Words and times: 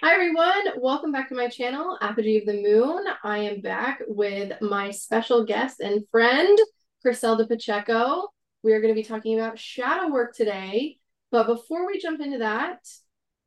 Hi 0.00 0.14
everyone, 0.14 0.80
welcome 0.80 1.10
back 1.10 1.28
to 1.28 1.34
my 1.34 1.48
channel, 1.48 1.98
Apogee 2.00 2.38
of 2.38 2.46
the 2.46 2.62
Moon. 2.62 3.04
I 3.24 3.38
am 3.38 3.60
back 3.60 4.00
with 4.06 4.52
my 4.60 4.92
special 4.92 5.44
guest 5.44 5.80
and 5.80 6.04
friend, 6.12 6.56
Chriselda 7.04 7.48
Pacheco. 7.48 8.28
We 8.62 8.74
are 8.74 8.80
going 8.80 8.94
to 8.94 9.00
be 9.00 9.06
talking 9.06 9.36
about 9.36 9.58
shadow 9.58 10.08
work 10.08 10.36
today. 10.36 10.98
But 11.32 11.48
before 11.48 11.84
we 11.84 11.98
jump 11.98 12.20
into 12.20 12.38
that, 12.38 12.78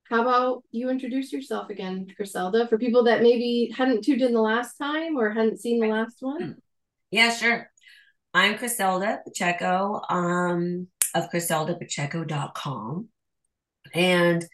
how 0.10 0.24
about 0.24 0.64
you 0.72 0.90
introduce 0.90 1.32
yourself 1.32 1.70
again, 1.70 2.06
Chriselda, 2.20 2.68
for 2.68 2.78
people 2.78 3.06
that 3.06 3.22
maybe 3.22 3.74
hadn't 3.74 4.04
tuned 4.04 4.22
in 4.22 4.34
the 4.34 4.42
last 4.42 4.76
time 4.76 5.16
or 5.16 5.32
hadn't 5.32 5.62
seen 5.62 5.80
the 5.80 5.88
last 5.88 6.18
one? 6.20 6.58
Yeah, 7.12 7.30
sure. 7.30 7.70
I'm 8.34 8.58
Chriselda 8.58 9.20
Pacheco 9.26 10.02
um, 10.10 10.88
of 11.14 11.30
chriseldapacheco.com. 11.30 13.10
And 13.94 14.46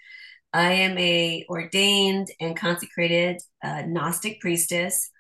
I 0.58 0.72
am 0.72 0.98
a 0.98 1.46
ordained 1.50 2.30
and 2.40 2.58
consecrated 2.58 3.40
uh, 3.64 3.84
Gnostic 3.86 4.42
priestess. 4.42 5.12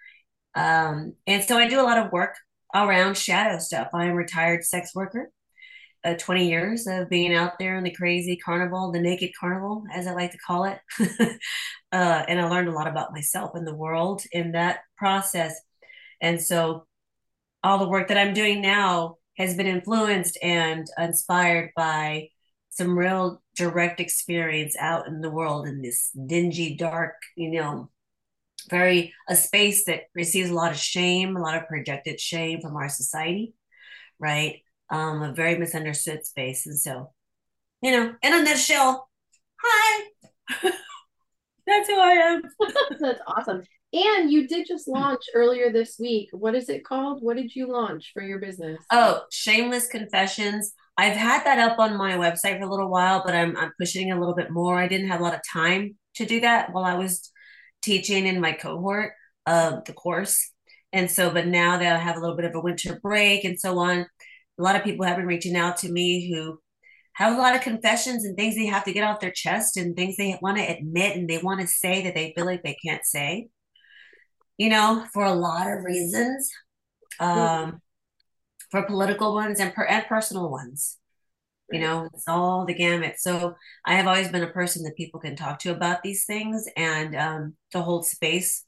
Um, 0.55 1.13
and 1.27 1.43
so 1.43 1.59
I 1.59 1.67
do 1.67 1.79
a 1.79 1.83
lot 1.83 1.99
of 2.03 2.11
work 2.11 2.33
around 2.73 3.15
shadow 3.15 3.59
stuff. 3.59 3.89
I'm 3.93 4.09
a 4.09 4.15
retired 4.15 4.63
sex 4.63 4.95
worker, 4.95 5.29
uh, 6.03 6.15
20 6.15 6.49
years 6.49 6.87
of 6.87 7.11
being 7.11 7.35
out 7.35 7.59
there 7.59 7.77
in 7.77 7.83
the 7.83 7.93
crazy 7.93 8.35
carnival, 8.35 8.91
the 8.91 8.99
naked 8.99 9.29
carnival, 9.39 9.83
as 9.93 10.07
I 10.07 10.15
like 10.15 10.31
to 10.31 10.39
call 10.39 10.63
it. 10.63 10.79
uh, 11.91 12.23
and 12.27 12.41
I 12.41 12.49
learned 12.49 12.69
a 12.69 12.73
lot 12.73 12.87
about 12.87 13.13
myself 13.13 13.51
and 13.53 13.67
the 13.67 13.75
world 13.75 14.23
in 14.31 14.53
that 14.53 14.79
process. 14.97 15.53
And 16.19 16.41
so 16.41 16.87
all 17.63 17.77
the 17.77 17.89
work 17.89 18.07
that 18.07 18.17
I'm 18.17 18.33
doing 18.33 18.59
now 18.59 19.17
has 19.37 19.55
been 19.55 19.67
influenced 19.67 20.39
and 20.41 20.87
inspired 20.97 21.73
by 21.75 22.29
some 22.71 22.97
real 22.97 23.39
direct 23.57 23.99
experience 23.99 24.75
out 24.79 25.07
in 25.07 25.21
the 25.21 25.29
world 25.29 25.67
in 25.67 25.81
this 25.81 26.11
dingy, 26.11 26.75
dark, 26.75 27.15
you 27.35 27.51
know, 27.51 27.89
very 28.69 29.13
a 29.27 29.35
space 29.35 29.85
that 29.85 30.03
receives 30.13 30.49
a 30.49 30.53
lot 30.53 30.71
of 30.71 30.77
shame, 30.77 31.35
a 31.35 31.41
lot 31.41 31.57
of 31.57 31.67
projected 31.67 32.19
shame 32.19 32.61
from 32.61 32.75
our 32.75 32.89
society, 32.89 33.53
right? 34.19 34.61
Um, 34.89 35.21
a 35.21 35.33
very 35.33 35.57
misunderstood 35.57 36.25
space. 36.25 36.65
And 36.65 36.77
so, 36.77 37.13
you 37.81 37.91
know, 37.91 38.15
in 38.21 38.33
a 38.33 38.43
nutshell, 38.43 39.09
hi. 39.61 40.03
That's 41.67 41.89
who 41.89 41.99
I 41.99 42.11
am. 42.11 42.41
That's 42.99 43.19
awesome. 43.27 43.63
And 43.93 44.31
you 44.31 44.47
did 44.47 44.67
just 44.67 44.87
launch 44.87 45.21
earlier 45.33 45.71
this 45.71 45.97
week. 45.99 46.29
What 46.31 46.55
is 46.55 46.69
it 46.69 46.85
called? 46.85 47.23
What 47.23 47.37
did 47.37 47.55
you 47.55 47.71
launch 47.71 48.11
for 48.13 48.21
your 48.21 48.39
business? 48.39 48.79
Oh, 48.91 49.21
Shameless 49.31 49.87
Confessions. 49.87 50.73
I've 50.97 51.15
had 51.15 51.43
that 51.45 51.59
up 51.59 51.79
on 51.79 51.97
my 51.97 52.13
website 52.13 52.57
for 52.59 52.65
a 52.65 52.69
little 52.69 52.89
while, 52.89 53.21
but 53.25 53.35
I'm 53.35 53.55
I'm 53.57 53.71
pushing 53.79 54.11
a 54.11 54.19
little 54.19 54.35
bit 54.35 54.49
more. 54.51 54.77
I 54.77 54.87
didn't 54.87 55.09
have 55.09 55.19
a 55.19 55.23
lot 55.23 55.35
of 55.35 55.41
time 55.51 55.95
to 56.15 56.25
do 56.25 56.39
that 56.41 56.73
while 56.73 56.83
I 56.85 56.95
was 56.95 57.31
teaching 57.83 58.25
in 58.25 58.41
my 58.41 58.53
cohort 58.53 59.13
of 59.45 59.85
the 59.85 59.93
course. 59.93 60.51
And 60.93 61.11
so, 61.11 61.29
but 61.29 61.47
now 61.47 61.77
that 61.77 61.95
I 61.95 61.99
have 61.99 62.17
a 62.17 62.19
little 62.19 62.35
bit 62.35 62.45
of 62.45 62.55
a 62.55 62.59
winter 62.59 62.99
break 63.01 63.43
and 63.43 63.59
so 63.59 63.77
on, 63.79 63.99
a 64.59 64.63
lot 64.63 64.75
of 64.75 64.83
people 64.83 65.05
have 65.05 65.17
been 65.17 65.27
reaching 65.27 65.55
out 65.55 65.77
to 65.77 65.91
me 65.91 66.31
who 66.31 66.59
have 67.13 67.35
a 67.35 67.41
lot 67.41 67.55
of 67.55 67.61
confessions 67.61 68.25
and 68.25 68.35
things 68.35 68.55
they 68.55 68.65
have 68.67 68.83
to 68.85 68.93
get 68.93 69.03
off 69.03 69.19
their 69.19 69.31
chest 69.31 69.77
and 69.77 69.95
things 69.95 70.17
they 70.17 70.37
want 70.41 70.57
to 70.57 70.63
admit 70.63 71.15
and 71.17 71.29
they 71.29 71.37
want 71.39 71.59
to 71.61 71.67
say 71.67 72.03
that 72.03 72.15
they 72.15 72.33
feel 72.35 72.45
like 72.45 72.63
they 72.63 72.77
can't 72.85 73.05
say, 73.05 73.49
you 74.57 74.69
know, 74.69 75.05
for 75.13 75.23
a 75.23 75.33
lot 75.33 75.67
of 75.67 75.83
reasons. 75.83 76.49
Um, 77.19 77.81
for 78.69 78.83
political 78.83 79.33
ones 79.33 79.59
and, 79.59 79.73
per- 79.73 79.85
and 79.85 80.05
personal 80.07 80.49
ones. 80.49 80.97
You 81.69 81.81
know, 81.81 82.07
it's 82.13 82.29
all 82.29 82.65
the 82.65 82.73
gamut. 82.73 83.15
So 83.17 83.55
I 83.85 83.95
have 83.95 84.07
always 84.07 84.29
been 84.29 84.43
a 84.43 84.47
person 84.47 84.83
that 84.83 84.95
people 84.95 85.19
can 85.19 85.35
talk 85.35 85.59
to 85.59 85.71
about 85.71 86.01
these 86.01 86.23
things 86.23 86.65
and 86.77 87.13
um, 87.13 87.55
to 87.71 87.81
hold 87.81 88.05
space 88.05 88.63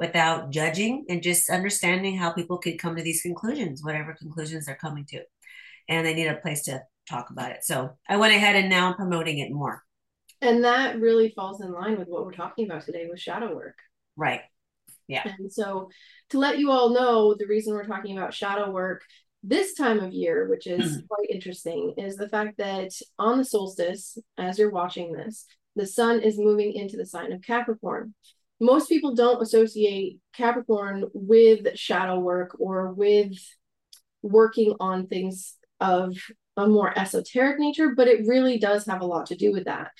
without 0.00 0.50
judging 0.50 1.04
and 1.08 1.22
just 1.22 1.48
understanding 1.48 2.16
how 2.16 2.32
people 2.32 2.58
could 2.58 2.78
come 2.78 2.96
to 2.96 3.02
these 3.02 3.22
conclusions, 3.22 3.84
whatever 3.84 4.14
conclusions 4.14 4.66
they're 4.66 4.74
coming 4.74 5.04
to. 5.10 5.20
And 5.88 6.04
they 6.04 6.14
need 6.14 6.26
a 6.26 6.36
place 6.36 6.62
to 6.62 6.82
talk 7.08 7.30
about 7.30 7.52
it. 7.52 7.62
So 7.62 7.96
I 8.08 8.16
went 8.16 8.34
ahead 8.34 8.56
and 8.56 8.68
now 8.68 8.88
I'm 8.88 8.94
promoting 8.94 9.38
it 9.38 9.52
more. 9.52 9.84
And 10.40 10.64
that 10.64 10.98
really 10.98 11.32
falls 11.36 11.60
in 11.60 11.70
line 11.70 11.98
with 11.98 12.08
what 12.08 12.24
we're 12.24 12.32
talking 12.32 12.64
about 12.64 12.84
today 12.84 13.06
with 13.08 13.20
shadow 13.20 13.54
work. 13.54 13.76
Right. 14.16 14.40
Yeah. 15.06 15.22
And 15.38 15.52
so 15.52 15.90
to 16.30 16.38
let 16.38 16.58
you 16.58 16.70
all 16.70 16.90
know, 16.90 17.34
the 17.34 17.46
reason 17.46 17.74
we're 17.74 17.86
talking 17.86 18.16
about 18.16 18.32
shadow 18.32 18.70
work 18.70 19.02
this 19.42 19.74
time 19.74 20.00
of 20.00 20.12
year, 20.12 20.48
which 20.48 20.66
is 20.66 20.98
mm-hmm. 20.98 21.06
quite 21.08 21.30
interesting, 21.30 21.94
is 21.96 22.16
the 22.16 22.28
fact 22.28 22.58
that 22.58 22.90
on 23.18 23.38
the 23.38 23.44
solstice, 23.44 24.18
as 24.36 24.58
you're 24.58 24.70
watching 24.70 25.12
this, 25.12 25.46
the 25.76 25.86
sun 25.86 26.20
is 26.20 26.38
moving 26.38 26.74
into 26.74 26.96
the 26.96 27.06
sign 27.06 27.32
of 27.32 27.42
Capricorn. 27.42 28.14
Most 28.60 28.88
people 28.88 29.14
don't 29.14 29.40
associate 29.40 30.18
Capricorn 30.34 31.06
with 31.14 31.78
shadow 31.78 32.18
work 32.18 32.56
or 32.58 32.92
with 32.92 33.38
working 34.22 34.74
on 34.78 35.06
things 35.06 35.56
of 35.80 36.14
a 36.56 36.66
more 36.66 36.96
esoteric 36.98 37.58
nature, 37.58 37.94
but 37.96 38.08
it 38.08 38.26
really 38.26 38.58
does 38.58 38.84
have 38.84 39.00
a 39.00 39.06
lot 39.06 39.26
to 39.26 39.36
do 39.36 39.52
with 39.52 39.64
that. 39.64 39.92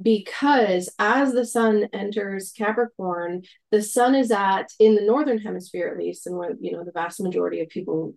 Because 0.00 0.92
as 0.98 1.32
the 1.32 1.44
sun 1.44 1.88
enters 1.92 2.52
Capricorn, 2.52 3.42
the 3.70 3.82
sun 3.82 4.14
is 4.14 4.30
at, 4.32 4.72
in 4.80 4.96
the 4.96 5.02
northern 5.02 5.38
hemisphere 5.38 5.88
at 5.88 5.98
least, 5.98 6.26
and 6.26 6.36
what 6.36 6.52
you 6.60 6.72
know, 6.72 6.84
the 6.84 6.92
vast 6.92 7.20
majority 7.20 7.60
of 7.60 7.68
people 7.68 8.14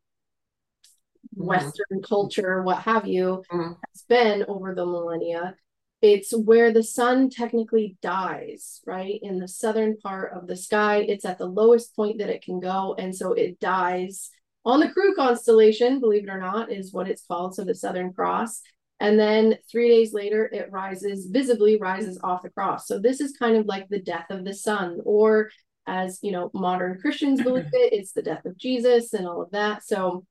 mm-hmm. 1.36 1.46
Western 1.46 2.02
culture, 2.02 2.62
what 2.64 2.80
have 2.80 3.08
you, 3.08 3.44
mm-hmm. 3.52 3.74
has 3.74 4.04
been 4.08 4.46
over 4.48 4.74
the 4.76 4.86
millennia. 4.86 5.56
It's 6.02 6.36
where 6.36 6.74
the 6.74 6.84
sun 6.84 7.30
technically 7.30 7.96
dies, 8.02 8.82
right? 8.88 9.20
In 9.22 9.38
the 9.38 9.48
southern 9.48 9.98
part 9.98 10.34
of 10.34 10.48
the 10.48 10.56
sky, 10.56 10.98
it's 11.08 11.26
at 11.26 11.38
the 11.38 11.46
lowest 11.46 11.96
point 11.96 12.18
that 12.18 12.30
it 12.30 12.44
can 12.44 12.60
go. 12.60 12.96
And 12.98 13.16
so 13.16 13.34
it 13.34 13.60
dies 13.60 14.32
on 14.66 14.80
the 14.80 14.90
Crux 14.90 15.16
constellation, 15.16 16.00
believe 16.00 16.24
it 16.24 16.32
or 16.32 16.40
not, 16.40 16.72
is 16.72 16.94
what 16.94 17.08
it's 17.08 17.26
called. 17.26 17.56
So 17.56 17.64
the 17.64 17.76
Southern 17.76 18.14
Cross. 18.14 18.62
And 19.00 19.20
then 19.20 19.58
three 19.70 19.90
days 19.90 20.14
later, 20.14 20.46
it 20.46 20.72
rises, 20.72 21.26
visibly 21.26 21.80
rises 21.80 22.20
off 22.24 22.44
the 22.44 22.52
cross. 22.52 22.88
So 22.88 23.00
this 23.00 23.20
is 23.20 23.36
kind 23.38 23.56
of 23.56 23.66
like 23.66 23.90
the 23.90 24.02
death 24.02 24.28
of 24.30 24.46
the 24.46 24.54
sun, 24.54 25.00
or 25.04 25.50
as 25.88 26.20
you 26.22 26.32
know, 26.32 26.52
modern 26.54 27.00
Christians 27.02 27.42
believe 27.42 27.66
it, 27.74 27.94
it's 27.94 28.12
the 28.12 28.22
death 28.22 28.46
of 28.46 28.58
Jesus 28.60 29.14
and 29.14 29.28
all 29.28 29.42
of 29.42 29.50
that. 29.52 29.84
So 29.84 30.26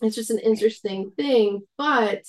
it's 0.00 0.16
just 0.16 0.30
an 0.30 0.38
interesting 0.38 1.12
thing. 1.16 1.62
But 1.76 2.22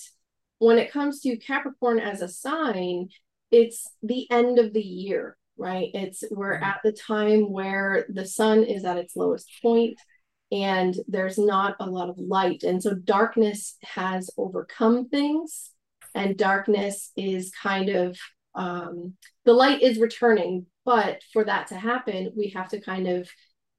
when 0.60 0.78
it 0.78 0.92
comes 0.92 1.22
to 1.22 1.38
Capricorn 1.38 2.00
as 2.00 2.22
a 2.22 2.28
sign, 2.28 3.10
it's 3.52 3.88
the 4.04 4.30
end 4.32 4.60
of 4.60 4.74
the 4.74 4.82
year, 4.82 5.38
right? 5.58 5.90
It's 5.94 6.24
we're 6.32 6.56
mm-hmm. 6.56 6.64
at 6.64 6.80
the 6.84 6.92
time 6.92 7.52
where 7.52 8.06
the 8.10 8.26
sun 8.26 8.64
is 8.64 8.86
at 8.86 8.98
its 8.98 9.16
lowest 9.16 9.50
point 9.62 10.00
and 10.52 10.96
there's 11.08 11.38
not 11.38 11.76
a 11.80 11.90
lot 11.90 12.10
of 12.10 12.18
light. 12.18 12.64
And 12.64 12.84
so 12.84 12.94
darkness 12.94 13.78
has 13.84 14.30
overcome 14.38 15.08
things, 15.08 15.72
and 16.14 16.38
darkness 16.38 17.12
is 17.16 17.52
kind 17.52 17.90
of 17.90 18.18
um, 18.54 19.14
the 19.46 19.54
light 19.54 19.82
is 19.82 19.98
returning. 19.98 20.66
But 20.84 21.22
for 21.32 21.46
that 21.46 21.68
to 21.68 21.76
happen, 21.76 22.34
we 22.36 22.50
have 22.50 22.68
to 22.70 22.82
kind 22.82 23.08
of 23.08 23.30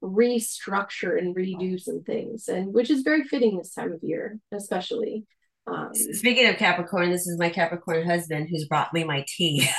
restructure 0.03 1.17
and 1.17 1.35
redo 1.35 1.79
some 1.79 2.03
things 2.03 2.49
and 2.49 2.73
which 2.73 2.89
is 2.89 3.01
very 3.03 3.23
fitting 3.23 3.57
this 3.57 3.73
time 3.73 3.93
of 3.93 4.03
year 4.03 4.37
especially 4.51 5.25
um, 5.65 5.89
speaking 5.93 6.47
of 6.47 6.57
capricorn 6.57 7.09
this 7.09 7.25
is 7.25 7.39
my 7.39 7.49
capricorn 7.49 8.05
husband 8.05 8.49
who's 8.49 8.65
brought 8.65 8.93
me 8.93 9.03
my 9.03 9.25
tea. 9.27 9.67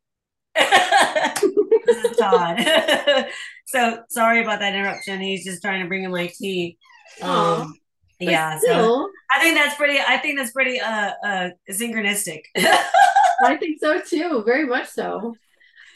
This 1.86 2.06
is 2.06 2.18
todd. 2.18 3.28
So 3.66 4.04
sorry 4.10 4.42
about 4.42 4.60
that 4.62 4.74
interruption. 4.74 5.20
He's 5.20 5.44
just 5.44 5.62
trying 5.62 5.82
to 5.82 5.88
bring 5.88 6.04
in 6.04 6.12
my 6.12 6.32
tea. 6.40 6.78
Um, 7.22 7.74
yeah 8.20 8.60
so 8.60 9.10
i 9.32 9.40
think 9.42 9.56
that's 9.56 9.76
pretty 9.76 10.00
i 10.00 10.18
think 10.18 10.38
that's 10.38 10.52
pretty 10.52 10.80
uh 10.80 11.12
uh 11.26 11.50
synchronistic 11.70 12.42
I 13.44 13.58
think 13.58 13.80
so 13.80 14.02
too, 14.02 14.44
very 14.46 14.66
much 14.66 14.90
so. 14.90 15.36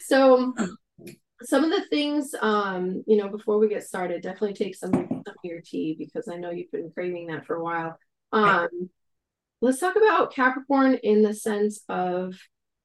So 0.00 0.54
some 1.42 1.64
of 1.64 1.70
the 1.70 1.86
things 1.88 2.34
um, 2.40 3.02
you 3.06 3.16
know, 3.16 3.28
before 3.28 3.58
we 3.58 3.68
get 3.68 3.84
started, 3.84 4.22
definitely 4.22 4.54
take 4.54 4.74
some, 4.74 4.94
of 4.94 5.34
your 5.44 5.60
tea 5.60 5.94
because 5.98 6.28
I 6.28 6.36
know 6.36 6.50
you've 6.50 6.72
been 6.72 6.90
craving 6.90 7.26
that 7.26 7.46
for 7.46 7.56
a 7.56 7.62
while. 7.62 7.98
Um, 8.32 8.68
let's 9.60 9.78
talk 9.78 9.96
about 9.96 10.32
Capricorn 10.32 10.94
in 11.02 11.22
the 11.22 11.34
sense 11.34 11.80
of 11.88 12.34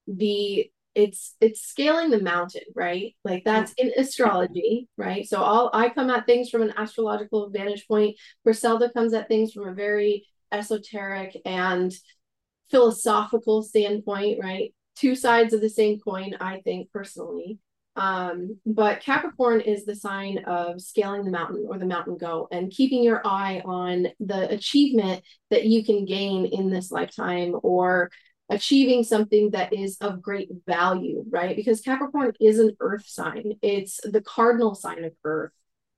the 0.07 0.69
it's 0.95 1.35
it's 1.41 1.61
scaling 1.61 2.11
the 2.11 2.21
mountain 2.21 2.61
right 2.75 3.15
like 3.23 3.43
that's 3.43 3.73
in 3.79 3.91
astrology 3.97 4.87
right 4.95 5.27
so 5.27 5.41
all 5.41 5.71
i 5.73 5.89
come 5.89 6.09
at 6.11 6.27
things 6.27 6.49
from 6.51 6.61
an 6.61 6.73
astrological 6.77 7.49
vantage 7.49 7.87
point 7.87 8.15
Chriselda 8.45 8.93
comes 8.93 9.13
at 9.13 9.27
things 9.27 9.53
from 9.53 9.67
a 9.67 9.73
very 9.73 10.27
esoteric 10.51 11.35
and 11.45 11.91
philosophical 12.69 13.61
standpoint, 13.63 14.39
right? 14.41 14.73
Two 14.95 15.15
sides 15.15 15.53
of 15.53 15.61
the 15.61 15.69
same 15.69 15.99
coin, 15.99 16.35
I 16.39 16.61
think 16.61 16.91
personally. 16.91 17.59
Um, 17.95 18.59
but 18.65 19.01
Capricorn 19.01 19.61
is 19.61 19.85
the 19.85 19.95
sign 19.95 20.39
of 20.45 20.81
scaling 20.81 21.25
the 21.25 21.31
mountain 21.31 21.65
or 21.69 21.77
the 21.77 21.85
mountain 21.85 22.17
goat 22.17 22.47
and 22.51 22.71
keeping 22.71 23.03
your 23.03 23.21
eye 23.25 23.61
on 23.63 24.07
the 24.19 24.49
achievement 24.49 25.23
that 25.51 25.65
you 25.65 25.85
can 25.85 26.05
gain 26.05 26.45
in 26.45 26.71
this 26.71 26.91
lifetime 26.91 27.55
or 27.61 28.09
achieving 28.49 29.03
something 29.03 29.51
that 29.51 29.73
is 29.73 29.97
of 30.01 30.21
great 30.21 30.49
value, 30.67 31.23
right? 31.29 31.55
Because 31.55 31.81
Capricorn 31.81 32.33
is 32.39 32.59
an 32.59 32.75
earth 32.79 33.05
sign, 33.07 33.53
it's 33.61 33.99
the 34.03 34.21
cardinal 34.21 34.75
sign 34.75 35.03
of 35.03 35.13
earth. 35.23 35.51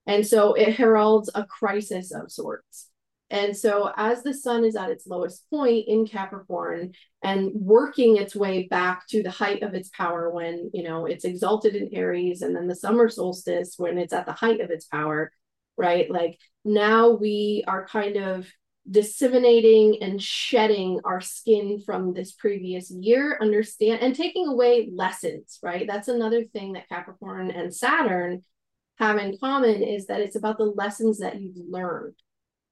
And 0.05 0.27
so 0.27 0.53
it 0.53 0.75
heralds 0.75 1.31
a 1.33 1.45
crisis 1.45 2.11
of 2.11 2.31
sorts. 2.31 2.89
And 3.31 3.57
so, 3.57 3.91
as 3.97 4.21
the 4.21 4.33
sun 4.33 4.63
is 4.65 4.75
at 4.75 4.91
its 4.91 5.07
lowest 5.07 5.49
point 5.49 5.87
in 5.87 6.05
Capricorn 6.05 6.93
and 7.23 7.51
working 7.55 8.17
its 8.17 8.35
way 8.35 8.67
back 8.67 9.07
to 9.07 9.23
the 9.23 9.31
height 9.31 9.63
of 9.63 9.73
its 9.73 9.89
power 9.89 10.29
when, 10.29 10.69
you 10.73 10.83
know, 10.83 11.07
it's 11.07 11.25
exalted 11.25 11.75
in 11.75 11.89
Aries, 11.91 12.43
and 12.43 12.55
then 12.55 12.67
the 12.67 12.75
summer 12.75 13.09
solstice 13.09 13.75
when 13.77 13.97
it's 13.97 14.13
at 14.13 14.27
the 14.27 14.31
height 14.31 14.61
of 14.61 14.69
its 14.69 14.85
power, 14.85 15.31
right? 15.75 16.09
Like 16.09 16.37
now 16.63 17.09
we 17.09 17.63
are 17.67 17.87
kind 17.87 18.17
of 18.17 18.47
disseminating 18.89 20.03
and 20.03 20.21
shedding 20.21 20.99
our 21.03 21.19
skin 21.19 21.81
from 21.83 22.13
this 22.13 22.31
previous 22.33 22.91
year, 22.91 23.39
understand 23.41 24.01
and 24.01 24.15
taking 24.15 24.47
away 24.47 24.91
lessons, 24.93 25.57
right? 25.63 25.87
That's 25.87 26.09
another 26.09 26.43
thing 26.43 26.73
that 26.73 26.89
Capricorn 26.89 27.49
and 27.49 27.73
Saturn 27.73 28.43
have 28.99 29.17
in 29.17 29.35
common 29.39 29.81
is 29.81 30.05
that 30.05 30.21
it's 30.21 30.35
about 30.35 30.59
the 30.59 30.65
lessons 30.65 31.17
that 31.17 31.41
you've 31.41 31.57
learned 31.57 32.13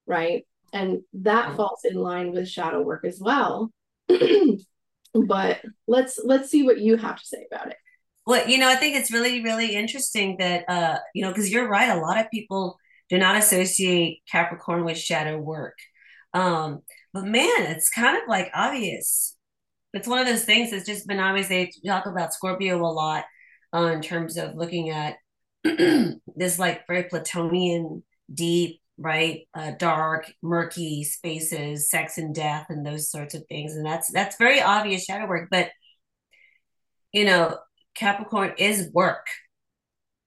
right? 0.06 0.46
And 0.72 1.02
that 1.14 1.56
falls 1.56 1.82
in 1.84 1.96
line 1.96 2.32
with 2.32 2.50
shadow 2.50 2.82
work 2.82 3.06
as 3.06 3.20
well. 3.22 3.72
but 5.14 5.62
let's 5.88 6.20
let's 6.24 6.50
see 6.50 6.64
what 6.64 6.80
you 6.80 6.98
have 6.98 7.20
to 7.20 7.26
say 7.26 7.46
about 7.52 7.68
it. 7.68 7.78
Well, 8.26 8.48
you 8.48 8.58
know, 8.58 8.70
I 8.70 8.76
think 8.76 8.96
it's 8.96 9.12
really, 9.12 9.44
really 9.44 9.76
interesting 9.76 10.38
that 10.40 10.68
uh, 10.68 10.98
you 11.14 11.24
know, 11.24 11.30
because 11.30 11.52
you're 11.52 11.70
right, 11.70 11.90
a 11.90 12.02
lot 12.02 12.20
of 12.20 12.32
people 12.32 12.80
do 13.10 13.18
not 13.18 13.36
associate 13.36 14.22
Capricorn 14.32 14.86
with 14.86 14.98
shadow 14.98 15.38
work. 15.38 15.78
Um, 16.34 16.82
but 17.14 17.26
man, 17.26 17.72
it's 17.72 17.90
kind 17.90 18.18
of 18.18 18.24
like 18.28 18.50
obvious. 18.54 19.36
It's 19.94 20.08
one 20.08 20.20
of 20.20 20.26
those 20.26 20.46
things 20.46 20.72
that's 20.72 20.86
just 20.86 21.08
been 21.08 21.20
obvious. 21.20 21.48
They 21.48 21.72
talk 21.86 22.08
about 22.08 22.34
Scorpio 22.34 22.82
a 22.82 22.88
lot 22.88 23.26
uh, 23.74 23.92
in 23.94 24.02
terms 24.02 24.38
of 24.38 24.56
looking 24.56 24.90
at 24.90 25.18
this 25.64 26.58
like 26.58 26.88
very 26.88 27.04
Plutonian, 27.04 28.04
deep, 28.34 28.82
right? 28.98 29.48
Uh, 29.54 29.72
dark 29.78 30.32
murky 30.42 31.04
spaces 31.04 31.90
sex 31.90 32.18
and 32.18 32.34
death 32.34 32.68
and 32.70 32.86
those 32.86 33.10
sorts 33.10 33.34
of 33.34 33.44
things. 33.48 33.76
And 33.76 33.86
that's 33.86 34.12
that's 34.12 34.38
very 34.38 34.62
obvious 34.62 35.06
shadow 35.06 35.28
work 35.28 35.50
but 35.50 35.70
you 37.12 37.26
know 37.26 37.58
capricorn 37.96 38.54
is 38.58 38.90
work. 38.94 39.28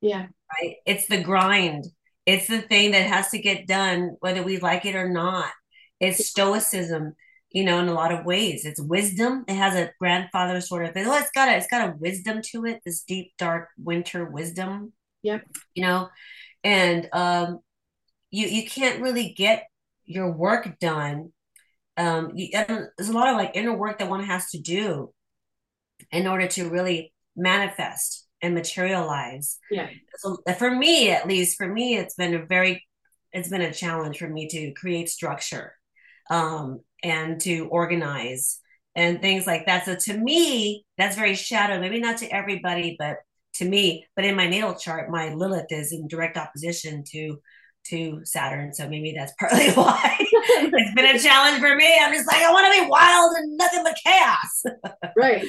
Yeah. 0.00 0.26
Right? 0.60 0.76
It's 0.86 1.06
the 1.08 1.22
grind. 1.22 1.86
It's 2.26 2.48
the 2.48 2.60
thing 2.60 2.92
that 2.92 3.06
has 3.06 3.30
to 3.30 3.38
get 3.38 3.66
done 3.66 4.16
whether 4.20 4.42
we 4.42 4.58
like 4.58 4.84
it 4.84 4.96
or 4.96 5.08
not. 5.08 5.50
It's 6.00 6.26
stoicism 6.26 7.14
you 7.52 7.64
know 7.64 7.78
in 7.78 7.88
a 7.88 7.94
lot 7.94 8.12
of 8.12 8.26
ways. 8.26 8.64
It's 8.64 8.80
wisdom. 8.80 9.44
It 9.48 9.54
has 9.54 9.74
a 9.74 9.92
grandfather 10.00 10.60
sort 10.60 10.84
of 10.84 10.92
thing 10.92 11.06
oh 11.06 11.16
it's 11.16 11.30
got 11.30 11.48
a 11.48 11.56
it's 11.56 11.68
got 11.68 11.88
a 11.88 11.96
wisdom 11.98 12.40
to 12.50 12.64
it 12.66 12.80
this 12.84 13.02
deep 13.02 13.32
dark 13.38 13.68
winter 13.78 14.24
wisdom. 14.24 14.92
Yeah 15.22 15.38
you 15.74 15.82
know? 15.84 16.08
And 16.64 17.08
um 17.12 17.60
you 18.30 18.46
you 18.46 18.68
can't 18.68 19.02
really 19.02 19.34
get 19.36 19.64
your 20.04 20.30
work 20.32 20.78
done. 20.78 21.32
Um, 21.96 22.32
you, 22.34 22.48
there's 22.52 23.08
a 23.08 23.12
lot 23.12 23.28
of 23.28 23.36
like 23.36 23.52
inner 23.54 23.76
work 23.76 23.98
that 23.98 24.10
one 24.10 24.24
has 24.24 24.50
to 24.50 24.60
do 24.60 25.12
in 26.12 26.26
order 26.26 26.46
to 26.46 26.68
really 26.68 27.12
manifest 27.34 28.26
and 28.42 28.54
materialize. 28.54 29.58
Yeah. 29.70 29.88
So 30.18 30.38
for 30.58 30.70
me, 30.70 31.10
at 31.10 31.26
least 31.26 31.56
for 31.56 31.66
me, 31.66 31.96
it's 31.96 32.14
been 32.14 32.34
a 32.34 32.44
very, 32.44 32.84
it's 33.32 33.48
been 33.48 33.62
a 33.62 33.72
challenge 33.72 34.18
for 34.18 34.28
me 34.28 34.46
to 34.48 34.72
create 34.74 35.08
structure, 35.08 35.72
um, 36.30 36.80
and 37.02 37.40
to 37.40 37.68
organize 37.68 38.60
and 38.94 39.20
things 39.20 39.46
like 39.46 39.66
that. 39.66 39.84
So 39.84 39.94
to 39.94 40.18
me, 40.18 40.84
that's 40.98 41.16
very 41.16 41.34
shadow. 41.34 41.80
Maybe 41.80 42.00
not 42.00 42.18
to 42.18 42.26
everybody, 42.26 42.96
but 42.98 43.16
to 43.54 43.64
me. 43.64 44.06
But 44.14 44.24
in 44.24 44.36
my 44.36 44.48
natal 44.48 44.74
chart, 44.74 45.10
my 45.10 45.32
Lilith 45.34 45.70
is 45.70 45.92
in 45.92 46.08
direct 46.08 46.36
opposition 46.36 47.04
to 47.12 47.38
to 47.88 48.20
Saturn. 48.24 48.72
So 48.72 48.88
maybe 48.88 49.14
that's 49.16 49.32
partly 49.38 49.70
why 49.74 50.16
it's 50.20 50.94
been 50.94 51.16
a 51.16 51.18
challenge 51.18 51.60
for 51.60 51.74
me. 51.74 51.98
I'm 52.00 52.12
just 52.12 52.26
like, 52.26 52.42
I 52.42 52.52
want 52.52 52.72
to 52.72 52.82
be 52.82 52.88
wild 52.88 53.36
and 53.36 53.56
nothing 53.56 53.82
but 53.82 53.96
chaos. 54.04 54.64
Right. 55.16 55.46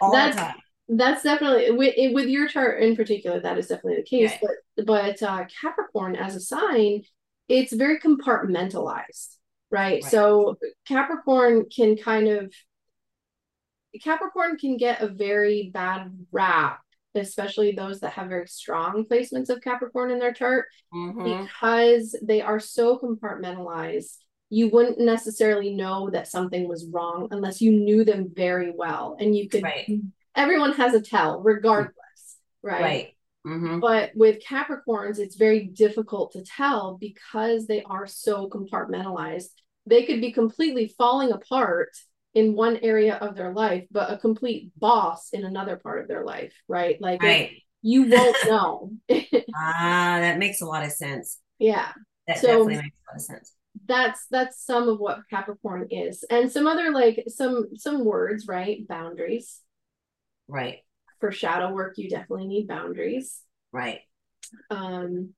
All 0.00 0.12
that's, 0.12 0.36
the 0.36 0.42
time. 0.42 0.54
That's 0.88 1.22
definitely 1.22 1.70
with, 1.72 1.94
with 2.14 2.28
your 2.28 2.48
chart 2.48 2.82
in 2.82 2.96
particular, 2.96 3.40
that 3.40 3.58
is 3.58 3.68
definitely 3.68 3.96
the 3.96 4.02
case. 4.02 4.30
Right. 4.30 4.40
But 4.76 4.86
but 4.86 5.22
uh, 5.22 5.44
Capricorn 5.60 6.16
as 6.16 6.34
a 6.36 6.40
sign, 6.40 7.02
it's 7.48 7.72
very 7.72 7.98
compartmentalized, 7.98 9.36
right? 9.70 10.02
right? 10.02 10.04
So 10.04 10.58
Capricorn 10.86 11.66
can 11.74 11.96
kind 11.96 12.28
of 12.28 12.52
Capricorn 14.02 14.56
can 14.58 14.76
get 14.76 15.02
a 15.02 15.08
very 15.08 15.70
bad 15.72 16.26
rap 16.32 16.80
especially 17.14 17.72
those 17.72 18.00
that 18.00 18.12
have 18.12 18.28
very 18.28 18.46
strong 18.46 19.04
placements 19.10 19.48
of 19.48 19.60
Capricorn 19.60 20.10
in 20.10 20.18
their 20.18 20.32
chart, 20.32 20.66
mm-hmm. 20.92 21.42
because 21.42 22.16
they 22.22 22.40
are 22.42 22.60
so 22.60 22.98
compartmentalized. 22.98 24.16
You 24.50 24.68
wouldn't 24.68 24.98
necessarily 24.98 25.74
know 25.74 26.10
that 26.10 26.28
something 26.28 26.68
was 26.68 26.86
wrong 26.92 27.28
unless 27.30 27.60
you 27.60 27.72
knew 27.72 28.04
them 28.04 28.30
very 28.32 28.72
well. 28.76 29.16
And 29.18 29.36
you 29.36 29.48
could, 29.48 29.62
right. 29.62 29.90
everyone 30.36 30.72
has 30.74 30.94
a 30.94 31.00
tell, 31.00 31.40
regardless, 31.40 31.94
right? 32.62 32.82
Right. 32.82 33.08
Mm-hmm. 33.46 33.80
But 33.80 34.12
with 34.14 34.42
Capricorns, 34.42 35.18
it's 35.18 35.36
very 35.36 35.66
difficult 35.66 36.32
to 36.32 36.42
tell 36.42 36.96
because 37.00 37.66
they 37.66 37.82
are 37.82 38.06
so 38.06 38.48
compartmentalized. 38.48 39.48
They 39.86 40.04
could 40.04 40.20
be 40.20 40.32
completely 40.32 40.94
falling 40.96 41.30
apart 41.30 41.90
in 42.34 42.54
one 42.54 42.78
area 42.78 43.14
of 43.14 43.36
their 43.36 43.52
life, 43.52 43.84
but 43.90 44.10
a 44.10 44.18
complete 44.18 44.72
boss 44.76 45.30
in 45.32 45.44
another 45.44 45.76
part 45.76 46.00
of 46.00 46.08
their 46.08 46.24
life, 46.24 46.52
right? 46.68 47.00
Like 47.00 47.22
right. 47.22 47.52
you 47.82 48.10
won't 48.10 48.36
know. 48.46 48.90
ah, 49.56 50.18
that 50.20 50.38
makes 50.38 50.60
a 50.60 50.66
lot 50.66 50.84
of 50.84 50.92
sense. 50.92 51.38
Yeah. 51.58 51.92
That 52.26 52.38
so 52.38 52.46
definitely 52.48 52.76
makes 52.76 52.98
a 52.98 53.12
lot 53.12 53.16
of 53.16 53.22
sense. 53.22 53.52
That's 53.86 54.26
that's 54.30 54.64
some 54.64 54.88
of 54.88 54.98
what 54.98 55.20
Capricorn 55.30 55.88
is. 55.90 56.24
And 56.30 56.50
some 56.50 56.66
other 56.66 56.90
like 56.90 57.24
some 57.28 57.76
some 57.76 58.04
words, 58.04 58.46
right? 58.48 58.86
Boundaries. 58.86 59.60
Right. 60.48 60.78
For 61.20 61.32
shadow 61.32 61.72
work, 61.72 61.94
you 61.96 62.08
definitely 62.08 62.46
need 62.46 62.66
boundaries. 62.66 63.40
Right. 63.72 64.00
Um 64.70 65.34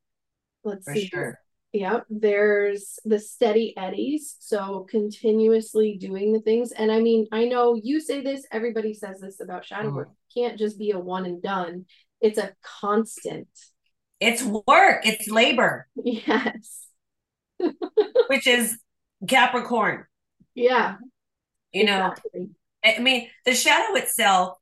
let's 0.64 0.84
For 0.84 0.94
see. 0.94 1.06
Sure. 1.06 1.38
Yep. 1.76 2.06
There's 2.08 2.98
the 3.04 3.18
steady 3.18 3.76
eddies. 3.76 4.36
So 4.38 4.86
continuously 4.88 5.98
doing 6.00 6.32
the 6.32 6.40
things. 6.40 6.72
And 6.72 6.90
I 6.90 7.00
mean, 7.00 7.26
I 7.32 7.44
know 7.44 7.74
you 7.74 8.00
say 8.00 8.22
this, 8.22 8.46
everybody 8.50 8.94
says 8.94 9.20
this 9.20 9.40
about 9.40 9.66
shadow 9.66 9.90
work. 9.90 10.08
Mm-hmm. 10.08 10.40
can't 10.40 10.58
just 10.58 10.78
be 10.78 10.92
a 10.92 10.98
one 10.98 11.26
and 11.26 11.42
done. 11.42 11.84
It's 12.22 12.38
a 12.38 12.54
constant. 12.80 13.48
It's 14.20 14.42
work, 14.42 15.06
it's 15.06 15.28
labor. 15.28 15.86
Yes. 16.02 16.86
Which 17.58 18.46
is 18.46 18.78
Capricorn. 19.28 20.06
Yeah. 20.54 20.96
You 21.72 21.82
exactly. 21.82 22.40
know, 22.40 22.48
I 22.82 22.98
mean, 23.00 23.28
the 23.44 23.54
shadow 23.54 23.96
itself 23.96 24.56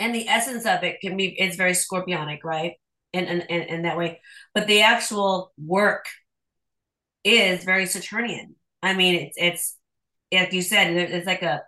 and 0.00 0.12
the 0.12 0.26
essence 0.26 0.66
of 0.66 0.82
it 0.82 1.00
can 1.00 1.16
be, 1.16 1.26
it's 1.40 1.54
very 1.54 1.74
scorpionic, 1.74 2.40
right? 2.42 2.72
In, 3.12 3.24
in, 3.24 3.40
in, 3.42 3.62
in 3.62 3.82
that 3.82 3.96
way. 3.96 4.20
But 4.54 4.66
the 4.66 4.82
actual 4.82 5.52
work 5.58 6.06
is 7.24 7.64
very 7.64 7.86
Saturnian. 7.86 8.54
I 8.82 8.94
mean, 8.94 9.14
it's 9.14 9.36
it's 9.36 9.76
like 10.32 10.52
you 10.52 10.62
said, 10.62 10.96
it's 10.96 11.26
like 11.26 11.42
a 11.42 11.62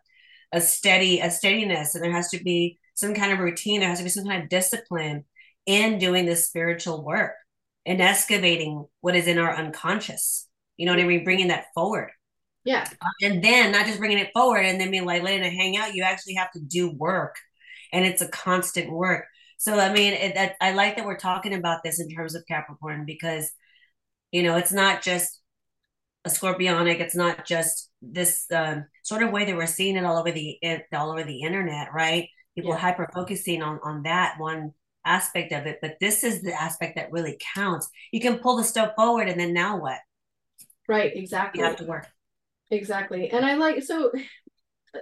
a 0.52 0.60
steady 0.60 1.20
a 1.20 1.30
steadiness, 1.30 1.94
and 1.94 2.04
there 2.04 2.12
has 2.12 2.28
to 2.30 2.42
be 2.42 2.78
some 2.94 3.14
kind 3.14 3.32
of 3.32 3.38
routine. 3.38 3.80
There 3.80 3.88
has 3.88 3.98
to 3.98 4.04
be 4.04 4.10
some 4.10 4.26
kind 4.26 4.42
of 4.42 4.48
discipline 4.48 5.24
in 5.66 5.98
doing 5.98 6.26
this 6.26 6.46
spiritual 6.46 7.04
work 7.04 7.32
and 7.86 8.00
excavating 8.00 8.86
what 9.00 9.16
is 9.16 9.26
in 9.26 9.38
our 9.38 9.54
unconscious. 9.54 10.48
You 10.76 10.86
know 10.86 10.92
what 10.92 11.00
I 11.00 11.06
mean? 11.06 11.24
Bringing 11.24 11.48
that 11.48 11.66
forward. 11.74 12.10
Yeah. 12.64 12.88
And 13.22 13.42
then 13.42 13.72
not 13.72 13.86
just 13.86 13.98
bringing 13.98 14.18
it 14.18 14.30
forward 14.32 14.64
and 14.64 14.80
then 14.80 14.90
being 14.90 15.04
like 15.04 15.22
letting 15.22 15.42
it 15.42 15.52
hang 15.52 15.76
out. 15.76 15.94
You 15.94 16.04
actually 16.04 16.34
have 16.34 16.52
to 16.52 16.60
do 16.60 16.90
work, 16.90 17.36
and 17.92 18.04
it's 18.04 18.22
a 18.22 18.28
constant 18.28 18.90
work. 18.90 19.26
So 19.62 19.78
I 19.78 19.92
mean, 19.92 20.12
it, 20.12 20.34
it, 20.34 20.56
I 20.60 20.72
like 20.72 20.96
that 20.96 21.06
we're 21.06 21.16
talking 21.16 21.54
about 21.54 21.84
this 21.84 22.00
in 22.00 22.08
terms 22.08 22.34
of 22.34 22.44
Capricorn 22.48 23.04
because, 23.06 23.48
you 24.32 24.42
know, 24.42 24.56
it's 24.56 24.72
not 24.72 25.02
just 25.02 25.40
a 26.24 26.30
scorpionic. 26.30 26.98
It's 26.98 27.14
not 27.14 27.46
just 27.46 27.88
this 28.02 28.46
um, 28.52 28.86
sort 29.04 29.22
of 29.22 29.30
way 29.30 29.44
that 29.44 29.54
we're 29.54 29.68
seeing 29.68 29.96
it 29.96 30.04
all 30.04 30.18
over 30.18 30.32
the 30.32 30.58
all 30.92 31.12
over 31.12 31.22
the 31.22 31.42
internet, 31.42 31.92
right? 31.94 32.28
People 32.56 32.72
yeah. 32.72 32.78
hyper 32.78 33.08
focusing 33.14 33.62
on 33.62 33.78
on 33.84 34.02
that 34.02 34.34
one 34.38 34.72
aspect 35.04 35.52
of 35.52 35.64
it, 35.66 35.78
but 35.80 35.94
this 36.00 36.24
is 36.24 36.42
the 36.42 36.60
aspect 36.60 36.96
that 36.96 37.12
really 37.12 37.38
counts. 37.54 37.88
You 38.10 38.18
can 38.18 38.38
pull 38.38 38.56
the 38.56 38.64
stuff 38.64 38.94
forward, 38.96 39.28
and 39.28 39.38
then 39.38 39.52
now 39.52 39.80
what? 39.80 39.98
Right. 40.88 41.12
Exactly. 41.14 41.60
You 41.60 41.66
have 41.66 41.76
to 41.76 41.84
work. 41.84 42.08
Exactly, 42.72 43.30
and 43.30 43.46
I 43.46 43.54
like 43.54 43.84
so, 43.84 44.10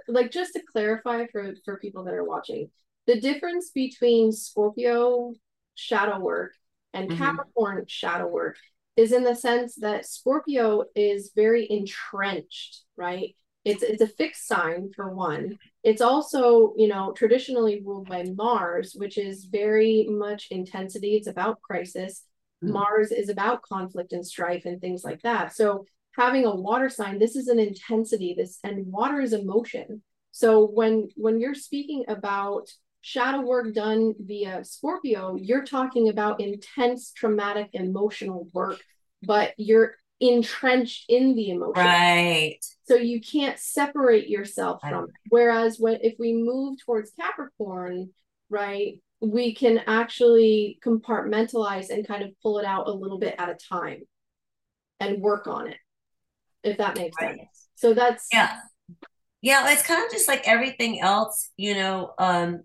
like 0.07 0.29
just 0.29 0.53
to 0.53 0.61
clarify 0.71 1.25
for 1.31 1.55
for 1.65 1.79
people 1.79 2.03
that 2.03 2.13
are 2.13 2.23
watching 2.23 2.69
the 3.07 3.19
difference 3.19 3.71
between 3.71 4.31
Scorpio 4.31 5.33
shadow 5.75 6.19
work 6.19 6.53
and 6.93 7.09
mm-hmm. 7.09 7.17
Capricorn 7.17 7.85
shadow 7.87 8.27
work 8.27 8.57
is 8.95 9.11
in 9.11 9.23
the 9.23 9.35
sense 9.35 9.75
that 9.75 10.05
Scorpio 10.05 10.83
is 10.95 11.31
very 11.35 11.69
entrenched, 11.69 12.83
right? 12.97 13.35
it's 13.63 13.83
it's 13.83 14.01
a 14.01 14.07
fixed 14.07 14.47
sign 14.47 14.91
for 14.95 15.13
one. 15.13 15.57
It's 15.83 16.01
also, 16.01 16.73
you 16.77 16.87
know, 16.87 17.11
traditionally 17.11 17.81
ruled 17.85 18.09
by 18.09 18.23
Mars, 18.35 18.93
which 18.95 19.17
is 19.17 19.45
very 19.45 20.07
much 20.09 20.47
intensity. 20.49 21.15
It's 21.15 21.27
about 21.27 21.61
crisis. 21.61 22.25
Mm-hmm. 22.63 22.73
Mars 22.73 23.11
is 23.11 23.29
about 23.29 23.61
conflict 23.61 24.13
and 24.13 24.25
strife 24.25 24.65
and 24.65 24.81
things 24.81 25.03
like 25.03 25.21
that. 25.21 25.55
So 25.55 25.85
having 26.17 26.45
a 26.45 26.55
water 26.55 26.89
sign, 26.89 27.19
this 27.19 27.35
is 27.35 27.47
an 27.47 27.59
intensity. 27.59 28.33
This 28.35 28.59
and 28.63 28.87
water 28.87 29.21
is 29.21 29.33
emotion. 29.33 30.01
So 30.31 30.65
when 30.65 31.09
when 31.15 31.39
you're 31.39 31.55
speaking 31.55 32.05
about 32.07 32.69
shadow 33.01 33.41
work 33.41 33.73
done 33.73 34.13
via 34.19 34.63
Scorpio, 34.63 35.35
you're 35.35 35.65
talking 35.65 36.09
about 36.09 36.39
intense 36.39 37.11
traumatic 37.11 37.69
emotional 37.73 38.47
work, 38.53 38.79
but 39.23 39.53
you're 39.57 39.95
entrenched 40.19 41.05
in 41.09 41.35
the 41.35 41.49
emotion. 41.49 41.83
Right. 41.83 42.59
So 42.83 42.95
you 42.95 43.19
can't 43.19 43.59
separate 43.59 44.29
yourself 44.29 44.81
from 44.81 45.05
it. 45.05 45.15
Whereas 45.29 45.77
when 45.79 45.97
if 46.01 46.15
we 46.19 46.33
move 46.33 46.77
towards 46.85 47.11
Capricorn, 47.19 48.11
right, 48.49 48.99
we 49.19 49.55
can 49.55 49.81
actually 49.87 50.79
compartmentalize 50.85 51.89
and 51.89 52.07
kind 52.07 52.23
of 52.23 52.29
pull 52.41 52.59
it 52.59 52.65
out 52.65 52.87
a 52.87 52.91
little 52.91 53.17
bit 53.17 53.35
at 53.37 53.49
a 53.49 53.55
time 53.55 54.01
and 54.99 55.21
work 55.21 55.47
on 55.47 55.67
it. 55.67 55.77
If 56.63 56.77
that 56.77 56.95
makes 56.95 57.15
right. 57.19 57.37
sense. 57.37 57.67
So 57.75 57.93
that's 57.95 58.27
yeah. 58.31 58.57
Yeah, 59.41 59.71
it's 59.71 59.81
kind 59.81 60.05
of 60.05 60.11
just 60.11 60.27
like 60.27 60.47
everything 60.47 61.01
else, 61.01 61.49
you 61.57 61.73
know, 61.73 62.13
um 62.19 62.61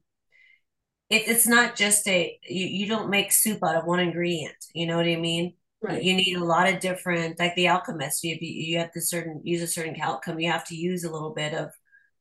it, 1.10 1.28
it's 1.28 1.46
not 1.46 1.76
just 1.76 2.06
a 2.08 2.38
you, 2.48 2.66
you 2.66 2.86
don't 2.86 3.10
make 3.10 3.32
soup 3.32 3.62
out 3.64 3.76
of 3.76 3.84
one 3.84 4.00
ingredient 4.00 4.56
you 4.74 4.86
know 4.86 4.96
what 4.96 5.06
i 5.06 5.16
mean 5.16 5.54
right. 5.82 6.02
you 6.02 6.14
need 6.14 6.36
a 6.36 6.44
lot 6.44 6.72
of 6.72 6.80
different 6.80 7.38
like 7.38 7.54
the 7.54 7.68
alchemist 7.68 8.24
you, 8.24 8.36
you 8.40 8.78
have 8.78 8.92
to 8.92 9.00
certain 9.00 9.40
use 9.44 9.62
a 9.62 9.66
certain 9.66 9.96
outcome 10.00 10.38
you 10.38 10.50
have 10.50 10.66
to 10.66 10.76
use 10.76 11.04
a 11.04 11.12
little 11.12 11.34
bit 11.34 11.54
of 11.54 11.70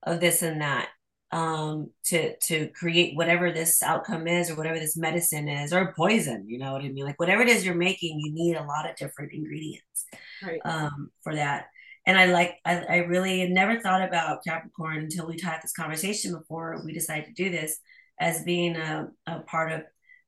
of 0.03 0.19
this 0.19 0.41
and 0.41 0.61
that 0.61 0.89
um 1.31 1.89
to 2.03 2.35
to 2.37 2.69
create 2.69 3.15
whatever 3.15 3.51
this 3.51 3.81
outcome 3.81 4.27
is 4.27 4.49
or 4.49 4.55
whatever 4.55 4.79
this 4.79 4.95
medicine 4.95 5.49
is 5.49 5.73
or 5.73 5.93
poison 5.97 6.45
you 6.47 6.59
know 6.59 6.73
what 6.73 6.83
i 6.83 6.87
mean 6.89 7.05
like 7.05 7.19
whatever 7.19 7.41
it 7.41 7.49
is 7.49 7.65
you're 7.65 7.73
making 7.73 8.19
you 8.19 8.31
need 8.31 8.55
a 8.55 8.63
lot 8.63 8.89
of 8.89 8.95
different 8.95 9.33
ingredients 9.33 10.05
right. 10.43 10.59
um 10.65 11.09
for 11.23 11.35
that 11.35 11.65
and 12.07 12.17
I 12.17 12.25
like 12.25 12.57
I, 12.63 12.83
I 12.83 12.95
really 12.97 13.47
never 13.49 13.79
thought 13.79 14.01
about 14.01 14.43
Capricorn 14.43 14.99
until 14.99 15.27
we 15.27 15.39
had 15.41 15.59
this 15.61 15.73
conversation 15.73 16.33
before 16.37 16.81
we 16.85 16.93
decided 16.93 17.25
to 17.25 17.33
do 17.33 17.49
this 17.49 17.79
as 18.19 18.43
being 18.43 18.75
a, 18.75 19.07
a 19.27 19.39
part 19.41 19.71
of 19.71 19.81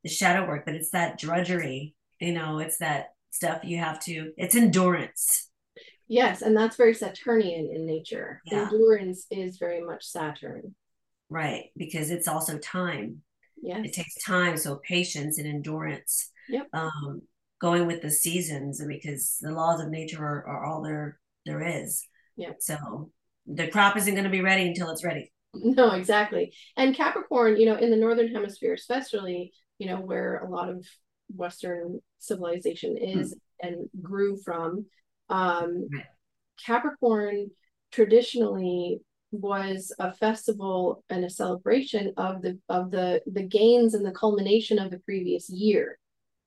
the 0.03 0.09
shadow 0.09 0.47
work, 0.47 0.65
but 0.65 0.75
it's 0.75 0.91
that 0.91 1.17
drudgery, 1.17 1.95
you 2.19 2.33
know, 2.33 2.59
it's 2.59 2.77
that 2.77 3.09
stuff 3.31 3.61
you 3.63 3.77
have 3.77 3.99
to, 4.01 4.31
it's 4.37 4.55
endurance. 4.55 5.49
Yes, 6.07 6.41
and 6.41 6.55
that's 6.55 6.77
very 6.77 6.93
Saturnian 6.93 7.69
in 7.73 7.85
nature. 7.85 8.41
Yeah. 8.45 8.63
Endurance 8.63 9.25
is 9.29 9.57
very 9.57 9.83
much 9.83 10.05
Saturn. 10.05 10.75
Right, 11.29 11.65
because 11.75 12.09
it's 12.11 12.27
also 12.27 12.57
time. 12.57 13.21
Yeah, 13.61 13.81
It 13.83 13.93
takes 13.93 14.15
time, 14.23 14.55
so 14.55 14.79
patience 14.87 15.39
and 15.39 15.47
endurance. 15.47 16.31
Yep. 16.47 16.67
Um, 16.73 17.21
going 17.59 17.87
with 17.87 18.01
the 18.01 18.11
seasons 18.11 18.79
and 18.79 18.89
because 18.89 19.37
the 19.41 19.51
laws 19.51 19.81
of 19.81 19.89
nature 19.89 20.23
are, 20.23 20.47
are 20.47 20.65
all 20.65 20.81
there 20.83 21.19
there 21.45 21.65
is. 21.65 22.05
Yeah. 22.35 22.51
So 22.59 23.09
the 23.47 23.67
crop 23.67 23.97
isn't 23.97 24.13
going 24.13 24.25
to 24.25 24.29
be 24.29 24.41
ready 24.41 24.67
until 24.67 24.89
it's 24.89 25.03
ready. 25.03 25.31
No, 25.75 25.91
exactly. 25.91 26.53
And 26.75 26.95
Capricorn, 26.95 27.57
you 27.57 27.65
know, 27.65 27.75
in 27.75 27.89
the 27.89 27.97
northern 27.97 28.33
hemisphere, 28.33 28.73
especially, 28.73 29.53
you 29.79 29.87
know, 29.87 29.97
where 29.97 30.39
a 30.39 30.49
lot 30.49 30.69
of 30.69 30.85
Western 31.35 31.99
civilization 32.19 32.97
is 32.97 33.33
mm. 33.33 33.67
and 33.67 33.89
grew 34.01 34.37
from, 34.43 34.85
um, 35.29 35.87
Capricorn 36.65 37.51
traditionally 37.91 38.99
was 39.31 39.93
a 39.99 40.13
festival 40.13 41.03
and 41.09 41.25
a 41.25 41.29
celebration 41.29 42.13
of 42.17 42.41
the 42.41 42.57
of 42.69 42.91
the 42.91 43.21
the 43.25 43.43
gains 43.43 43.93
and 43.93 44.05
the 44.05 44.11
culmination 44.11 44.79
of 44.79 44.89
the 44.91 44.99
previous 44.99 45.49
year, 45.49 45.99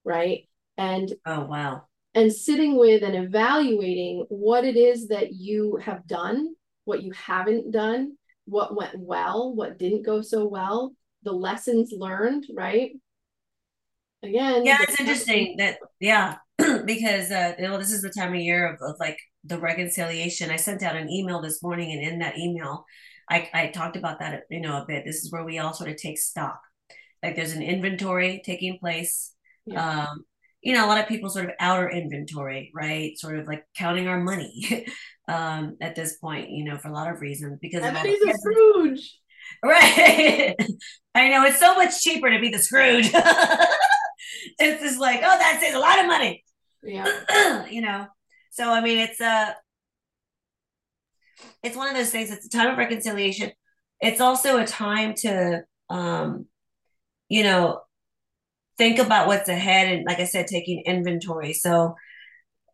right? 0.04 0.48
And 0.76 1.12
oh 1.26 1.44
wow. 1.44 1.84
And 2.14 2.32
sitting 2.32 2.76
with 2.76 3.02
and 3.02 3.14
evaluating 3.14 4.24
what 4.28 4.64
it 4.64 4.76
is 4.76 5.08
that 5.08 5.32
you 5.32 5.76
have 5.76 6.06
done, 6.06 6.54
what 6.84 7.02
you 7.02 7.12
haven't 7.12 7.70
done, 7.70 8.16
what 8.50 8.74
went 8.74 8.98
well, 8.98 9.54
what 9.54 9.78
didn't 9.78 10.04
go 10.04 10.20
so 10.20 10.46
well, 10.46 10.92
the 11.22 11.32
lessons 11.32 11.92
learned, 11.96 12.44
right? 12.54 12.90
Again, 14.22 14.66
yeah, 14.66 14.78
it's 14.82 15.00
interesting 15.00 15.56
that 15.58 15.78
yeah, 15.98 16.36
because 16.84 17.30
uh, 17.30 17.54
you 17.58 17.68
know 17.68 17.78
this 17.78 17.92
is 17.92 18.02
the 18.02 18.10
time 18.10 18.34
of 18.34 18.40
year 18.40 18.66
of, 18.66 18.80
of 18.82 18.96
like 19.00 19.18
the 19.44 19.58
reconciliation. 19.58 20.50
I 20.50 20.56
sent 20.56 20.82
out 20.82 20.96
an 20.96 21.08
email 21.08 21.40
this 21.40 21.62
morning, 21.62 21.92
and 21.92 22.02
in 22.06 22.18
that 22.18 22.36
email, 22.36 22.84
I 23.30 23.48
I 23.54 23.66
talked 23.68 23.96
about 23.96 24.18
that 24.18 24.42
you 24.50 24.60
know 24.60 24.82
a 24.82 24.84
bit. 24.86 25.04
This 25.06 25.24
is 25.24 25.32
where 25.32 25.44
we 25.44 25.58
all 25.58 25.72
sort 25.72 25.90
of 25.90 25.96
take 25.96 26.18
stock. 26.18 26.60
Like 27.22 27.36
there's 27.36 27.52
an 27.52 27.62
inventory 27.62 28.42
taking 28.44 28.78
place. 28.78 29.32
Yeah. 29.64 30.08
Um, 30.08 30.24
you 30.62 30.74
know, 30.74 30.84
a 30.84 30.88
lot 30.88 31.00
of 31.00 31.08
people 31.08 31.30
sort 31.30 31.46
of 31.46 31.52
outer 31.58 31.88
inventory, 31.88 32.70
right? 32.74 33.16
Sort 33.16 33.38
of 33.38 33.46
like 33.46 33.64
counting 33.74 34.08
our 34.08 34.20
money 34.20 34.86
um, 35.28 35.76
at 35.80 35.94
this 35.94 36.16
point, 36.16 36.50
you 36.50 36.64
know, 36.64 36.78
for 36.78 36.88
a 36.88 36.92
lot 36.92 37.12
of 37.12 37.20
reasons. 37.20 37.58
Because 37.60 37.82
everybody's 37.82 38.22
a 38.22 38.34
Scrooge. 38.34 39.16
Right. 39.64 40.54
I 41.14 41.28
know 41.28 41.44
it's 41.44 41.58
so 41.58 41.74
much 41.74 42.00
cheaper 42.00 42.30
to 42.30 42.38
be 42.38 42.50
the 42.50 42.58
Scrooge. 42.58 43.10
it's 44.58 44.82
just 44.82 45.00
like, 45.00 45.20
oh, 45.24 45.38
that 45.38 45.58
saves 45.60 45.74
a 45.74 45.78
lot 45.78 45.98
of 45.98 46.06
money. 46.06 46.44
Yeah. 46.84 47.66
you 47.70 47.80
know. 47.80 48.06
So 48.50 48.70
I 48.70 48.80
mean 48.80 48.98
it's 48.98 49.20
a 49.20 49.26
uh, 49.26 49.52
it's 51.62 51.76
one 51.76 51.88
of 51.88 51.96
those 51.96 52.10
things, 52.10 52.30
it's 52.30 52.46
a 52.46 52.50
time 52.50 52.70
of 52.70 52.78
reconciliation. 52.78 53.50
It's 54.00 54.20
also 54.20 54.58
a 54.58 54.66
time 54.66 55.14
to 55.22 55.64
um, 55.88 56.46
you 57.28 57.42
know, 57.44 57.80
think 58.78 58.98
about 58.98 59.26
what's 59.26 59.48
ahead 59.48 59.92
and 59.92 60.04
like 60.06 60.20
I 60.20 60.24
said, 60.24 60.46
taking 60.46 60.82
inventory. 60.84 61.52
So 61.52 61.94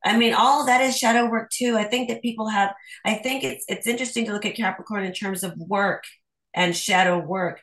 I 0.07 0.17
mean, 0.17 0.35
all 0.35 0.61
of 0.61 0.67
that 0.67 0.81
is 0.81 0.97
shadow 0.97 1.29
work 1.29 1.51
too. 1.51 1.77
I 1.77 1.85
think 1.85 2.09
that 2.09 2.23
people 2.23 2.49
have 2.49 2.73
I 3.05 3.15
think 3.15 3.45
it's 3.45 3.65
it's 3.69 3.87
interesting 3.87 4.27
to 4.27 4.33
look 4.33 4.47
at 4.47 4.57
Capricorn 4.57 5.05
in 5.05 5.13
terms 5.13 5.43
of 5.43 5.55
work 5.57 6.05
and 6.55 6.77
shadow 6.77 7.19
work. 7.19 7.61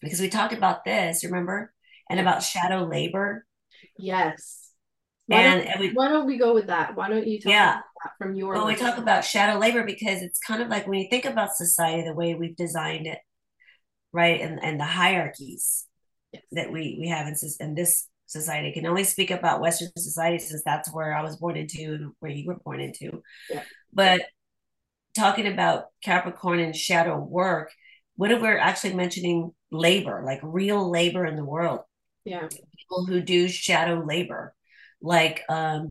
Because 0.00 0.20
we 0.20 0.28
talked 0.28 0.52
about 0.52 0.84
this, 0.84 1.24
remember? 1.24 1.72
And 2.08 2.20
about 2.20 2.42
shadow 2.42 2.84
labor. 2.84 3.46
Yes. 3.98 4.70
Why 5.26 5.40
and, 5.40 5.66
and 5.66 5.80
we, 5.80 5.92
why 5.92 6.08
don't 6.08 6.26
we 6.26 6.36
go 6.36 6.52
with 6.52 6.66
that? 6.66 6.94
Why 6.94 7.08
don't 7.08 7.26
you 7.26 7.40
talk 7.40 7.50
yeah. 7.50 7.80
from 8.18 8.34
your 8.34 8.54
Well, 8.54 8.66
we 8.66 8.76
talk 8.76 8.98
about 8.98 9.24
shadow 9.24 9.58
labor 9.58 9.82
because 9.84 10.20
it's 10.20 10.38
kind 10.38 10.62
of 10.62 10.68
like 10.68 10.86
when 10.86 11.00
you 11.00 11.08
think 11.08 11.24
about 11.24 11.54
society, 11.54 12.02
the 12.02 12.14
way 12.14 12.34
we've 12.34 12.56
designed 12.56 13.06
it, 13.06 13.18
right? 14.12 14.40
And 14.40 14.62
and 14.62 14.78
the 14.78 14.84
hierarchies 14.84 15.86
that 16.52 16.70
we 16.70 16.98
we 17.00 17.08
have 17.08 17.26
in, 17.26 17.34
in 17.60 17.74
this 17.74 18.06
society. 18.26 18.68
I 18.68 18.72
can 18.72 18.86
only 18.86 19.04
speak 19.04 19.30
about 19.30 19.60
Western 19.60 19.90
society 19.96 20.38
since 20.38 20.62
that's 20.64 20.92
where 20.92 21.16
I 21.16 21.22
was 21.22 21.36
born 21.36 21.56
into 21.56 21.94
and 21.94 22.12
where 22.20 22.32
you 22.32 22.46
were 22.46 22.56
born 22.56 22.80
into. 22.80 23.22
Yeah. 23.50 23.62
But 23.92 24.22
talking 25.16 25.46
about 25.46 25.86
Capricorn 26.02 26.60
and 26.60 26.74
shadow 26.74 27.18
work, 27.18 27.70
what 28.16 28.30
if 28.30 28.40
we're 28.40 28.58
actually 28.58 28.94
mentioning 28.94 29.52
labor, 29.70 30.22
like 30.24 30.40
real 30.42 30.90
labor 30.90 31.26
in 31.26 31.36
the 31.36 31.44
world? 31.44 31.80
Yeah. 32.24 32.48
People 32.48 33.06
who 33.06 33.20
do 33.20 33.48
shadow 33.48 34.02
labor, 34.04 34.54
like 35.02 35.42
um, 35.48 35.88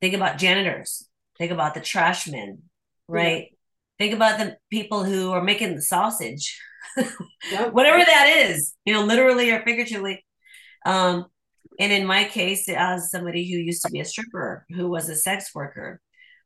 think 0.00 0.14
about 0.14 0.38
janitors, 0.38 1.08
think 1.38 1.52
about 1.52 1.74
the 1.74 1.80
trash 1.80 2.26
men, 2.26 2.62
right? 3.06 3.48
Yeah. 3.50 3.54
Think 3.98 4.14
about 4.14 4.38
the 4.38 4.56
people 4.70 5.02
who 5.02 5.32
are 5.32 5.42
making 5.42 5.74
the 5.74 5.82
sausage 5.82 6.56
whatever 7.70 7.98
that 7.98 8.46
is, 8.48 8.74
you 8.84 8.92
know, 8.92 9.04
literally 9.04 9.50
or 9.50 9.62
figuratively. 9.62 10.24
Um, 10.86 11.26
and 11.78 11.92
in 11.92 12.06
my 12.06 12.24
case, 12.24 12.68
as 12.68 13.10
somebody 13.10 13.50
who 13.50 13.58
used 13.58 13.82
to 13.82 13.90
be 13.90 14.00
a 14.00 14.04
stripper, 14.04 14.66
who 14.70 14.88
was 14.88 15.08
a 15.08 15.16
sex 15.16 15.54
worker, 15.54 16.00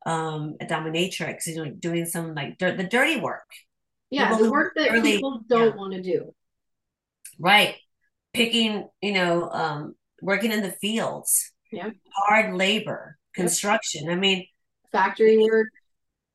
um, 0.04 0.56
a 0.60 0.66
dominatrix, 0.66 1.46
you 1.46 1.56
know, 1.56 1.70
doing 1.70 2.06
some 2.06 2.34
like 2.34 2.58
the 2.58 2.86
dirty 2.90 3.20
work. 3.20 3.48
Yeah, 4.10 4.30
people 4.30 4.44
the 4.44 4.50
work 4.50 4.72
that 4.76 4.92
really, 4.92 5.12
people 5.12 5.42
don't 5.48 5.68
yeah. 5.68 5.76
want 5.76 5.94
to 5.94 6.02
do. 6.02 6.34
Right. 7.38 7.76
Picking, 8.34 8.88
you 9.00 9.12
know, 9.12 9.48
um, 9.50 9.94
working 10.20 10.52
in 10.52 10.62
the 10.62 10.72
fields. 10.72 11.52
Yeah. 11.70 11.90
Hard 12.14 12.54
labor, 12.54 13.16
construction. 13.34 14.10
I 14.10 14.16
mean, 14.16 14.46
factory 14.90 15.38
work. 15.38 15.68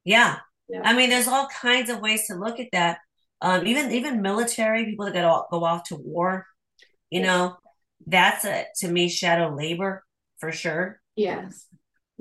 Yeah. 0.04 0.38
yeah. 0.68 0.82
I 0.84 0.96
mean, 0.96 1.12
there's 1.12 1.27
all 1.27 1.48
kinds 1.48 1.92
of 1.92 2.00
ways 2.00 2.25
to 2.27 2.36
look 2.36 2.60
at 2.60 2.70
that 2.72 2.98
um, 3.42 3.68
even 3.68 3.92
even 3.92 4.22
military 4.22 4.86
people 4.86 5.06
that 5.06 5.13
go 5.13 5.46
go 5.51 5.63
off 5.63 5.84
to 5.89 5.96
war, 5.96 6.46
you 7.10 7.22
know, 7.22 7.58
that's 8.06 8.46
a 8.46 8.66
to 8.77 8.88
me 8.88 9.10
shadow 9.10 9.54
labor 9.56 10.04
for 10.39 10.51
sure. 10.51 11.01
Yes, 11.16 11.66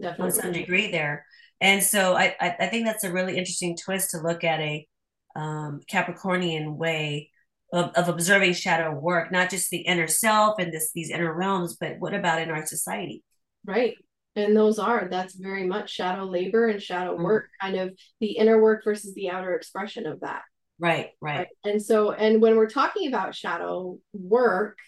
definitely. 0.01 0.33
To 0.33 0.37
some 0.43 0.53
degree 0.53 0.91
there, 0.91 1.27
and 1.61 1.83
so 1.83 2.15
I, 2.15 2.35
I, 2.41 2.57
I 2.61 2.67
think 2.67 2.87
that's 2.87 3.05
a 3.05 3.13
really 3.13 3.37
interesting 3.37 3.77
twist 3.77 4.11
to 4.13 4.21
look 4.21 4.45
at 4.45 4.61
a 4.61 4.87
um, 5.35 5.81
Capricornian 5.91 6.77
way 6.77 7.31
of, 7.73 7.91
of 7.95 8.09
observing 8.09 8.55
shadow 8.55 8.93
work, 8.93 9.31
not 9.31 9.51
just 9.51 9.71
the 9.71 9.79
inner 9.79 10.07
self 10.07 10.59
and 10.59 10.73
this 10.73 10.93
these 10.95 11.11
inner 11.11 11.33
realms, 11.33 11.77
but 11.79 11.97
what 11.99 12.15
about 12.15 12.41
in 12.41 12.51
our 12.51 12.65
society? 12.67 13.23
Right. 13.67 13.95
and 14.37 14.57
those 14.57 14.79
are 14.79 15.09
that's 15.11 15.35
very 15.35 15.67
much 15.67 15.91
shadow 15.91 16.25
labor 16.25 16.69
and 16.69 16.81
shadow 16.81 17.15
mm-hmm. 17.15 17.25
work 17.25 17.49
kind 17.61 17.77
of 17.77 17.99
the 18.21 18.33
inner 18.33 18.61
work 18.61 18.85
versus 18.85 19.15
the 19.15 19.31
outer 19.31 19.55
expression 19.55 20.07
of 20.07 20.21
that 20.21 20.43
right, 20.79 21.11
right 21.21 21.39
right 21.39 21.49
and 21.65 21.83
so 21.83 22.13
and 22.13 22.41
when 22.41 22.57
we're 22.57 22.69
talking 22.69 23.09
about 23.09 23.35
shadow 23.35 23.99
work 24.13 24.79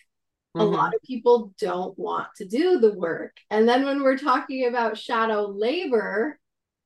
mm-hmm. 0.56 0.60
a 0.60 0.64
lot 0.64 0.94
of 0.94 1.02
people 1.02 1.52
don't 1.60 1.98
want 1.98 2.28
to 2.36 2.44
do 2.44 2.78
the 2.78 2.92
work 2.92 3.36
and 3.50 3.68
then 3.68 3.84
when 3.84 4.02
we're 4.02 4.18
talking 4.18 4.66
about 4.66 4.98
shadow 4.98 5.46
labor 5.46 6.38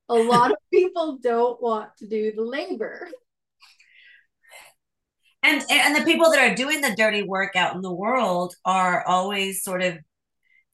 a 0.09 0.15
lot 0.15 0.51
of 0.51 0.57
people 0.73 1.19
don't 1.21 1.61
want 1.61 1.89
to 1.97 2.07
do 2.07 2.31
the 2.35 2.43
labor 2.43 3.09
and 5.43 5.61
and 5.69 5.95
the 5.95 6.05
people 6.05 6.31
that 6.31 6.39
are 6.39 6.55
doing 6.55 6.79
the 6.79 6.95
dirty 6.95 7.21
work 7.21 7.55
out 7.55 7.75
in 7.75 7.81
the 7.81 7.93
world 7.93 8.55
are 8.63 9.05
always 9.05 9.61
sort 9.61 9.81
of 9.81 9.97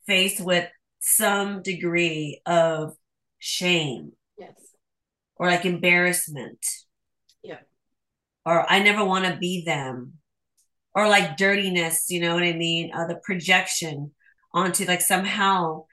faced 0.05 0.39
with 0.39 0.69
some 1.00 1.62
degree 1.62 2.41
of 2.46 2.96
shame. 3.39 4.12
Yes. 4.38 4.53
Or 5.36 5.48
like 5.48 5.65
embarrassment. 5.65 6.60
Yeah. 7.41 7.60
Or 8.46 8.69
I 8.72 8.79
never 8.79 9.03
want 9.03 9.25
to 9.25 9.38
be 9.38 9.63
them. 9.65 10.19
Or 10.96 11.08
like 11.08 11.38
dirtiness, 11.38 12.08
you 12.10 12.19
know 12.19 12.34
what 12.34 12.43
I 12.43 12.53
mean? 12.53 12.91
Uh, 12.93 13.08
the 13.08 13.19
projection 13.24 14.12
onto 14.53 14.86
like 14.86 15.01
somehow 15.01 15.86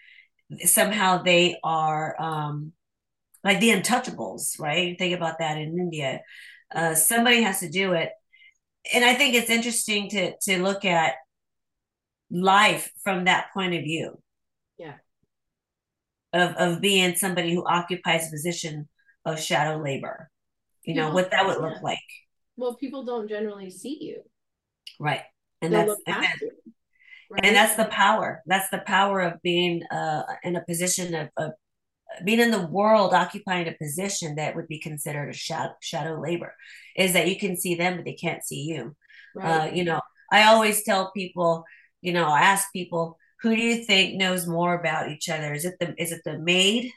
somehow 0.65 1.23
they 1.23 1.59
are 1.63 2.21
um 2.21 2.73
like 3.45 3.61
the 3.61 3.71
untouchables, 3.71 4.59
right? 4.59 4.99
Think 4.99 5.15
about 5.15 5.39
that 5.39 5.59
in 5.59 5.79
India. 5.79 6.23
Uh, 6.75 6.95
somebody 6.95 7.43
has 7.43 7.61
to 7.61 7.69
do 7.69 7.93
it. 7.93 8.11
And 8.93 9.05
I 9.05 9.15
think 9.15 9.35
it's 9.35 9.51
interesting 9.51 10.09
to 10.11 10.33
to 10.43 10.63
look 10.63 10.85
at 10.85 11.15
life 12.31 12.91
from 13.05 13.25
that 13.25 13.49
point 13.55 13.75
of 13.75 13.83
view 13.83 14.19
yeah 14.79 14.95
of 16.33 16.55
of 16.57 16.81
being 16.81 17.15
somebody 17.15 17.55
who 17.55 17.65
occupies 17.67 18.27
a 18.27 18.31
position 18.31 18.89
of 19.25 19.41
shadow 19.41 19.81
labor 19.81 20.31
you 20.85 20.95
people, 20.95 21.09
know 21.09 21.15
what 21.15 21.31
that 21.31 21.47
would 21.47 21.59
look 21.59 21.81
like 21.83 21.99
well 22.57 22.75
people 22.75 23.05
don't 23.05 23.29
generally 23.29 23.71
see 23.71 23.99
you 24.01 24.23
right 25.01 25.23
and 25.63 25.73
that's 25.73 25.91
and, 26.07 26.23
that, 26.23 26.37
right? 27.31 27.45
and, 27.45 27.57
that's 27.57 27.77
the 27.77 27.87
power 27.87 28.43
that's 28.47 28.71
the 28.71 28.83
power 28.87 29.21
of 29.21 29.41
being 29.43 29.83
uh 29.85 30.23
in 30.43 30.57
a 30.57 30.65
position 30.65 31.15
of, 31.15 31.29
of 31.37 31.53
being 32.25 32.41
in 32.41 32.51
the 32.51 32.67
world 32.67 33.13
occupying 33.13 33.69
a 33.69 33.73
position 33.73 34.37
that 34.37 34.55
would 34.55 34.69
be 34.69 34.79
considered 34.79 35.29
a 35.29 35.33
shadow, 35.33 35.75
shadow 35.81 36.21
labor 36.21 36.55
is 36.97 37.13
that 37.13 37.29
you 37.29 37.37
can 37.37 37.57
see 37.57 37.75
them 37.75 37.97
but 37.97 38.05
they 38.05 38.15
can't 38.15 38.45
see 38.45 38.63
you 38.63 38.95
right. 39.35 39.69
uh, 39.69 39.75
you 39.75 39.85
know 39.85 40.01
i 40.31 40.45
always 40.45 40.85
tell 40.85 41.11
people 41.13 41.65
you 42.01 42.13
know 42.13 42.27
I 42.27 42.41
ask 42.41 42.73
people 42.73 43.19
who 43.43 43.55
do 43.55 43.63
you 43.63 43.85
think 43.85 44.15
knows 44.15 44.47
more 44.47 44.75
about 44.75 45.11
each 45.11 45.29
other? 45.29 45.53
Is 45.53 45.65
it 45.65 45.75
the 45.79 45.95
is 46.03 46.13
it 46.13 46.23
the 46.25 46.39
maid 46.39 46.91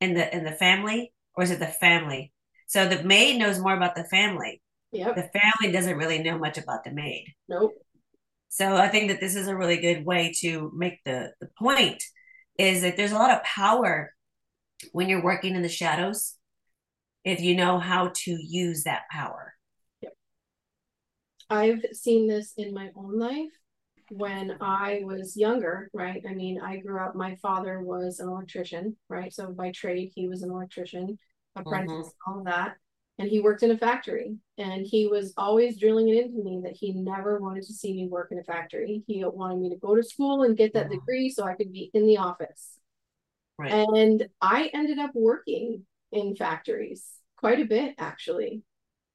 in 0.00 0.14
the 0.14 0.34
in 0.34 0.44
the 0.44 0.52
family 0.52 1.12
or 1.36 1.44
is 1.44 1.50
it 1.50 1.58
the 1.58 1.66
family? 1.66 2.32
So 2.66 2.86
the 2.86 3.02
maid 3.02 3.38
knows 3.38 3.58
more 3.58 3.74
about 3.74 3.94
the 3.94 4.04
family. 4.04 4.60
Yep. 4.94 5.16
The 5.16 5.30
family 5.40 5.72
doesn't 5.72 5.96
really 5.96 6.22
know 6.22 6.38
much 6.38 6.56
about 6.56 6.84
the 6.84 6.92
maid. 6.92 7.26
Nope. 7.48 7.72
So 8.48 8.76
I 8.76 8.88
think 8.88 9.08
that 9.08 9.20
this 9.20 9.34
is 9.34 9.48
a 9.48 9.56
really 9.56 9.78
good 9.78 10.04
way 10.04 10.32
to 10.40 10.70
make 10.74 11.00
the 11.04 11.32
the 11.40 11.48
point 11.58 12.02
is 12.58 12.82
that 12.82 12.96
there's 12.96 13.12
a 13.12 13.18
lot 13.18 13.32
of 13.32 13.42
power 13.42 14.12
when 14.92 15.08
you're 15.08 15.24
working 15.24 15.56
in 15.56 15.62
the 15.62 15.68
shadows 15.68 16.36
if 17.24 17.40
you 17.40 17.56
know 17.56 17.78
how 17.78 18.12
to 18.14 18.30
use 18.30 18.84
that 18.84 19.02
power. 19.10 19.54
Yep. 20.02 20.12
I've 21.50 21.84
seen 21.92 22.28
this 22.28 22.52
in 22.56 22.72
my 22.72 22.90
own 22.94 23.18
life 23.18 23.50
when 24.10 24.56
I 24.60 25.00
was 25.02 25.36
younger, 25.36 25.90
right? 25.92 26.22
I 26.28 26.34
mean, 26.34 26.60
I 26.60 26.76
grew 26.76 27.00
up, 27.00 27.16
my 27.16 27.36
father 27.36 27.80
was 27.80 28.20
an 28.20 28.28
electrician, 28.28 28.96
right? 29.08 29.32
So 29.32 29.50
by 29.50 29.72
trade, 29.72 30.12
he 30.14 30.28
was 30.28 30.42
an 30.42 30.50
electrician, 30.50 31.18
apprentice, 31.56 32.06
mm-hmm. 32.06 32.30
all 32.30 32.38
of 32.40 32.44
that. 32.44 32.74
And 33.18 33.28
he 33.28 33.40
worked 33.40 33.62
in 33.62 33.70
a 33.70 33.78
factory. 33.78 34.36
And 34.58 34.86
he 34.86 35.06
was 35.06 35.32
always 35.36 35.78
drilling 35.78 36.08
it 36.08 36.24
into 36.24 36.42
me 36.42 36.60
that 36.64 36.76
he 36.76 36.92
never 36.92 37.38
wanted 37.38 37.64
to 37.64 37.72
see 37.72 37.94
me 37.94 38.08
work 38.08 38.28
in 38.32 38.38
a 38.38 38.44
factory. 38.44 39.02
He 39.06 39.24
wanted 39.24 39.58
me 39.58 39.70
to 39.70 39.76
go 39.76 39.94
to 39.94 40.02
school 40.02 40.42
and 40.42 40.56
get 40.56 40.74
that 40.74 40.86
mm-hmm. 40.86 40.94
degree 40.94 41.30
so 41.30 41.44
I 41.44 41.54
could 41.54 41.72
be 41.72 41.90
in 41.94 42.06
the 42.06 42.18
office. 42.18 42.78
Right. 43.58 43.72
And 43.72 44.26
I 44.40 44.70
ended 44.74 44.98
up 44.98 45.12
working 45.14 45.84
in 46.10 46.34
factories 46.34 47.04
quite 47.36 47.60
a 47.60 47.64
bit, 47.64 47.94
actually. 47.98 48.62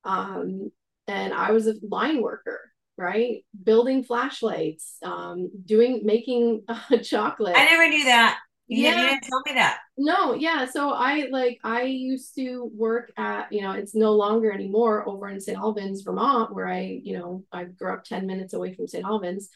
Um, 0.05 0.71
and 1.07 1.33
I 1.33 1.51
was 1.51 1.67
a 1.67 1.75
line 1.81 2.21
worker 2.21 2.69
right? 2.99 3.45
Building 3.63 4.03
flashlights, 4.03 4.97
um, 5.01 5.49
doing 5.65 6.01
making 6.03 6.63
uh, 6.67 6.97
chocolate. 7.03 7.55
I 7.55 7.65
never 7.65 7.87
knew 7.87 8.03
that. 8.03 8.37
You 8.69 8.83
yeah. 8.83 9.09
Didn't, 9.09 9.23
tell 9.23 9.41
me 9.47 9.53
that. 9.53 9.79
No, 9.97 10.35
yeah. 10.35 10.65
So 10.65 10.91
I 10.91 11.27
like 11.31 11.59
I 11.63 11.83
used 11.83 12.35
to 12.35 12.69
work 12.75 13.11
at, 13.17 13.51
you 13.51 13.61
know, 13.61 13.71
it's 13.71 13.95
no 13.95 14.13
longer 14.13 14.51
anymore 14.51 15.09
over 15.09 15.27
in 15.27 15.41
St. 15.41 15.57
Albans, 15.57 16.03
Vermont, 16.03 16.53
where 16.53 16.67
I, 16.67 17.01
you 17.03 17.17
know, 17.17 17.43
I 17.51 17.63
grew 17.63 17.91
up 17.91 18.03
10 18.03 18.27
minutes 18.27 18.53
away 18.53 18.75
from 18.75 18.87
St. 18.87 19.03
Albans. 19.03 19.49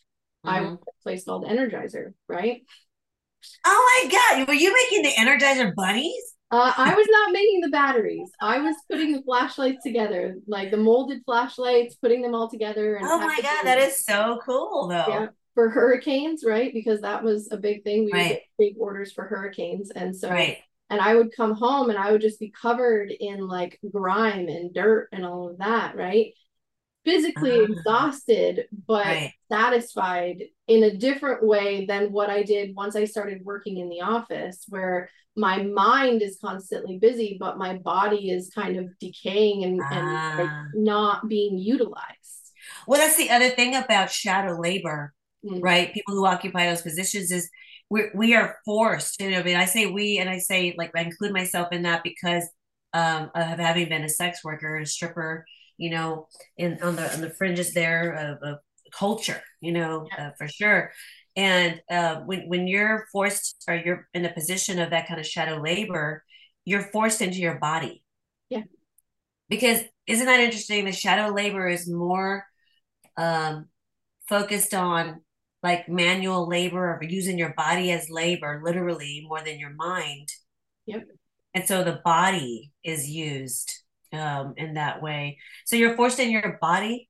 Mm-hmm. 0.44 0.50
I 0.50 0.62
worked 0.62 0.82
at 0.88 0.96
a 1.00 1.04
place 1.04 1.26
called 1.26 1.46
Energizer, 1.46 2.14
right? 2.28 2.64
Oh 3.66 4.04
my 4.04 4.10
god, 4.12 4.48
were 4.48 4.54
you 4.56 4.74
making 4.74 5.04
the 5.04 5.16
Energizer 5.20 5.76
bunnies? 5.76 6.34
Uh, 6.50 6.72
I 6.76 6.94
was 6.96 7.08
not 7.10 7.32
making 7.32 7.62
the 7.62 7.70
batteries. 7.70 8.30
I 8.42 8.60
was 8.60 8.76
putting 8.90 9.12
the 9.12 9.22
flashlights 9.22 9.84
together, 9.84 10.38
like 10.48 10.72
the 10.72 10.78
molded 10.78 11.22
flashlights, 11.26 11.96
putting 11.96 12.22
them 12.22 12.34
all 12.34 12.50
together. 12.50 12.96
And 12.96 13.06
oh 13.08 13.20
my 13.20 13.40
god, 13.42 13.64
that 13.66 13.80
is 13.80 14.04
so 14.06 14.40
cool, 14.46 14.88
though. 14.88 15.06
Yeah, 15.08 15.28
for 15.54 15.70
hurricanes, 15.70 16.44
right? 16.46 16.74
Because 16.74 17.02
that 17.02 17.24
was 17.24 17.52
a 17.52 17.58
big 17.58 17.84
thing. 17.84 18.06
We 18.06 18.12
right. 18.12 18.22
would 18.24 18.30
get 18.30 18.44
big 18.58 18.76
orders 18.80 19.12
for 19.12 19.26
hurricanes, 19.26 19.92
and 19.92 20.16
so 20.16 20.30
right. 20.30 20.58
and 20.90 21.00
I 21.00 21.16
would 21.16 21.36
come 21.36 21.54
home 21.54 21.90
and 21.90 22.00
I 22.00 22.12
would 22.12 22.22
just 22.22 22.40
be 22.40 22.52
covered 22.52 23.12
in 23.12 23.48
like 23.48 23.80
grime 23.92 24.48
and 24.48 24.74
dirt 24.74 25.10
and 25.12 25.26
all 25.26 25.50
of 25.50 25.58
that, 25.60 25.96
right? 25.96 26.34
Physically 27.06 27.60
uh, 27.60 27.64
exhausted, 27.64 28.66
but 28.88 29.06
right. 29.06 29.34
satisfied 29.52 30.44
in 30.68 30.84
a 30.84 30.96
different 30.96 31.46
way 31.46 31.86
than 31.86 32.12
what 32.12 32.30
I 32.30 32.44
did 32.44 32.76
once 32.76 32.96
I 32.96 33.06
started 33.06 33.44
working 33.44 33.78
in 33.78 33.90
the 33.90 34.02
office, 34.02 34.66
where 34.70 35.10
my 35.36 35.64
mind 35.64 36.22
is 36.22 36.38
constantly 36.40 37.00
busy, 37.00 37.38
but 37.40 37.58
my 37.58 37.78
body 37.78 38.30
is 38.30 38.52
kind 38.54 38.78
of 38.78 38.98
decaying 39.00 39.64
and, 39.64 39.82
and 39.92 40.08
like 40.40 40.50
ah. 40.50 40.66
not 40.76 41.28
being 41.28 41.58
utilized. 41.58 42.52
Well, 42.88 43.00
that's 43.00 43.18
the 43.18 43.30
other 43.30 43.50
thing 43.50 43.76
about 43.76 44.12
shadow 44.12 44.60
labor, 44.60 45.14
mm-hmm. 45.46 45.60
right? 45.60 45.94
People 45.94 46.16
who 46.16 46.26
occupy 46.26 46.68
those 46.68 46.82
positions 46.82 47.32
is 47.32 47.50
we 47.90 48.06
we 48.14 48.36
are 48.36 48.58
forced. 48.66 49.22
You 49.22 49.32
know, 49.32 49.40
I 49.40 49.44
mean, 49.44 49.56
I 49.56 49.66
say 49.66 49.86
we, 49.86 50.18
and 50.18 50.30
I 50.30 50.40
say 50.40 50.76
like 50.78 50.92
I 50.96 51.02
include 51.02 51.34
myself 51.34 51.70
in 51.72 51.84
that 51.84 52.04
because 52.04 52.44
um, 52.94 53.32
of 53.36 53.60
having 53.60 53.90
been 53.90 54.04
a 54.04 54.10
sex 54.10 54.44
worker, 54.44 54.78
a 54.78 54.86
stripper, 54.86 55.46
you 55.78 55.90
know, 55.90 56.28
in 56.58 56.82
on 56.82 56.96
the 56.96 57.14
on 57.14 57.22
the 57.22 57.30
fringes 57.30 57.74
there 57.74 58.12
of, 58.14 58.38
of 58.44 58.60
culture, 58.92 59.42
you 59.62 59.72
know, 59.72 60.08
yeah. 60.12 60.28
uh, 60.28 60.32
for 60.38 60.48
sure. 60.48 60.92
And 61.36 61.82
uh, 61.90 62.18
when 62.22 62.48
when 62.48 62.68
you're 62.68 63.08
forced 63.12 63.64
or 63.68 63.76
you're 63.76 64.08
in 64.14 64.26
a 64.26 64.34
position 64.34 64.80
of 64.80 64.92
that 64.92 65.08
kind 65.08 65.20
of 65.20 65.26
shadow 65.26 65.60
labor, 65.62 66.24
you're 66.66 66.82
forced 66.92 67.22
into 67.22 67.40
your 67.40 67.60
body. 67.60 68.04
Yeah. 68.50 68.64
Because 69.50 69.82
isn't 70.08 70.26
that 70.26 70.40
interesting? 70.40 70.86
The 70.86 70.92
shadow 70.92 71.34
labor 71.34 71.68
is 71.68 71.90
more 71.90 72.46
um, 73.18 73.68
focused 74.28 74.74
on 74.74 75.22
like 75.64 75.88
manual 75.88 76.48
labor 76.48 76.92
or 76.92 77.00
using 77.02 77.38
your 77.38 77.54
body 77.56 77.92
as 77.92 78.10
labor, 78.10 78.62
literally 78.64 79.26
more 79.28 79.42
than 79.42 79.58
your 79.58 79.74
mind. 79.74 80.30
Yep. 80.86 81.06
And 81.54 81.66
so 81.66 81.84
the 81.84 82.02
body 82.04 82.72
is 82.84 83.10
used 83.10 83.72
um, 84.12 84.54
in 84.58 84.74
that 84.74 85.02
way. 85.02 85.38
So 85.66 85.76
you're 85.76 85.96
forced 85.96 86.20
in 86.20 86.32
your 86.32 86.58
body. 86.62 87.10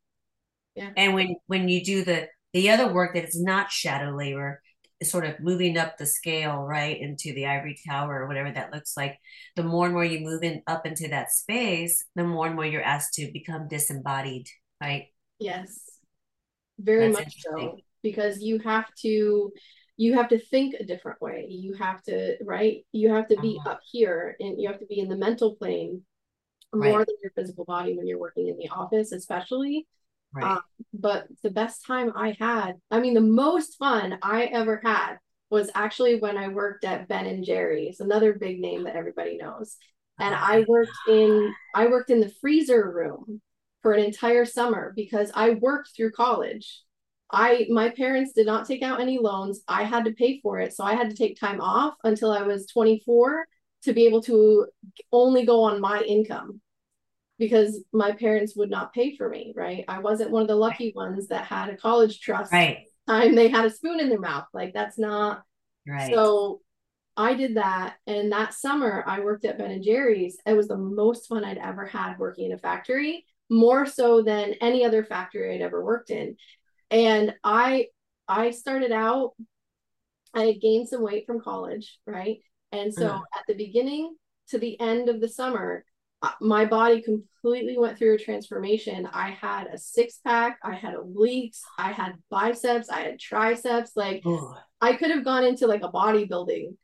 Yeah. 0.75 0.91
And 0.95 1.13
when 1.13 1.35
when 1.47 1.67
you 1.67 1.83
do 1.83 2.03
the 2.03 2.27
the 2.53 2.69
other 2.69 2.93
work 2.93 3.15
that 3.15 3.25
is 3.27 3.39
not 3.39 3.71
shadow 3.71 4.15
labor 4.15 4.61
is 4.99 5.11
sort 5.11 5.25
of 5.25 5.39
moving 5.39 5.77
up 5.77 5.97
the 5.97 6.05
scale, 6.05 6.57
right, 6.61 6.99
into 6.99 7.33
the 7.33 7.47
ivory 7.47 7.77
tower 7.87 8.21
or 8.21 8.27
whatever 8.27 8.51
that 8.51 8.71
looks 8.71 8.95
like. 8.95 9.17
The 9.55 9.63
more 9.63 9.85
and 9.85 9.93
more 9.93 10.05
you 10.05 10.19
move 10.19 10.43
in 10.43 10.61
up 10.67 10.85
into 10.85 11.07
that 11.09 11.31
space, 11.31 12.03
the 12.15 12.23
more 12.23 12.47
and 12.47 12.55
more 12.55 12.65
you're 12.65 12.83
asked 12.83 13.15
to 13.15 13.31
become 13.31 13.67
disembodied, 13.67 14.47
right? 14.81 15.07
Yes. 15.39 15.81
Very 16.79 17.11
That's 17.11 17.19
much 17.19 17.41
so. 17.41 17.77
Because 18.03 18.41
you 18.41 18.59
have 18.59 18.93
to 19.01 19.51
you 19.95 20.13
have 20.15 20.29
to 20.29 20.39
think 20.39 20.75
a 20.75 20.85
different 20.85 21.21
way. 21.21 21.45
You 21.49 21.73
have 21.75 22.01
to, 22.03 22.35
right? 22.43 22.85
You 22.91 23.13
have 23.13 23.27
to 23.29 23.39
be 23.39 23.57
uh-huh. 23.59 23.71
up 23.71 23.79
here 23.91 24.35
and 24.39 24.59
you 24.59 24.67
have 24.67 24.79
to 24.79 24.87
be 24.87 24.99
in 24.99 25.07
the 25.07 25.15
mental 25.15 25.55
plane 25.55 26.01
more 26.73 26.97
right. 26.97 27.07
than 27.07 27.15
your 27.21 27.31
physical 27.35 27.63
body 27.63 27.95
when 27.95 28.07
you're 28.07 28.19
working 28.19 28.47
in 28.47 28.57
the 28.57 28.69
office, 28.69 29.11
especially 29.11 29.87
Right. 30.33 30.43
Um, 30.43 30.61
but 30.93 31.27
the 31.43 31.51
best 31.51 31.85
time 31.85 32.11
I 32.15 32.35
had, 32.39 32.73
I 32.89 32.99
mean, 32.99 33.13
the 33.13 33.21
most 33.21 33.77
fun 33.77 34.17
I 34.21 34.45
ever 34.45 34.81
had 34.83 35.17
was 35.49 35.69
actually 35.75 36.19
when 36.19 36.37
I 36.37 36.47
worked 36.47 36.83
at 36.83 37.07
Ben 37.07 37.27
and 37.27 37.45
Jerry's, 37.45 37.99
another 37.99 38.33
big 38.33 38.59
name 38.59 38.83
that 38.85 38.95
everybody 38.95 39.37
knows. 39.37 39.77
And 40.19 40.33
I 40.33 40.63
worked 40.67 40.91
in 41.07 41.53
I 41.75 41.87
worked 41.87 42.09
in 42.09 42.19
the 42.19 42.31
freezer 42.41 42.91
room 42.91 43.41
for 43.81 43.93
an 43.93 44.03
entire 44.03 44.45
summer 44.45 44.93
because 44.95 45.31
I 45.33 45.51
worked 45.51 45.89
through 45.95 46.11
college 46.11 46.81
I 47.33 47.65
my 47.69 47.89
parents 47.89 48.33
did 48.33 48.45
not 48.45 48.67
take 48.67 48.83
out 48.83 49.01
any 49.01 49.17
loans. 49.17 49.61
I 49.67 49.83
had 49.83 50.05
to 50.05 50.11
pay 50.11 50.39
for 50.41 50.59
it. 50.59 50.73
So 50.73 50.83
I 50.83 50.93
had 50.93 51.09
to 51.09 51.15
take 51.15 51.39
time 51.39 51.59
off 51.59 51.95
until 52.03 52.31
I 52.31 52.43
was 52.43 52.67
24 52.67 53.45
to 53.83 53.93
be 53.93 54.05
able 54.05 54.21
to 54.23 54.67
only 55.11 55.45
go 55.45 55.63
on 55.63 55.81
my 55.81 56.01
income 56.01 56.61
because 57.39 57.83
my 57.91 58.11
parents 58.11 58.55
would 58.55 58.69
not 58.69 58.93
pay 58.93 59.17
for 59.17 59.27
me, 59.27 59.51
right? 59.55 59.83
I 59.87 59.99
wasn't 59.99 60.31
one 60.31 60.43
of 60.43 60.47
the 60.47 60.55
lucky 60.55 60.93
ones 60.95 61.27
that 61.27 61.45
had 61.45 61.69
a 61.69 61.75
college 61.75 62.21
trust. 62.21 62.53
Right. 62.53 62.85
Time 63.07 63.35
they 63.35 63.49
had 63.49 63.65
a 63.65 63.69
spoon 63.69 63.99
in 63.99 64.09
their 64.09 64.19
mouth. 64.19 64.45
Like 64.53 64.73
that's 64.73 64.97
not 64.97 65.43
right. 65.87 66.13
So 66.13 66.61
I 67.17 67.33
did 67.33 67.57
that. 67.57 67.95
And 68.07 68.31
that 68.31 68.53
summer 68.53 69.03
I 69.05 69.19
worked 69.19 69.43
at 69.45 69.57
Ben 69.57 69.71
and 69.71 69.83
Jerry's. 69.83 70.37
It 70.45 70.53
was 70.53 70.67
the 70.67 70.77
most 70.77 71.27
fun 71.27 71.43
I'd 71.43 71.57
ever 71.57 71.85
had 71.85 72.17
working 72.19 72.45
in 72.45 72.53
a 72.53 72.57
factory, 72.57 73.25
more 73.49 73.85
so 73.85 74.21
than 74.21 74.53
any 74.61 74.85
other 74.85 75.03
factory 75.03 75.55
I'd 75.55 75.61
ever 75.61 75.83
worked 75.83 76.11
in. 76.11 76.37
And 76.93 77.35
I 77.43 77.87
I 78.27 78.51
started 78.51 78.91
out, 78.91 79.33
I 80.33 80.43
had 80.43 80.61
gained 80.61 80.87
some 80.87 81.01
weight 81.01 81.25
from 81.25 81.41
college, 81.41 81.99
right? 82.07 82.37
And 82.71 82.93
so 82.93 83.09
mm. 83.09 83.21
at 83.35 83.43
the 83.47 83.55
beginning 83.55 84.15
to 84.49 84.57
the 84.57 84.79
end 84.79 85.09
of 85.09 85.19
the 85.19 85.27
summer, 85.27 85.83
uh, 86.21 86.31
my 86.39 86.63
body 86.65 87.01
completely 87.01 87.77
went 87.77 87.97
through 87.97 88.13
a 88.15 88.17
transformation. 88.19 89.09
I 89.11 89.31
had 89.31 89.67
a 89.67 89.77
six 89.77 90.19
pack, 90.23 90.59
I 90.63 90.75
had 90.75 90.95
obliques, 90.95 91.59
I 91.77 91.91
had 91.91 92.13
biceps, 92.29 92.89
I 92.89 93.01
had 93.01 93.19
triceps. 93.19 93.91
Like. 93.95 94.23
I 94.83 94.97
could 94.97 95.11
have 95.11 95.23
gone 95.23 95.45
into 95.45 95.65
like 95.65 95.81
a 95.81 95.89
bodybuilding 95.89 96.75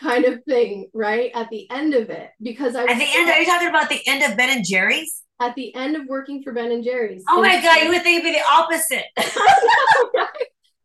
kind 0.00 0.24
of 0.24 0.42
thing, 0.44 0.88
right? 0.92 1.30
At 1.34 1.50
the 1.50 1.70
end 1.70 1.94
of 1.94 2.10
it, 2.10 2.30
because 2.42 2.74
I 2.76 2.82
at 2.82 2.98
the 2.98 3.06
end, 3.14 3.30
are 3.30 3.38
you 3.38 3.46
talking 3.46 3.68
about 3.68 3.88
the 3.88 4.00
end 4.06 4.22
of 4.22 4.36
Ben 4.36 4.56
and 4.56 4.64
Jerry's? 4.64 5.22
At 5.40 5.54
the 5.56 5.74
end 5.74 5.96
of 5.96 6.06
working 6.06 6.42
for 6.42 6.52
Ben 6.52 6.70
and 6.70 6.84
Jerry's. 6.84 7.22
Oh 7.28 7.40
my 7.40 7.60
god, 7.60 7.82
you 7.82 7.88
would 7.88 8.02
think 8.02 8.24
it'd 8.24 8.32
be 8.32 8.38
the 8.38 8.46
opposite. 8.46 9.06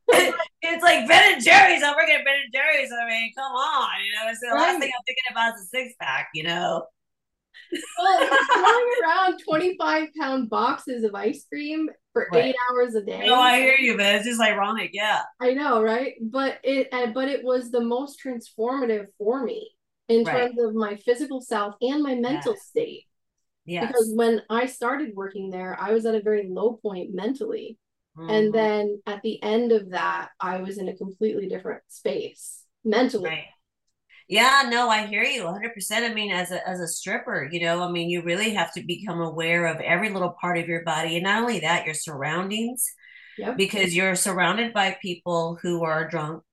it's 0.61 0.83
like 0.83 1.07
Ben 1.07 1.33
and 1.33 1.43
Jerry's. 1.43 1.83
I'm 1.83 1.95
working 1.95 2.15
at 2.15 2.25
Ben 2.25 2.35
and 2.43 2.53
Jerry's. 2.53 2.89
I 2.91 3.07
mean, 3.07 3.31
come 3.35 3.51
on, 3.51 3.89
you 4.03 4.11
know. 4.13 4.33
So 4.33 4.49
the 4.49 4.55
right. 4.55 4.61
last 4.61 4.79
thing 4.79 4.91
I'm 4.95 5.03
thinking 5.05 5.23
about 5.31 5.55
is 5.55 5.61
a 5.61 5.65
six 5.65 5.93
pack, 6.01 6.29
you 6.33 6.43
know. 6.43 6.85
Well, 7.99 8.27
throwing 8.53 8.89
around 9.03 9.39
25 9.47 10.07
pound 10.19 10.49
boxes 10.49 11.03
of 11.03 11.13
ice 11.13 11.45
cream 11.47 11.89
for 12.29 12.37
right. 12.37 12.45
eight 12.45 12.55
hours 12.71 12.95
a 12.95 13.01
day. 13.01 13.25
No, 13.25 13.35
I 13.35 13.59
hear 13.59 13.77
you, 13.77 13.97
but 13.97 14.05
it's 14.15 14.25
just 14.25 14.41
ironic. 14.41 14.91
Yeah. 14.93 15.21
I 15.39 15.53
know, 15.53 15.81
right? 15.81 16.13
But 16.21 16.59
it, 16.63 16.89
uh, 16.91 17.07
but 17.07 17.27
it 17.27 17.43
was 17.43 17.71
the 17.71 17.81
most 17.81 18.19
transformative 18.23 19.07
for 19.17 19.43
me 19.43 19.71
in 20.07 20.23
right. 20.23 20.37
terms 20.37 20.59
of 20.59 20.73
my 20.75 20.95
physical 20.95 21.41
self 21.41 21.75
and 21.81 22.03
my 22.03 22.15
mental 22.15 22.53
yes. 22.53 22.65
state. 22.65 23.03
Yeah. 23.65 23.85
Because 23.85 24.11
when 24.15 24.41
I 24.49 24.65
started 24.65 25.11
working 25.15 25.51
there, 25.51 25.77
I 25.79 25.91
was 25.91 26.05
at 26.05 26.15
a 26.15 26.21
very 26.21 26.47
low 26.49 26.79
point 26.81 27.13
mentally. 27.13 27.77
Mm-hmm. 28.17 28.29
And 28.29 28.53
then 28.53 29.01
at 29.05 29.21
the 29.21 29.41
end 29.43 29.71
of 29.71 29.91
that, 29.91 30.29
I 30.39 30.57
was 30.57 30.77
in 30.77 30.89
a 30.89 30.95
completely 30.95 31.47
different 31.47 31.83
space 31.87 32.63
mentally. 32.83 33.29
Right. 33.29 33.45
Yeah, 34.29 34.69
no, 34.69 34.89
I 34.89 35.07
hear 35.07 35.23
you 35.23 35.41
100%. 35.45 35.91
I 35.91 36.13
mean, 36.13 36.31
as 36.31 36.51
a, 36.51 36.67
as 36.69 36.79
a 36.79 36.87
stripper, 36.87 37.49
you 37.51 37.61
know, 37.61 37.81
I 37.81 37.91
mean, 37.91 38.11
you 38.11 38.21
really 38.21 38.51
have 38.51 38.71
to 38.75 38.83
become 38.83 39.19
aware 39.19 39.65
of 39.65 39.81
every 39.81 40.11
little 40.11 40.35
part 40.39 40.59
of 40.59 40.67
your 40.67 40.83
body. 40.83 41.15
And 41.15 41.23
not 41.23 41.41
only 41.41 41.61
that, 41.61 41.85
your 41.85 41.95
surroundings, 41.95 42.85
yep. 43.39 43.57
because 43.57 43.95
you're 43.95 44.15
surrounded 44.15 44.71
by 44.71 44.97
people 45.01 45.57
who 45.63 45.83
are 45.83 46.07
drunk 46.07 46.43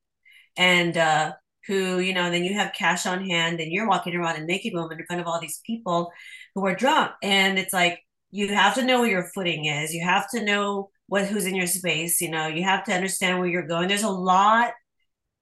and, 0.57 0.97
uh, 0.97 1.33
who, 1.67 1.99
you 1.99 2.15
know, 2.15 2.31
then 2.31 2.45
you 2.45 2.55
have 2.55 2.73
cash 2.73 3.05
on 3.05 3.29
hand 3.29 3.61
and 3.61 3.71
you're 3.71 3.89
walking 3.89 4.15
around 4.15 4.37
a 4.41 4.45
naked 4.47 4.73
woman 4.73 4.99
in 4.99 5.05
front 5.05 5.21
of 5.21 5.27
all 5.27 5.39
these 5.39 5.61
people 5.67 6.11
who 6.55 6.65
are 6.65 6.75
drunk. 6.75 7.11
And 7.23 7.59
it's 7.59 7.75
like, 7.75 8.01
you 8.31 8.49
have 8.55 8.75
to 8.77 8.85
know 8.87 9.01
where 9.01 9.11
your 9.11 9.31
footing 9.35 9.67
is. 9.67 9.93
You 9.93 10.03
have 10.03 10.31
to 10.31 10.43
know 10.43 10.89
what, 11.09 11.27
who's 11.27 11.45
in 11.45 11.55
your 11.55 11.67
space. 11.67 12.23
You 12.23 12.31
know, 12.31 12.47
you 12.47 12.63
have 12.63 12.85
to 12.85 12.95
understand 12.95 13.39
where 13.39 13.49
you're 13.49 13.67
going. 13.67 13.89
There's 13.89 14.03
a 14.03 14.09
lot 14.09 14.73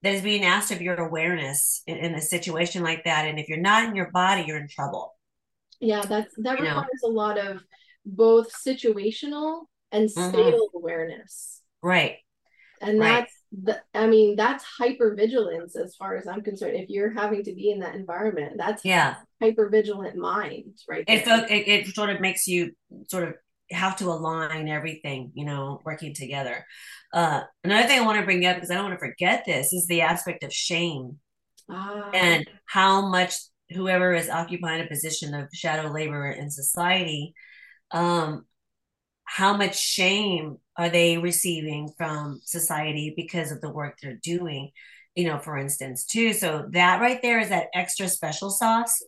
that 0.05 0.13
is 0.13 0.21
being 0.21 0.45
asked 0.45 0.71
of 0.71 0.83
your 0.83 0.97
awareness 0.97 1.83
in, 1.87 1.97
in, 1.97 2.15
a 2.15 2.21
situation 2.21 2.83
like 2.83 3.05
that. 3.05 3.27
And 3.27 3.39
if 3.39 3.49
you're 3.49 3.59
not 3.59 3.89
in 3.89 3.97
your 3.97 4.11
body, 4.11 4.45
you're 4.47 4.59
in 4.59 4.69
trouble. 4.69 5.17
Yeah, 5.81 6.03
that's 6.03 6.33
that 6.39 6.59
you 6.59 6.67
requires 6.67 6.89
know? 7.03 7.09
a 7.09 7.11
lot 7.11 7.39
of 7.39 7.63
both 8.05 8.53
situational 8.53 9.63
and 9.91 10.11
mm-hmm. 10.11 10.37
mm-hmm. 10.37 10.77
awareness. 10.77 11.63
Right. 11.83 12.17
And 12.83 13.01
right. 13.01 13.21
that's 13.21 13.33
the, 13.51 13.81
I 13.99 14.07
mean, 14.07 14.37
that's 14.37 14.63
hyper 14.63 15.15
vigilance 15.15 15.75
as 15.75 15.97
far 15.97 16.17
as 16.17 16.27
I'm 16.27 16.43
concerned. 16.43 16.77
If 16.77 16.91
you're 16.91 17.13
having 17.15 17.43
to 17.45 17.55
be 17.55 17.71
in 17.71 17.81
that 17.81 17.95
environment, 17.95 18.55
that's 18.59 18.85
yeah, 18.85 19.17
hyper 19.41 19.71
vigilant 19.71 20.17
mind, 20.17 20.79
right? 20.87 21.05
It, 21.09 21.27
it 21.27 21.69
it 21.69 21.95
sort 21.95 22.11
of 22.11 22.21
makes 22.21 22.47
you 22.47 22.73
sort 23.09 23.25
of 23.25 23.35
have 23.75 23.97
to 23.97 24.07
align 24.07 24.69
everything, 24.69 25.33
you 25.35 25.45
know, 25.45 25.81
working 25.85 26.15
together. 26.15 26.65
Uh, 27.13 27.43
another 27.63 27.87
thing 27.87 28.01
I 28.01 28.05
want 28.07 28.19
to 28.19 28.25
bring 28.25 28.45
up 28.47 28.57
because 28.57 28.71
I 28.71 28.75
don't 28.75 28.85
want 28.85 28.99
to 28.99 29.07
forget 29.07 29.45
this 29.45 29.73
is 29.73 29.87
the 29.87 30.01
aspect 30.01 30.43
of 30.43 30.53
shame 30.53 31.19
ah. 31.71 32.11
and 32.13 32.49
how 32.67 33.09
much 33.09 33.35
whoever 33.71 34.13
is 34.13 34.29
occupying 34.29 34.83
a 34.83 34.89
position 34.89 35.35
of 35.35 35.49
shadow 35.53 35.91
labor 35.91 36.31
in 36.31 36.51
society, 36.51 37.35
um, 37.91 38.45
how 39.25 39.57
much 39.57 39.79
shame 39.79 40.59
are 40.77 40.89
they 40.89 41.19
receiving 41.19 41.91
from 41.97 42.41
society 42.45 43.15
because 43.17 43.53
of 43.53 43.61
the 43.61 43.71
work 43.71 43.97
they're 44.01 44.19
doing? 44.23 44.71
You 45.15 45.27
know, 45.29 45.39
for 45.39 45.57
instance, 45.57 46.05
too. 46.05 46.33
So 46.33 46.67
that 46.73 47.01
right 47.01 47.23
there 47.23 47.41
is 47.41 47.49
that 47.49 47.69
extra 47.75 48.09
special 48.09 48.51
sauce 48.51 49.03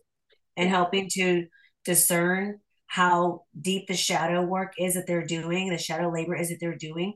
and 0.55 0.69
helping 0.69 1.09
to 1.13 1.45
discern 1.85 2.59
how 2.87 3.43
deep 3.59 3.87
the 3.87 3.95
shadow 3.95 4.41
work 4.41 4.73
is 4.79 4.95
that 4.95 5.05
they're 5.07 5.25
doing, 5.25 5.69
the 5.69 5.77
shadow 5.77 6.09
labor 6.09 6.35
is 6.35 6.49
that 6.49 6.57
they're 6.59 6.75
doing. 6.75 7.13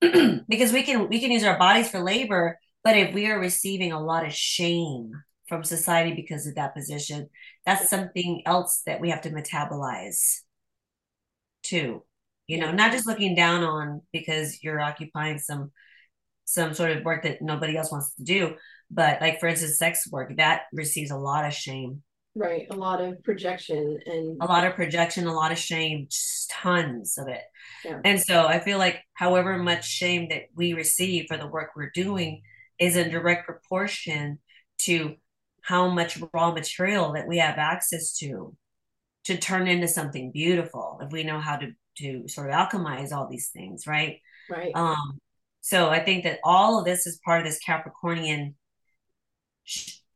because 0.48 0.72
we 0.72 0.82
can 0.82 1.08
we 1.08 1.20
can 1.20 1.30
use 1.30 1.44
our 1.44 1.58
bodies 1.58 1.88
for 1.90 2.00
labor, 2.00 2.58
but 2.82 2.96
if 2.96 3.14
we 3.14 3.26
are 3.30 3.38
receiving 3.38 3.92
a 3.92 4.02
lot 4.02 4.26
of 4.26 4.34
shame 4.34 5.12
from 5.48 5.62
society 5.64 6.14
because 6.14 6.46
of 6.46 6.56
that 6.56 6.74
position, 6.74 7.28
that's 7.64 7.88
something 7.88 8.42
else 8.44 8.82
that 8.86 9.00
we 9.00 9.10
have 9.10 9.22
to 9.22 9.30
metabolize 9.30 10.40
too. 11.62 12.02
You 12.46 12.58
know, 12.58 12.72
not 12.72 12.92
just 12.92 13.06
looking 13.06 13.34
down 13.34 13.62
on 13.64 14.02
because 14.12 14.62
you're 14.62 14.80
occupying 14.80 15.38
some 15.38 15.72
some 16.44 16.74
sort 16.74 16.90
of 16.90 17.04
work 17.04 17.22
that 17.22 17.40
nobody 17.40 17.76
else 17.76 17.90
wants 17.90 18.14
to 18.14 18.22
do, 18.22 18.54
but 18.90 19.20
like 19.20 19.40
for 19.40 19.48
instance, 19.48 19.78
sex 19.78 20.06
work 20.10 20.36
that 20.36 20.62
receives 20.72 21.10
a 21.10 21.16
lot 21.16 21.46
of 21.46 21.54
shame 21.54 22.02
Right. 22.36 22.66
A 22.70 22.74
lot 22.74 23.00
of 23.00 23.22
projection 23.22 23.98
and 24.06 24.38
a 24.40 24.46
lot 24.46 24.66
of 24.66 24.74
projection, 24.74 25.26
a 25.26 25.32
lot 25.32 25.52
of 25.52 25.58
shame, 25.58 26.08
just 26.10 26.50
tons 26.50 27.16
of 27.16 27.28
it. 27.28 27.42
Yeah. 27.84 28.00
And 28.04 28.20
so 28.20 28.46
I 28.46 28.58
feel 28.58 28.78
like 28.78 29.02
however 29.14 29.56
much 29.56 29.88
shame 29.88 30.28
that 30.30 30.44
we 30.54 30.72
receive 30.72 31.26
for 31.28 31.36
the 31.36 31.46
work 31.46 31.70
we're 31.76 31.92
doing 31.94 32.42
is 32.78 32.96
in 32.96 33.10
direct 33.10 33.46
proportion 33.46 34.40
to 34.78 35.14
how 35.62 35.88
much 35.88 36.18
raw 36.32 36.52
material 36.52 37.12
that 37.12 37.28
we 37.28 37.38
have 37.38 37.56
access 37.56 38.16
to 38.18 38.56
to 39.24 39.38
turn 39.38 39.68
into 39.68 39.88
something 39.88 40.32
beautiful 40.32 40.98
if 41.02 41.10
we 41.12 41.22
know 41.22 41.38
how 41.38 41.56
to 41.56 41.72
to 41.98 42.26
sort 42.26 42.50
of 42.50 42.56
alchemize 42.56 43.12
all 43.12 43.28
these 43.28 43.50
things, 43.50 43.86
right? 43.86 44.18
Right. 44.50 44.72
Um 44.74 45.20
so 45.60 45.88
I 45.88 46.00
think 46.00 46.24
that 46.24 46.40
all 46.42 46.78
of 46.78 46.84
this 46.84 47.06
is 47.06 47.20
part 47.24 47.40
of 47.40 47.46
this 47.46 47.60
Capricornian 47.64 48.54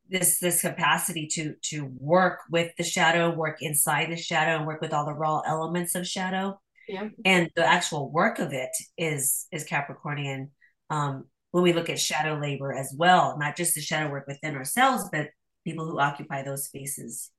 this 0.08 0.38
this 0.38 0.62
capacity 0.62 1.26
to 1.26 1.54
to 1.62 1.90
work 1.98 2.40
with 2.50 2.72
the 2.76 2.84
shadow 2.84 3.34
work 3.34 3.58
inside 3.60 4.10
the 4.10 4.16
shadow 4.16 4.56
and 4.56 4.66
work 4.66 4.80
with 4.80 4.92
all 4.92 5.06
the 5.06 5.12
raw 5.12 5.40
elements 5.46 5.94
of 5.94 6.06
shadow. 6.06 6.58
Yeah. 6.88 7.08
And 7.24 7.50
the 7.54 7.66
actual 7.66 8.10
work 8.10 8.38
of 8.38 8.52
it 8.52 8.70
is 8.96 9.46
is 9.52 9.66
capricornian 9.66 10.48
um 10.90 11.24
when 11.50 11.62
we 11.62 11.72
look 11.72 11.90
at 11.90 11.98
shadow 11.98 12.38
labor 12.38 12.72
as 12.72 12.94
well 12.96 13.36
not 13.38 13.56
just 13.56 13.74
the 13.74 13.80
shadow 13.80 14.10
work 14.10 14.26
within 14.26 14.56
ourselves 14.56 15.04
but 15.12 15.28
people 15.64 15.84
who 15.84 15.98
occupy 15.98 16.42
those 16.42 16.64
spaces. 16.64 17.30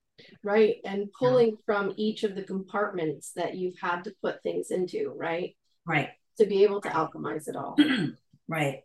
Right 0.44 0.76
and 0.86 1.12
pulling 1.18 1.50
yeah. 1.50 1.56
from 1.66 1.94
each 1.98 2.24
of 2.24 2.36
the 2.36 2.44
compartments 2.44 3.32
that 3.36 3.56
you've 3.56 3.80
had 3.82 4.04
to 4.04 4.14
put 4.22 4.44
things 4.44 4.70
into 4.70 5.14
right? 5.16 5.56
Right. 5.86 6.10
To 6.38 6.46
be 6.46 6.64
able 6.64 6.82
to 6.82 6.90
alchemize 6.90 7.48
it 7.48 7.56
all. 7.56 7.76
Right. 8.52 8.80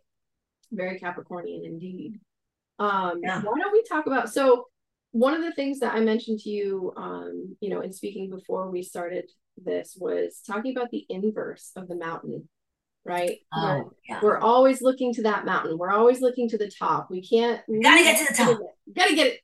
Very 0.71 0.99
capricornian 0.99 1.65
indeed 1.65 2.19
um, 2.79 3.21
yeah. 3.23 3.41
Why 3.41 3.53
don't 3.59 3.71
we 3.71 3.83
talk 3.83 4.07
about 4.07 4.31
so 4.31 4.67
one 5.11 5.33
of 5.33 5.41
the 5.41 5.53
things 5.53 5.79
that 5.79 5.93
I 5.93 6.01
mentioned 6.01 6.39
to 6.39 6.49
you, 6.49 6.91
um, 6.97 7.55
you 7.61 7.69
know, 7.69 7.79
in 7.79 7.93
speaking 7.93 8.29
before 8.29 8.69
we 8.69 8.83
started 8.83 9.31
this 9.57 9.95
was 9.97 10.41
talking 10.45 10.75
about 10.75 10.91
the 10.91 11.05
inverse 11.07 11.71
of 11.77 11.87
the 11.87 11.95
mountain, 11.95 12.49
right? 13.05 13.37
Oh, 13.53 13.61
we're, 13.63 13.83
yeah. 14.09 14.19
we're 14.21 14.39
always 14.39 14.81
looking 14.81 15.13
to 15.13 15.23
that 15.23 15.45
mountain. 15.45 15.77
We're 15.77 15.93
always 15.93 16.19
looking 16.19 16.49
to 16.49 16.57
the 16.57 16.69
top. 16.69 17.09
We 17.09 17.21
can't 17.21 17.61
gotta 17.81 18.03
get 18.03 18.27
to 18.27 18.33
the 18.33 18.37
top. 18.37 18.59
Gotta 18.93 19.15
get 19.15 19.27
it. 19.27 19.39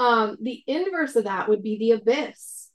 Um, 0.00 0.38
the 0.42 0.62
inverse 0.66 1.14
of 1.14 1.24
that 1.24 1.48
would 1.48 1.62
be 1.62 1.78
the 1.78 1.92
abyss. 1.92 2.70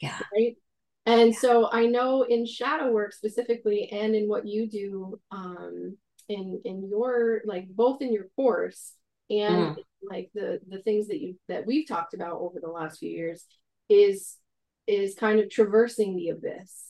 Yeah. 0.00 0.18
Right. 0.34 0.56
And 1.04 1.32
yeah. 1.32 1.38
so 1.38 1.70
I 1.70 1.86
know 1.86 2.22
in 2.22 2.46
shadow 2.46 2.90
work 2.90 3.12
specifically, 3.12 3.90
and 3.92 4.14
in 4.14 4.26
what 4.26 4.46
you 4.46 4.68
do, 4.68 5.20
um, 5.30 5.98
in 6.28 6.60
in 6.64 6.88
your 6.88 7.42
like 7.44 7.68
both 7.68 8.02
in 8.02 8.12
your 8.12 8.26
course 8.36 8.92
and 9.30 9.76
mm. 9.76 9.82
like 10.02 10.30
the 10.34 10.60
the 10.68 10.78
things 10.82 11.08
that 11.08 11.20
you 11.20 11.36
that 11.48 11.66
we've 11.66 11.88
talked 11.88 12.14
about 12.14 12.40
over 12.40 12.60
the 12.60 12.68
last 12.68 12.98
few 12.98 13.10
years 13.10 13.44
is 13.88 14.36
is 14.86 15.14
kind 15.14 15.40
of 15.40 15.50
traversing 15.50 16.16
the 16.16 16.30
abyss 16.30 16.84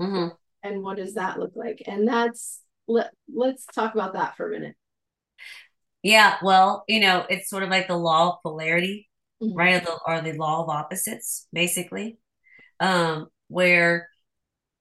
mm-hmm. 0.00 0.28
and 0.62 0.82
what 0.82 0.96
does 0.96 1.14
that 1.14 1.38
look 1.38 1.52
like 1.54 1.82
and 1.86 2.06
that's 2.06 2.62
let, 2.86 3.10
let's 3.32 3.66
talk 3.66 3.94
about 3.94 4.14
that 4.14 4.36
for 4.36 4.48
a 4.48 4.50
minute 4.50 4.76
yeah 6.02 6.36
well 6.42 6.84
you 6.88 7.00
know 7.00 7.24
it's 7.28 7.50
sort 7.50 7.62
of 7.62 7.70
like 7.70 7.88
the 7.88 7.96
law 7.96 8.30
of 8.30 8.42
polarity 8.42 9.08
mm-hmm. 9.42 9.56
right 9.56 9.82
or 9.82 9.84
the, 9.84 10.00
or 10.06 10.20
the 10.20 10.38
law 10.38 10.62
of 10.62 10.68
opposites 10.68 11.46
basically 11.52 12.18
um 12.80 13.26
where 13.48 14.08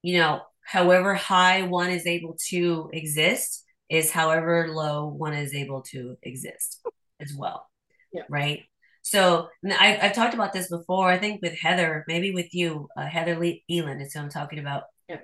you 0.01 0.17
know 0.17 0.41
however 0.65 1.13
high 1.13 1.63
one 1.63 1.89
is 1.89 2.05
able 2.05 2.35
to 2.49 2.89
exist 2.91 3.63
is 3.89 4.11
however 4.11 4.67
low 4.69 5.07
one 5.07 5.33
is 5.33 5.53
able 5.53 5.81
to 5.81 6.17
exist 6.23 6.81
as 7.19 7.33
well 7.33 7.67
yeah. 8.13 8.23
right? 8.29 8.63
So 9.01 9.47
I've, 9.65 10.03
I've 10.03 10.13
talked 10.13 10.33
about 10.33 10.51
this 10.51 10.69
before 10.69 11.09
i 11.09 11.17
think 11.17 11.41
with 11.41 11.57
heather 11.57 12.03
maybe 12.07 12.33
with 12.33 12.53
you 12.53 12.89
uh, 12.97 13.05
heather 13.05 13.39
Lee 13.39 13.63
Eland 13.71 14.01
is 14.01 14.13
who 14.13 14.19
i'm 14.19 14.29
talking 14.29 14.59
about. 14.59 14.83
Yeah. 15.07 15.19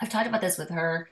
i've 0.00 0.10
talked 0.10 0.28
about 0.28 0.40
this 0.40 0.58
with 0.58 0.70
her 0.70 1.08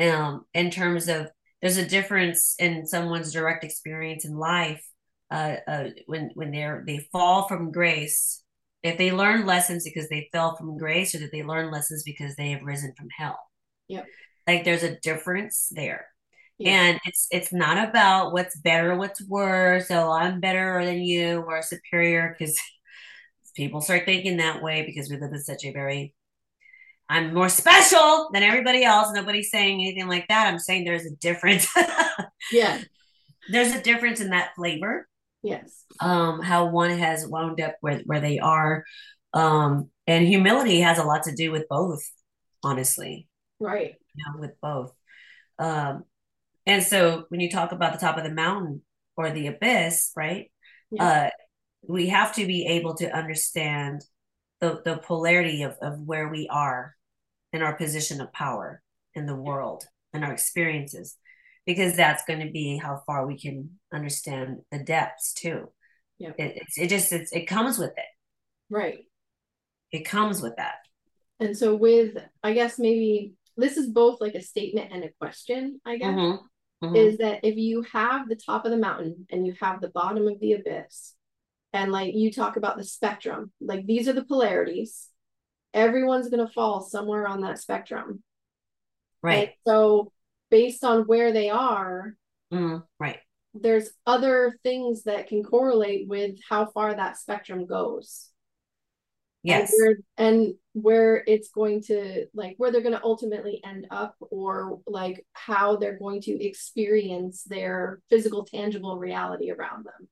um, 0.00 0.44
in 0.52 0.70
terms 0.70 1.08
of 1.08 1.30
there's 1.60 1.76
a 1.76 1.86
difference 1.86 2.56
in 2.58 2.86
someone's 2.86 3.32
direct 3.32 3.64
experience 3.64 4.24
in 4.24 4.36
life 4.36 4.84
uh, 5.30 5.56
uh, 5.68 5.88
when 6.06 6.30
when 6.34 6.50
they're 6.50 6.82
they 6.86 7.06
fall 7.12 7.46
from 7.46 7.70
grace. 7.70 8.42
If 8.82 8.96
they 8.96 9.12
learn 9.12 9.44
lessons 9.44 9.84
because 9.84 10.08
they 10.08 10.30
fell 10.32 10.56
from 10.56 10.78
grace 10.78 11.14
or 11.14 11.18
that 11.18 11.30
they 11.30 11.42
learn 11.42 11.70
lessons 11.70 12.02
because 12.02 12.34
they 12.34 12.52
have 12.52 12.62
risen 12.62 12.94
from 12.96 13.08
hell. 13.16 13.38
Yep 13.88 14.06
like 14.46 14.64
there's 14.64 14.82
a 14.82 14.98
difference 15.00 15.68
there 15.70 16.06
yeah. 16.60 16.70
and 16.70 17.00
it's 17.04 17.26
it's 17.30 17.52
not 17.52 17.88
about 17.88 18.32
what's 18.32 18.56
better 18.58 18.96
what's 18.96 19.26
worse 19.26 19.88
so 19.88 20.10
i'm 20.10 20.40
better 20.40 20.84
than 20.84 21.00
you 21.00 21.40
or 21.40 21.62
superior 21.62 22.34
because 22.38 22.58
people 23.56 23.80
start 23.80 24.04
thinking 24.04 24.36
that 24.36 24.62
way 24.62 24.84
because 24.86 25.10
we 25.10 25.18
live 25.18 25.32
in 25.32 25.40
such 25.40 25.64
a 25.64 25.72
very 25.72 26.14
i'm 27.08 27.34
more 27.34 27.48
special 27.48 28.30
than 28.32 28.42
everybody 28.42 28.84
else 28.84 29.08
nobody's 29.12 29.50
saying 29.50 29.80
anything 29.80 30.08
like 30.08 30.26
that 30.28 30.46
i'm 30.46 30.58
saying 30.58 30.84
there's 30.84 31.06
a 31.06 31.16
difference 31.16 31.68
yeah 32.52 32.80
there's 33.50 33.72
a 33.74 33.82
difference 33.82 34.20
in 34.20 34.30
that 34.30 34.54
flavor 34.54 35.08
Yes. 35.42 35.84
Um, 36.00 36.40
how 36.40 36.66
one 36.66 36.90
has 36.90 37.26
wound 37.26 37.60
up 37.60 37.76
where, 37.80 38.00
where 38.04 38.20
they 38.20 38.38
are. 38.38 38.84
Um, 39.32 39.90
and 40.06 40.26
humility 40.26 40.80
has 40.80 40.98
a 40.98 41.04
lot 41.04 41.24
to 41.24 41.34
do 41.34 41.50
with 41.50 41.68
both, 41.68 42.02
honestly. 42.62 43.28
Right. 43.58 43.94
You 44.14 44.24
know, 44.26 44.40
with 44.40 44.60
both. 44.60 44.92
Um, 45.58 46.04
and 46.70 46.84
so 46.84 47.24
when 47.30 47.40
you 47.40 47.50
talk 47.50 47.72
about 47.72 47.92
the 47.92 47.98
top 47.98 48.16
of 48.16 48.22
the 48.22 48.30
mountain 48.30 48.82
or 49.16 49.30
the 49.30 49.48
abyss, 49.48 50.12
right? 50.14 50.52
Yeah. 50.92 51.04
Uh, 51.04 51.30
we 51.82 52.06
have 52.10 52.32
to 52.36 52.46
be 52.46 52.64
able 52.66 52.94
to 52.98 53.10
understand 53.10 54.02
the, 54.60 54.80
the 54.84 54.98
polarity 54.98 55.64
of, 55.64 55.76
of 55.82 55.98
where 56.00 56.28
we 56.28 56.46
are 56.48 56.94
in 57.52 57.60
our 57.60 57.74
position 57.74 58.20
of 58.20 58.32
power 58.32 58.82
in 59.16 59.26
the 59.26 59.34
world 59.34 59.82
and 60.12 60.24
our 60.24 60.32
experiences 60.32 61.16
because 61.66 61.96
that's 61.96 62.22
going 62.24 62.46
to 62.46 62.52
be 62.52 62.76
how 62.76 63.02
far 63.04 63.26
we 63.26 63.36
can 63.36 63.70
understand 63.92 64.58
the 64.70 64.78
depths 64.78 65.32
too. 65.32 65.72
Yeah. 66.18 66.34
It, 66.38 66.62
it 66.76 66.86
just, 66.86 67.12
it's, 67.12 67.32
it 67.32 67.46
comes 67.46 67.78
with 67.78 67.90
it. 67.96 68.04
Right. 68.68 69.06
It 69.90 70.04
comes 70.04 70.40
with 70.40 70.54
that. 70.58 70.76
And 71.40 71.56
so 71.56 71.74
with, 71.74 72.16
I 72.44 72.52
guess 72.52 72.78
maybe 72.78 73.32
this 73.56 73.76
is 73.76 73.88
both 73.90 74.20
like 74.20 74.34
a 74.34 74.40
statement 74.42 74.92
and 74.92 75.02
a 75.02 75.10
question, 75.18 75.80
I 75.84 75.96
guess, 75.96 76.14
mm-hmm. 76.14 76.44
Mm-hmm. 76.82 76.96
is 76.96 77.18
that 77.18 77.40
if 77.42 77.56
you 77.56 77.82
have 77.92 78.26
the 78.26 78.36
top 78.36 78.64
of 78.64 78.70
the 78.70 78.78
mountain 78.78 79.26
and 79.30 79.46
you 79.46 79.54
have 79.60 79.82
the 79.82 79.90
bottom 79.90 80.26
of 80.26 80.40
the 80.40 80.54
abyss, 80.54 81.14
and 81.74 81.92
like 81.92 82.14
you 82.14 82.32
talk 82.32 82.56
about 82.56 82.78
the 82.78 82.84
spectrum, 82.84 83.52
like 83.60 83.86
these 83.86 84.08
are 84.08 84.14
the 84.14 84.24
polarities, 84.24 85.08
everyone's 85.74 86.30
going 86.30 86.44
to 86.44 86.52
fall 86.52 86.80
somewhere 86.80 87.28
on 87.28 87.42
that 87.42 87.58
spectrum. 87.58 88.22
Right. 89.22 89.48
And 89.48 89.50
so 89.66 90.12
based 90.50 90.82
on 90.82 91.02
where 91.02 91.32
they 91.32 91.50
are, 91.50 92.14
mm, 92.52 92.82
right. 92.98 93.18
There's 93.52 93.90
other 94.06 94.56
things 94.62 95.04
that 95.04 95.26
can 95.26 95.42
correlate 95.42 96.08
with 96.08 96.36
how 96.48 96.66
far 96.66 96.94
that 96.94 97.18
spectrum 97.18 97.66
goes. 97.66 98.29
Yes. 99.42 99.72
And 99.72 99.80
where, 99.80 99.96
and 100.28 100.54
where 100.72 101.24
it's 101.26 101.50
going 101.50 101.82
to 101.84 102.26
like 102.34 102.54
where 102.58 102.70
they're 102.70 102.82
going 102.82 102.94
to 102.94 103.02
ultimately 103.02 103.60
end 103.64 103.86
up 103.90 104.14
or 104.20 104.80
like 104.86 105.24
how 105.32 105.76
they're 105.76 105.98
going 105.98 106.20
to 106.22 106.44
experience 106.44 107.44
their 107.44 108.00
physical 108.10 108.44
tangible 108.44 108.98
reality 108.98 109.50
around 109.50 109.86
them. 109.86 110.08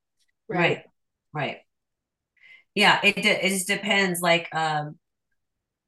Right. 0.49 0.59
Right. 0.59 0.85
right. 1.33 1.57
Yeah, 2.75 3.01
it 3.03 3.19
it 3.19 3.49
just 3.49 3.67
depends 3.67 4.21
like 4.21 4.49
um 4.55 4.99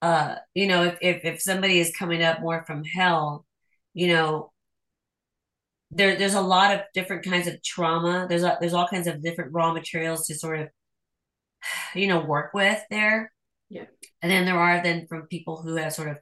uh 0.03 0.37
you 0.55 0.67
know 0.67 0.85
if 0.85 0.99
if 1.01 1.25
if 1.25 1.41
somebody 1.41 1.79
is 1.79 1.95
coming 1.97 2.23
up 2.23 2.41
more 2.41 2.65
from 2.67 2.85
hell 2.85 3.47
you 3.93 4.09
know 4.09 4.51
there 5.91 6.17
there's 6.17 6.35
a 6.35 6.41
lot 6.41 6.73
of 6.75 6.81
different 6.95 7.25
kinds 7.25 7.47
of 7.47 7.63
trauma 7.63 8.27
there's 8.29 8.43
a, 8.43 8.57
there's 8.61 8.73
all 8.75 8.89
kinds 8.89 9.07
of 9.07 9.23
different 9.23 9.53
raw 9.53 9.73
materials 9.73 10.27
to 10.27 10.35
sort 10.35 10.59
of 10.59 10.69
you 11.95 12.07
know 12.07 12.21
work 12.21 12.53
with 12.55 12.81
there 12.91 13.33
yeah 13.69 13.85
and 14.23 14.31
then 14.31 14.45
there 14.45 14.59
are 14.59 14.83
then 14.83 15.07
from 15.09 15.23
people 15.27 15.63
who 15.63 15.77
have 15.77 15.93
sort 15.93 16.09
of 16.09 16.19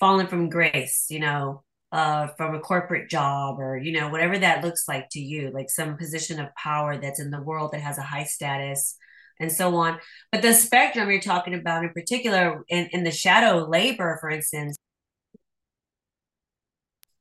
fallen 0.00 0.26
from 0.26 0.48
grace 0.48 1.06
you 1.10 1.20
know 1.20 1.62
uh 1.92 2.28
from 2.36 2.54
a 2.54 2.60
corporate 2.60 3.08
job 3.08 3.60
or 3.60 3.76
you 3.76 3.92
know 3.92 4.08
whatever 4.08 4.38
that 4.38 4.64
looks 4.64 4.88
like 4.88 5.08
to 5.10 5.20
you 5.20 5.50
like 5.52 5.70
some 5.70 5.96
position 5.96 6.40
of 6.40 6.54
power 6.54 6.96
that's 6.96 7.20
in 7.20 7.30
the 7.30 7.42
world 7.42 7.70
that 7.72 7.80
has 7.80 7.98
a 7.98 8.02
high 8.02 8.24
status 8.24 8.96
and 9.38 9.52
so 9.52 9.74
on 9.76 9.98
but 10.32 10.42
the 10.42 10.52
spectrum 10.52 11.10
you're 11.10 11.20
talking 11.20 11.54
about 11.54 11.84
in 11.84 11.90
particular 11.90 12.64
in, 12.68 12.88
in 12.92 13.04
the 13.04 13.10
shadow 13.10 13.66
labor 13.68 14.18
for 14.20 14.30
instance 14.30 14.76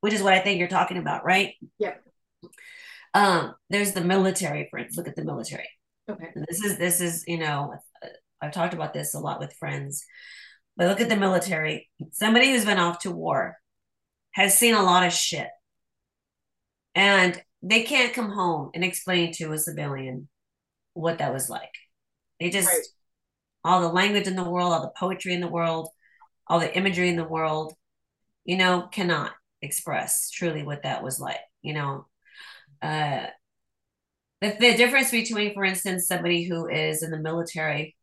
which 0.05 0.13
is 0.13 0.21
what 0.21 0.35
I 0.35 0.39
think 0.39 0.59
you're 0.59 0.67
talking 0.67 0.97
about, 0.97 1.25
right? 1.25 1.55
Yeah. 1.79 1.95
Um, 3.15 3.55
there's 3.71 3.93
the 3.93 4.01
military, 4.01 4.67
for 4.69 4.77
instance. 4.77 4.97
Look 4.97 5.07
at 5.07 5.15
the 5.15 5.25
military. 5.25 5.67
Okay. 6.09 6.29
This 6.47 6.63
is 6.63 6.77
this 6.77 7.01
is 7.01 7.23
you 7.27 7.37
know 7.37 7.73
I've 8.41 8.51
talked 8.51 8.73
about 8.73 8.93
this 8.93 9.13
a 9.13 9.19
lot 9.19 9.39
with 9.39 9.53
friends, 9.53 10.03
but 10.77 10.87
look 10.87 11.01
at 11.01 11.09
the 11.09 11.15
military. 11.15 11.89
Somebody 12.11 12.51
who's 12.51 12.65
been 12.65 12.77
off 12.77 12.99
to 12.99 13.11
war 13.11 13.57
has 14.31 14.57
seen 14.57 14.75
a 14.75 14.83
lot 14.83 15.05
of 15.05 15.13
shit, 15.13 15.47
and 16.93 17.41
they 17.61 17.83
can't 17.83 18.13
come 18.13 18.31
home 18.31 18.71
and 18.75 18.83
explain 18.83 19.31
to 19.33 19.51
a 19.51 19.57
civilian 19.57 20.29
what 20.93 21.17
that 21.17 21.33
was 21.33 21.49
like. 21.49 21.73
They 22.39 22.49
just 22.49 22.67
right. 22.67 22.85
all 23.63 23.81
the 23.81 23.89
language 23.89 24.27
in 24.27 24.35
the 24.35 24.49
world, 24.49 24.73
all 24.73 24.81
the 24.81 24.93
poetry 24.97 25.33
in 25.33 25.41
the 25.41 25.47
world, 25.47 25.89
all 26.47 26.59
the 26.59 26.75
imagery 26.75 27.09
in 27.09 27.15
the 27.15 27.23
world, 27.23 27.73
you 28.43 28.57
know, 28.57 28.87
cannot 28.91 29.31
express 29.61 30.29
truly 30.29 30.63
what 30.63 30.83
that 30.83 31.01
was 31.01 31.19
like 31.19 31.39
you 31.65 31.73
know 31.73 32.05
uh 32.81 33.25
the, 34.41 34.55
the 34.59 34.75
difference 34.75 35.11
between 35.11 35.53
for 35.53 35.63
instance 35.63 36.07
somebody 36.07 36.43
who 36.43 36.67
is 36.67 37.03
in 37.03 37.11
the 37.11 37.19
military 37.19 37.95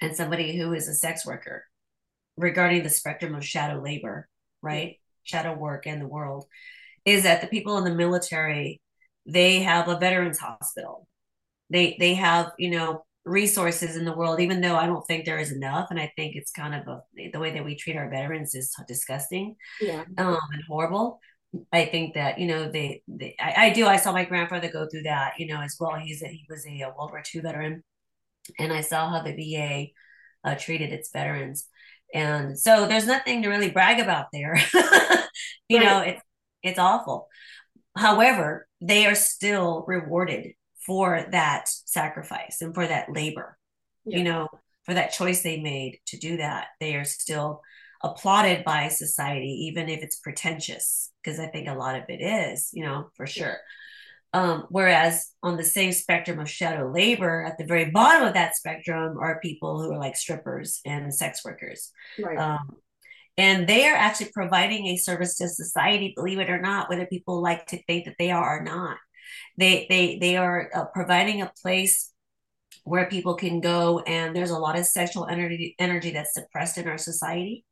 and 0.00 0.16
somebody 0.16 0.56
who 0.56 0.72
is 0.72 0.88
a 0.88 0.94
sex 0.94 1.24
worker 1.26 1.64
regarding 2.36 2.82
the 2.82 2.90
spectrum 2.90 3.34
of 3.34 3.44
shadow 3.44 3.80
labor 3.80 4.28
right 4.62 4.96
shadow 5.22 5.54
work 5.54 5.86
in 5.86 5.98
the 5.98 6.06
world 6.06 6.46
is 7.04 7.24
that 7.24 7.40
the 7.40 7.46
people 7.46 7.78
in 7.78 7.84
the 7.84 7.94
military 7.94 8.80
they 9.26 9.60
have 9.60 9.88
a 9.88 9.98
veterans 9.98 10.38
hospital 10.38 11.06
they 11.70 11.96
they 11.98 12.14
have 12.14 12.52
you 12.58 12.70
know 12.70 13.04
resources 13.24 13.96
in 13.96 14.04
the 14.04 14.12
world, 14.12 14.40
even 14.40 14.60
though 14.60 14.76
I 14.76 14.86
don't 14.86 15.06
think 15.06 15.24
there 15.24 15.38
is 15.38 15.52
enough. 15.52 15.88
And 15.90 16.00
I 16.00 16.12
think 16.16 16.34
it's 16.34 16.50
kind 16.50 16.74
of 16.74 16.86
a, 16.88 17.02
the 17.32 17.38
way 17.38 17.52
that 17.52 17.64
we 17.64 17.76
treat 17.76 17.96
our 17.96 18.10
veterans 18.10 18.54
is 18.54 18.74
disgusting 18.88 19.56
yeah. 19.80 20.04
um, 20.18 20.38
and 20.52 20.62
horrible. 20.66 21.20
I 21.72 21.84
think 21.86 22.14
that, 22.14 22.38
you 22.38 22.46
know, 22.46 22.70
they, 22.70 23.02
they 23.06 23.36
I, 23.38 23.66
I, 23.66 23.70
do. 23.70 23.86
I 23.86 23.96
saw 23.96 24.12
my 24.12 24.24
grandfather 24.24 24.70
go 24.70 24.86
through 24.88 25.02
that, 25.02 25.34
you 25.38 25.46
know, 25.46 25.60
as 25.60 25.76
well. 25.78 25.96
He's 25.96 26.22
a, 26.22 26.28
he 26.28 26.46
was 26.48 26.66
a, 26.66 26.84
World 26.96 27.10
War 27.10 27.22
II 27.34 27.42
veteran. 27.42 27.82
And 28.58 28.72
I 28.72 28.80
saw 28.80 29.10
how 29.10 29.22
the 29.22 29.34
VA 29.34 29.86
uh, 30.48 30.56
treated 30.56 30.92
its 30.92 31.10
veterans. 31.12 31.68
And 32.14 32.58
so 32.58 32.86
there's 32.86 33.06
nothing 33.06 33.42
to 33.42 33.48
really 33.48 33.70
brag 33.70 34.00
about 34.00 34.26
there. 34.32 34.56
you 35.68 35.78
right. 35.78 35.84
know, 35.84 36.00
it's, 36.00 36.22
it's 36.62 36.78
awful. 36.78 37.28
However, 37.96 38.66
they 38.80 39.06
are 39.06 39.14
still 39.14 39.84
rewarded 39.86 40.54
for 40.86 41.26
that 41.30 41.68
sacrifice 41.68 42.60
and 42.60 42.74
for 42.74 42.86
that 42.86 43.12
labor 43.12 43.56
yeah. 44.04 44.18
you 44.18 44.24
know 44.24 44.48
for 44.84 44.94
that 44.94 45.12
choice 45.12 45.42
they 45.42 45.60
made 45.60 45.98
to 46.06 46.16
do 46.18 46.36
that 46.36 46.68
they 46.80 46.96
are 46.96 47.04
still 47.04 47.60
applauded 48.02 48.64
by 48.64 48.88
society 48.88 49.66
even 49.66 49.88
if 49.88 50.02
it's 50.02 50.18
pretentious 50.18 51.10
because 51.22 51.38
i 51.38 51.46
think 51.46 51.68
a 51.68 51.74
lot 51.74 51.94
of 51.94 52.02
it 52.08 52.20
is 52.20 52.70
you 52.72 52.84
know 52.84 53.10
for 53.16 53.26
sure. 53.26 53.58
Um, 54.34 54.64
whereas 54.70 55.30
on 55.42 55.58
the 55.58 55.64
same 55.64 55.92
spectrum 55.92 56.38
of 56.38 56.48
shadow 56.48 56.90
labor 56.90 57.44
at 57.44 57.58
the 57.58 57.66
very 57.66 57.90
bottom 57.90 58.26
of 58.26 58.32
that 58.32 58.56
spectrum 58.56 59.18
are 59.18 59.38
people 59.40 59.82
who 59.82 59.92
are 59.92 59.98
like 59.98 60.16
strippers 60.16 60.80
and 60.86 61.14
sex 61.14 61.44
workers. 61.44 61.90
Right. 62.18 62.38
um, 62.38 62.76
and 63.36 63.66
they 63.66 63.86
are 63.86 63.94
actually 63.94 64.30
providing 64.32 64.86
a 64.86 64.96
service 64.96 65.36
to 65.38 65.48
society 65.48 66.12
believe 66.16 66.38
it 66.38 66.50
or 66.50 66.60
not 66.60 66.88
whether 66.88 67.06
people 67.06 67.42
like 67.42 67.66
to 67.66 67.82
think 67.84 68.06
that 68.06 68.16
they 68.18 68.30
are 68.30 68.58
or 68.58 68.62
not. 68.62 68.96
They 69.58 69.86
they 69.88 70.18
they 70.18 70.36
are 70.36 70.70
uh, 70.74 70.84
providing 70.86 71.42
a 71.42 71.52
place 71.60 72.12
where 72.84 73.06
people 73.06 73.34
can 73.34 73.60
go 73.60 74.00
and 74.00 74.34
there's 74.34 74.50
a 74.50 74.58
lot 74.58 74.78
of 74.78 74.86
sexual 74.86 75.26
energy 75.26 75.74
energy 75.78 76.10
that's 76.10 76.34
suppressed 76.34 76.78
in 76.78 76.88
our 76.88 76.98
society 76.98 77.64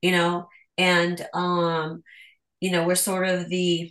you 0.00 0.10
know 0.10 0.48
and 0.78 1.26
um 1.34 2.02
you 2.60 2.70
know 2.70 2.86
we're 2.86 2.94
sort 2.94 3.26
of 3.26 3.48
the 3.48 3.90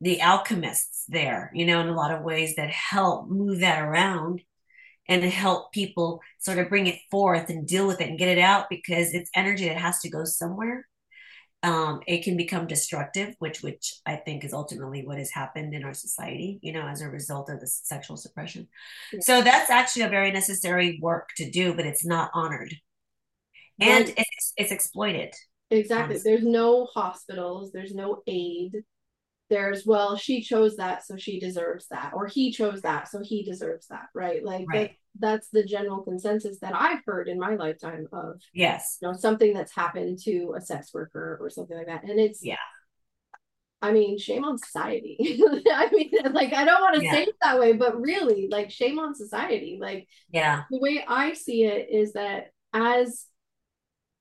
the 0.00 0.20
alchemists 0.20 1.04
there 1.08 1.50
you 1.54 1.66
know 1.66 1.80
in 1.80 1.88
a 1.88 1.94
lot 1.94 2.12
of 2.12 2.22
ways 2.22 2.56
that 2.56 2.70
help 2.70 3.28
move 3.28 3.60
that 3.60 3.82
around 3.82 4.42
and 5.08 5.24
help 5.24 5.72
people 5.72 6.20
sort 6.38 6.58
of 6.58 6.68
bring 6.68 6.86
it 6.86 6.98
forth 7.10 7.50
and 7.50 7.66
deal 7.66 7.86
with 7.86 8.00
it 8.00 8.08
and 8.08 8.18
get 8.18 8.28
it 8.28 8.38
out 8.38 8.66
because 8.70 9.12
it's 9.12 9.30
energy 9.34 9.66
that 9.68 9.76
has 9.76 9.98
to 10.00 10.10
go 10.10 10.24
somewhere 10.24 10.86
um, 11.62 12.00
it 12.06 12.24
can 12.24 12.36
become 12.36 12.66
destructive, 12.66 13.34
which 13.38 13.62
which 13.62 13.94
I 14.06 14.16
think 14.16 14.44
is 14.44 14.54
ultimately 14.54 15.06
what 15.06 15.18
has 15.18 15.30
happened 15.30 15.74
in 15.74 15.84
our 15.84 15.92
society, 15.92 16.58
you 16.62 16.72
know, 16.72 16.86
as 16.86 17.02
a 17.02 17.08
result 17.08 17.50
of 17.50 17.60
the 17.60 17.66
sexual 17.66 18.16
suppression. 18.16 18.68
Yeah. 19.12 19.20
So 19.22 19.42
that's 19.42 19.70
actually 19.70 20.02
a 20.02 20.08
very 20.08 20.32
necessary 20.32 20.98
work 21.02 21.28
to 21.36 21.50
do, 21.50 21.74
but 21.74 21.84
it's 21.84 22.04
not 22.04 22.30
honored, 22.32 22.74
and 23.80 24.06
right. 24.06 24.14
it's 24.16 24.52
it's 24.56 24.72
exploited. 24.72 25.34
Exactly. 25.70 26.14
Honestly. 26.14 26.32
There's 26.32 26.44
no 26.44 26.86
hospitals. 26.86 27.72
There's 27.72 27.94
no 27.94 28.22
aid 28.26 28.84
there's 29.50 29.84
well 29.84 30.16
she 30.16 30.40
chose 30.40 30.76
that 30.76 31.04
so 31.04 31.16
she 31.16 31.38
deserves 31.38 31.86
that 31.88 32.12
or 32.14 32.26
he 32.26 32.52
chose 32.52 32.80
that 32.82 33.08
so 33.08 33.20
he 33.22 33.42
deserves 33.42 33.86
that 33.88 34.06
right 34.14 34.44
like 34.44 34.64
right. 34.68 34.96
That, 35.18 35.28
that's 35.28 35.48
the 35.48 35.64
general 35.64 36.02
consensus 36.02 36.60
that 36.60 36.72
i've 36.74 37.04
heard 37.04 37.28
in 37.28 37.38
my 37.38 37.56
lifetime 37.56 38.06
of 38.12 38.40
yes 38.54 38.98
you 39.02 39.08
know 39.08 39.14
something 39.14 39.52
that's 39.52 39.74
happened 39.74 40.20
to 40.22 40.54
a 40.56 40.60
sex 40.60 40.94
worker 40.94 41.36
or 41.40 41.50
something 41.50 41.76
like 41.76 41.88
that 41.88 42.04
and 42.04 42.18
it's 42.18 42.42
yeah 42.42 42.56
I 43.82 43.92
mean, 43.92 44.18
shame 44.18 44.44
on 44.44 44.58
society. 44.58 45.16
I 45.72 45.88
mean, 45.90 46.10
like, 46.32 46.52
I 46.52 46.66
don't 46.66 46.82
want 46.82 46.96
to 46.96 47.02
yeah. 47.02 47.12
say 47.12 47.22
it 47.22 47.34
that 47.40 47.58
way, 47.58 47.72
but 47.72 47.98
really, 47.98 48.46
like, 48.50 48.70
shame 48.70 48.98
on 48.98 49.14
society. 49.14 49.78
Like, 49.80 50.06
yeah, 50.30 50.64
the 50.70 50.78
way 50.78 51.02
I 51.08 51.32
see 51.32 51.64
it 51.64 51.88
is 51.90 52.12
that 52.12 52.48
as 52.74 53.24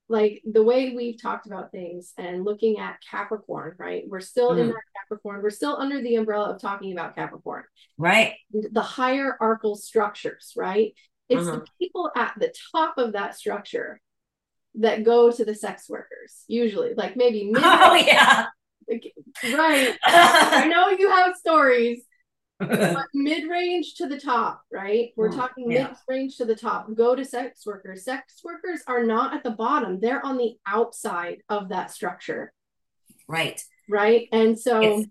like 0.10 0.41
the 0.43 0.63
way 0.63 0.95
we've 0.95 1.22
talked 1.22 1.45
about 1.45 1.72
things 1.72 2.13
and 2.17 2.43
looking 2.43 2.80
at 2.80 2.98
Capricorn, 3.10 3.76
right? 3.78 4.04
We're 4.08 4.19
still 4.19 4.52
mm. 4.52 4.60
in 4.60 4.67
that 4.69 4.82
Capricorn. 4.98 5.43
We're 5.43 5.52
still 5.52 5.78
under 5.78 6.02
the 6.02 6.15
umbrella 6.15 6.56
of 6.56 6.62
talking 6.62 6.91
about 6.91 7.15
Capricorn. 7.15 7.63
Right. 7.98 8.34
The 8.52 8.82
hierarchical 8.82 9.76
structures, 9.76 10.54
right? 10.58 10.93
It's 11.30 11.48
uh-huh. 11.48 11.60
the 11.60 11.65
people 11.80 12.12
at 12.17 12.34
the 12.39 12.52
top 12.72 12.98
of 12.98 13.13
that 13.13 13.38
structure 13.38 14.02
that 14.76 15.04
go 15.04 15.32
to 15.32 15.45
the 15.45 15.54
sex 15.54 15.88
workers, 15.88 16.43
usually, 16.48 16.95
like 16.95 17.15
maybe 17.15 17.52
mid- 17.52 17.62
Oh 17.65 17.93
yeah. 17.93 18.48
right. 18.89 19.95
I 20.06 20.67
know 20.67 20.89
you 20.89 21.12
have 21.12 21.36
stories 21.36 22.02
mid 23.13 23.50
range 23.50 23.95
to 23.95 24.08
the 24.08 24.19
top, 24.19 24.62
right? 24.72 25.12
We're 25.15 25.30
mm, 25.30 25.36
talking 25.36 25.72
yeah. 25.72 25.88
mid 25.88 25.98
range 26.08 26.38
to 26.38 26.45
the 26.45 26.56
top. 26.56 26.93
Go 26.93 27.15
to 27.15 27.24
sex 27.24 27.65
workers. 27.65 28.04
Sex 28.04 28.41
workers 28.43 28.82
are 28.88 29.04
not 29.04 29.34
at 29.34 29.43
the 29.43 29.52
bottom, 29.52 30.00
they're 30.00 30.26
on 30.26 30.38
the 30.38 30.56
outside 30.65 31.41
of 31.50 31.69
that 31.69 31.91
structure. 31.91 32.54
Right. 33.28 33.62
Right. 33.89 34.28
And 34.32 34.60
so 34.60 34.82
it's, 34.82 35.10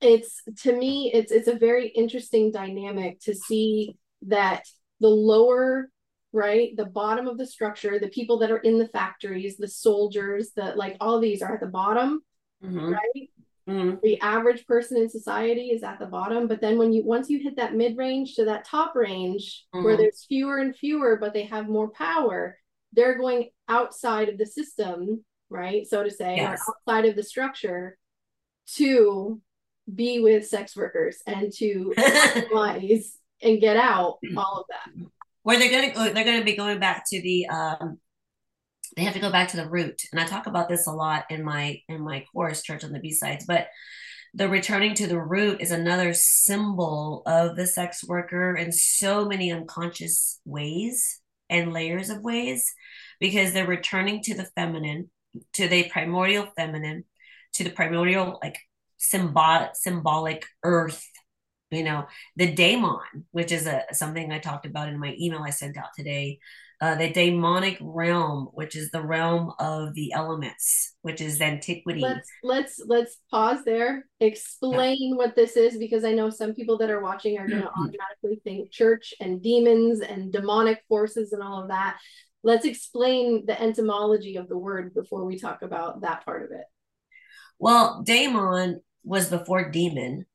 it's 0.00 0.62
to 0.62 0.76
me, 0.76 1.10
it's 1.12 1.32
it's 1.32 1.48
a 1.48 1.54
very 1.54 1.88
interesting 1.88 2.50
dynamic 2.50 3.20
to 3.20 3.34
see 3.34 3.96
that 4.22 4.64
the 5.00 5.08
lower 5.08 5.88
right 6.32 6.74
the 6.76 6.86
bottom 6.86 7.26
of 7.26 7.36
the 7.36 7.46
structure 7.46 7.98
the 7.98 8.08
people 8.08 8.38
that 8.38 8.50
are 8.50 8.58
in 8.58 8.78
the 8.78 8.88
factories 8.88 9.56
the 9.58 9.68
soldiers 9.68 10.52
the 10.56 10.72
like 10.76 10.96
all 10.98 11.20
these 11.20 11.42
are 11.42 11.54
at 11.54 11.60
the 11.60 11.66
bottom 11.66 12.22
mm-hmm. 12.64 12.90
right 12.90 13.30
Mm-hmm. 13.68 13.96
The 14.02 14.20
average 14.20 14.66
person 14.66 14.96
in 14.96 15.08
society 15.08 15.70
is 15.70 15.82
at 15.82 15.98
the 15.98 16.06
bottom, 16.06 16.48
but 16.48 16.60
then 16.60 16.78
when 16.78 16.92
you 16.92 17.04
once 17.04 17.30
you 17.30 17.38
hit 17.38 17.56
that 17.56 17.74
mid 17.74 17.96
range 17.96 18.34
to 18.34 18.44
that 18.46 18.64
top 18.64 18.94
range 18.96 19.66
mm-hmm. 19.74 19.84
where 19.84 19.96
there's 19.96 20.24
fewer 20.24 20.58
and 20.58 20.76
fewer, 20.76 21.16
but 21.16 21.32
they 21.32 21.44
have 21.44 21.68
more 21.68 21.90
power, 21.90 22.58
they're 22.92 23.16
going 23.16 23.50
outside 23.68 24.28
of 24.28 24.38
the 24.38 24.46
system, 24.46 25.24
right? 25.48 25.86
So 25.86 26.02
to 26.02 26.10
say, 26.10 26.36
yes. 26.36 26.60
or 26.66 26.74
outside 26.74 27.08
of 27.08 27.14
the 27.14 27.22
structure 27.22 27.96
to 28.74 29.40
be 29.92 30.20
with 30.20 30.46
sex 30.46 30.76
workers 30.76 31.22
and 31.26 31.52
to 31.54 31.94
and 33.42 33.60
get 33.60 33.76
out 33.76 34.18
all 34.36 34.58
of 34.60 34.64
that. 34.68 35.06
Where 35.42 35.58
they're 35.58 35.92
gonna 35.92 36.12
they're 36.12 36.24
gonna 36.24 36.44
be 36.44 36.56
going 36.56 36.78
back 36.78 37.04
to 37.10 37.20
the 37.20 37.46
um 37.48 37.98
they 38.96 39.04
have 39.04 39.14
to 39.14 39.20
go 39.20 39.32
back 39.32 39.48
to 39.48 39.56
the 39.56 39.68
root. 39.68 40.02
And 40.12 40.20
i 40.20 40.26
talk 40.26 40.46
about 40.46 40.68
this 40.68 40.86
a 40.86 40.92
lot 40.92 41.24
in 41.30 41.44
my 41.44 41.80
in 41.88 42.02
my 42.02 42.24
course 42.32 42.62
church 42.62 42.84
on 42.84 42.92
the 42.92 43.00
b-sides 43.00 43.44
but 43.46 43.68
the 44.34 44.48
returning 44.48 44.94
to 44.94 45.06
the 45.06 45.20
root 45.20 45.60
is 45.60 45.70
another 45.70 46.14
symbol 46.14 47.22
of 47.26 47.54
the 47.54 47.66
sex 47.66 48.02
worker 48.02 48.56
in 48.56 48.72
so 48.72 49.26
many 49.26 49.52
unconscious 49.52 50.40
ways 50.46 51.20
and 51.50 51.72
layers 51.72 52.08
of 52.08 52.22
ways 52.22 52.72
because 53.20 53.52
they're 53.52 53.66
returning 53.66 54.22
to 54.22 54.34
the 54.34 54.48
feminine 54.56 55.10
to 55.52 55.68
the 55.68 55.88
primordial 55.90 56.46
feminine 56.56 57.04
to 57.54 57.64
the 57.64 57.70
primordial 57.70 58.38
like 58.42 58.58
symbolic 58.98 59.74
symbolic 59.74 60.46
earth 60.62 61.06
you 61.70 61.82
know. 61.82 62.06
The 62.36 62.52
daemon 62.52 63.26
which 63.30 63.52
is 63.52 63.66
a 63.66 63.84
something 63.92 64.32
i 64.32 64.38
talked 64.38 64.66
about 64.66 64.88
in 64.88 64.98
my 64.98 65.14
email 65.18 65.42
i 65.42 65.50
sent 65.50 65.76
out 65.76 65.90
today 65.96 66.38
uh, 66.82 66.96
the 66.96 67.12
demonic 67.12 67.78
realm, 67.80 68.48
which 68.54 68.74
is 68.74 68.90
the 68.90 69.00
realm 69.00 69.52
of 69.60 69.94
the 69.94 70.12
elements, 70.12 70.96
which 71.02 71.20
is 71.20 71.40
antiquity. 71.40 72.00
Let's 72.00 72.28
let's 72.42 72.82
let's 72.84 73.18
pause 73.30 73.64
there. 73.64 74.04
Explain 74.18 74.96
yeah. 75.10 75.14
what 75.16 75.36
this 75.36 75.56
is, 75.56 75.78
because 75.78 76.02
I 76.02 76.10
know 76.10 76.28
some 76.28 76.54
people 76.54 76.78
that 76.78 76.90
are 76.90 77.00
watching 77.00 77.38
are 77.38 77.46
going 77.46 77.62
to 77.62 77.68
automatically 77.78 78.40
think 78.42 78.72
church 78.72 79.14
and 79.20 79.40
demons 79.40 80.00
and 80.00 80.32
demonic 80.32 80.82
forces 80.88 81.32
and 81.32 81.40
all 81.40 81.62
of 81.62 81.68
that. 81.68 81.98
Let's 82.42 82.66
explain 82.66 83.46
the 83.46 83.62
etymology 83.62 84.34
of 84.34 84.48
the 84.48 84.58
word 84.58 84.92
before 84.92 85.24
we 85.24 85.38
talk 85.38 85.62
about 85.62 86.00
that 86.00 86.24
part 86.24 86.42
of 86.42 86.50
it. 86.50 86.64
Well, 87.60 88.02
daemon 88.02 88.80
was 89.04 89.30
before 89.30 89.70
demon. 89.70 90.26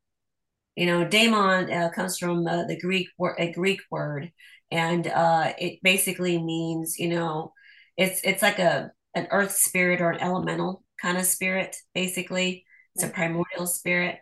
You 0.78 0.86
know, 0.86 1.06
daemon 1.06 1.70
uh, 1.70 1.90
comes 1.90 2.18
from 2.18 2.48
uh, 2.48 2.64
the 2.64 2.80
Greek 2.80 3.10
word, 3.18 3.36
a 3.38 3.52
Greek 3.52 3.82
word 3.92 4.32
and 4.72 5.08
uh, 5.08 5.54
it 5.58 5.80
basically 5.84 6.42
means 6.42 6.98
you 7.00 7.10
know 7.10 7.54
it's 7.98 8.22
it's 8.24 8.42
like 8.42 8.60
a 8.60 8.92
an 9.16 9.28
earth 9.32 9.52
spirit 9.52 10.02
or 10.02 10.12
an 10.12 10.22
elemental 10.22 10.84
kind 11.02 11.18
of 11.18 11.26
spirit 11.26 11.76
basically. 11.94 12.66
It's 12.96 13.04
a 13.04 13.10
primordial 13.10 13.68
spirit. 13.68 14.20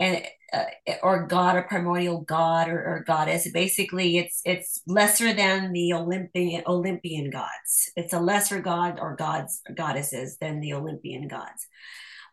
And 0.00 0.22
uh, 0.52 0.64
or 1.02 1.26
god 1.26 1.56
or 1.56 1.62
primordial 1.62 2.20
god 2.20 2.68
or, 2.68 2.78
or, 2.78 3.04
goddess. 3.04 3.50
Basically 3.50 4.16
it's 4.16 4.40
it's 4.44 4.80
lesser 4.86 5.34
than 5.34 5.72
the 5.72 5.92
olympian 5.92 6.62
olympian 6.66 7.30
gods. 7.30 7.90
It's 7.96 8.12
a 8.12 8.20
lesser 8.20 8.60
god 8.60 8.98
or 9.00 9.16
gods 9.16 9.60
goddesses 9.74 10.38
than 10.40 10.60
the 10.60 10.72
olympian 10.72 11.26
gods. 11.26 11.66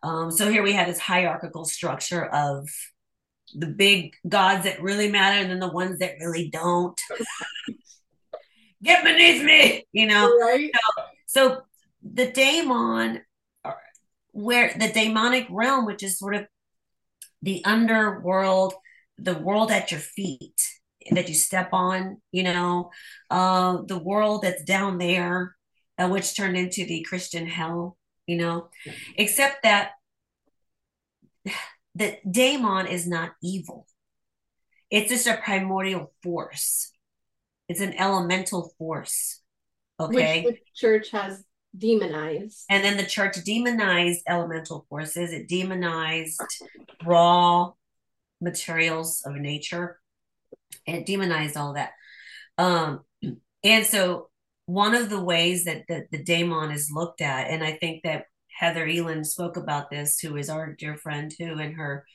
Um, 0.03 0.29
so 0.29 0.49
here 0.51 0.61
we 0.61 0.73
have 0.73 0.87
this 0.87 0.99
hierarchical 0.99 1.65
structure 1.65 2.25
of 2.25 2.69
the 3.57 3.67
big 3.67 4.15
gods 4.27 4.65
that 4.65 4.81
really 4.81 5.09
matter 5.09 5.41
and 5.41 5.49
then 5.49 5.59
the 5.59 5.71
ones 5.71 5.99
that 5.99 6.15
really 6.19 6.49
don't. 6.49 6.99
Get 8.83 9.03
beneath 9.03 9.43
me, 9.43 9.85
you 9.91 10.07
know. 10.07 10.29
Right. 10.37 10.69
So, 11.27 11.49
so 11.49 11.61
the 12.03 12.31
daemon, 12.31 13.21
where 14.31 14.73
the 14.77 14.91
demonic 14.91 15.47
realm, 15.49 15.85
which 15.85 16.03
is 16.03 16.19
sort 16.19 16.35
of 16.35 16.45
the 17.41 17.63
underworld, 17.65 18.73
the 19.17 19.37
world 19.37 19.71
at 19.71 19.91
your 19.91 20.01
feet 20.01 20.61
that 21.11 21.29
you 21.29 21.35
step 21.35 21.69
on, 21.71 22.21
you 22.31 22.43
know, 22.43 22.91
uh, 23.29 23.77
the 23.87 23.97
world 23.97 24.41
that's 24.41 24.63
down 24.63 24.97
there, 24.97 25.55
uh, 25.97 26.07
which 26.09 26.35
turned 26.35 26.57
into 26.57 26.85
the 26.85 27.01
Christian 27.03 27.47
hell, 27.47 27.97
you 28.27 28.37
know, 28.37 28.69
except 29.15 29.63
that 29.63 29.91
that 31.95 32.29
daemon 32.29 32.87
is 32.87 33.07
not 33.07 33.31
evil. 33.41 33.87
It's 34.91 35.09
just 35.09 35.27
a 35.27 35.37
primordial 35.37 36.13
force. 36.21 36.91
It's 37.67 37.81
an 37.81 37.93
elemental 37.97 38.73
force. 38.77 39.41
Okay. 39.99 40.43
Which 40.43 40.55
the 40.55 40.61
church 40.75 41.11
has 41.11 41.43
demonized. 41.77 42.65
And 42.69 42.83
then 42.83 42.97
the 42.97 43.05
church 43.05 43.37
demonized 43.43 44.21
elemental 44.27 44.85
forces. 44.89 45.31
It 45.31 45.47
demonized 45.47 46.41
raw 47.05 47.71
materials 48.41 49.23
of 49.25 49.35
nature. 49.35 49.99
It 50.85 51.05
demonized 51.05 51.57
all 51.57 51.73
that. 51.73 51.91
Um, 52.57 53.01
and 53.63 53.85
so 53.85 54.29
one 54.65 54.95
of 54.95 55.09
the 55.09 55.21
ways 55.21 55.65
that 55.65 55.85
the, 55.87 56.05
the 56.11 56.23
daemon 56.23 56.71
is 56.71 56.91
looked 56.93 57.21
at, 57.21 57.49
and 57.49 57.63
I 57.63 57.73
think 57.73 58.03
that 58.03 58.25
Heather 58.57 58.87
Elin 58.87 59.23
spoke 59.23 59.57
about 59.57 59.89
this, 59.89 60.19
who 60.19 60.37
is 60.37 60.49
our 60.49 60.73
dear 60.73 60.97
friend 60.97 61.33
who 61.37 61.59
in 61.59 61.73
her 61.73 62.05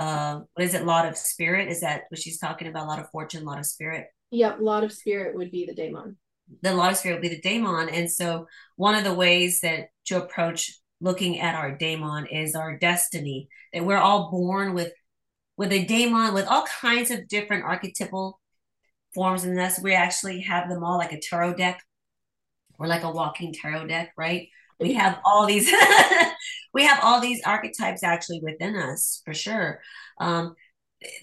uh, 0.00 0.40
what 0.54 0.64
is 0.64 0.72
it, 0.72 0.86
lot 0.86 1.06
of 1.06 1.14
spirit? 1.14 1.68
Is 1.68 1.82
that 1.82 2.04
what 2.08 2.18
she's 2.18 2.38
talking 2.38 2.66
about? 2.66 2.86
A 2.86 2.88
lot 2.88 3.00
of 3.00 3.10
fortune, 3.10 3.44
lot 3.44 3.58
of 3.58 3.66
spirit. 3.66 4.06
Yep, 4.30 4.56
lot 4.60 4.82
of 4.82 4.92
spirit 4.92 5.36
would 5.36 5.50
be 5.50 5.66
the 5.66 5.74
daemon. 5.74 6.16
The 6.62 6.74
lot 6.74 6.90
of 6.90 6.96
spirit 6.96 7.16
would 7.16 7.28
be 7.28 7.36
the 7.36 7.40
daemon, 7.42 7.90
and 7.90 8.10
so 8.10 8.46
one 8.76 8.94
of 8.94 9.04
the 9.04 9.12
ways 9.12 9.60
that 9.60 9.88
to 10.06 10.22
approach 10.22 10.72
looking 11.02 11.38
at 11.38 11.54
our 11.54 11.76
daemon 11.76 12.26
is 12.26 12.54
our 12.54 12.78
destiny. 12.78 13.48
That 13.74 13.84
we're 13.84 13.98
all 13.98 14.30
born 14.30 14.72
with 14.72 14.92
with 15.58 15.70
a 15.70 15.84
daemon 15.84 16.32
with 16.32 16.46
all 16.46 16.64
kinds 16.80 17.10
of 17.10 17.28
different 17.28 17.64
archetypal 17.64 18.40
forms 19.12 19.44
in 19.44 19.58
us. 19.58 19.82
We 19.82 19.92
actually 19.92 20.40
have 20.40 20.70
them 20.70 20.82
all 20.82 20.96
like 20.96 21.12
a 21.12 21.20
tarot 21.20 21.54
deck. 21.54 21.82
We're 22.78 22.86
like 22.86 23.02
a 23.02 23.10
walking 23.10 23.52
tarot 23.52 23.88
deck, 23.88 24.14
right? 24.16 24.48
We 24.80 24.94
have 24.94 25.20
all 25.24 25.46
these 25.46 25.72
we 26.74 26.84
have 26.84 27.00
all 27.02 27.20
these 27.20 27.42
archetypes 27.44 28.02
actually 28.02 28.40
within 28.42 28.76
us 28.76 29.22
for 29.24 29.34
sure. 29.34 29.80
Um, 30.20 30.54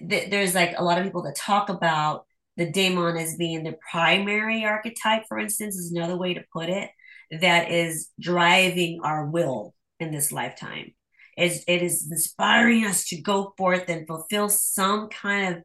th- 0.07 0.29
there's 0.29 0.55
like 0.55 0.75
a 0.77 0.83
lot 0.83 0.97
of 0.97 1.03
people 1.03 1.23
that 1.23 1.35
talk 1.35 1.69
about 1.69 2.25
the 2.55 2.69
daemon 2.71 3.17
as 3.17 3.37
being 3.37 3.63
the 3.63 3.75
primary 3.91 4.65
archetype 4.65 5.23
for 5.27 5.37
instance 5.37 5.75
is 5.75 5.91
another 5.91 6.17
way 6.17 6.33
to 6.33 6.43
put 6.51 6.69
it 6.69 6.89
that 7.31 7.71
is 7.71 8.09
driving 8.19 8.99
our 9.03 9.25
will 9.27 9.73
in 9.99 10.11
this 10.11 10.31
lifetime. 10.31 10.93
It's, 11.35 11.63
it 11.67 11.81
is 11.83 12.07
inspiring 12.09 12.85
us 12.85 13.05
to 13.09 13.21
go 13.21 13.53
forth 13.57 13.89
and 13.89 14.07
fulfill 14.07 14.49
some 14.49 15.09
kind 15.09 15.57
of 15.57 15.63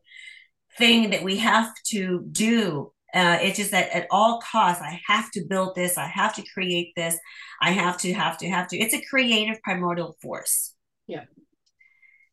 thing 0.77 1.11
that 1.11 1.23
we 1.23 1.37
have 1.39 1.71
to 1.89 2.25
do 2.31 2.93
uh, 3.15 3.39
it's 3.41 3.59
just 3.59 3.71
that 3.73 3.91
at 3.91 4.07
all 4.11 4.41
costs, 4.41 4.83
I 4.83 5.01
have 5.07 5.31
to 5.33 5.45
build 5.49 5.75
this. 5.75 5.99
I 5.99 6.07
have 6.07 6.35
to 6.37 6.45
create 6.55 6.93
this. 6.97 7.19
I 7.61 7.71
have 7.71 7.99
to, 7.99 8.13
have 8.13 8.39
to, 8.39 8.49
have 8.49 8.69
to. 8.69 8.79
It's 8.79 8.95
a 8.95 9.05
creative 9.05 9.61
primordial 9.63 10.17
force. 10.23 10.75
Yeah. 11.07 11.25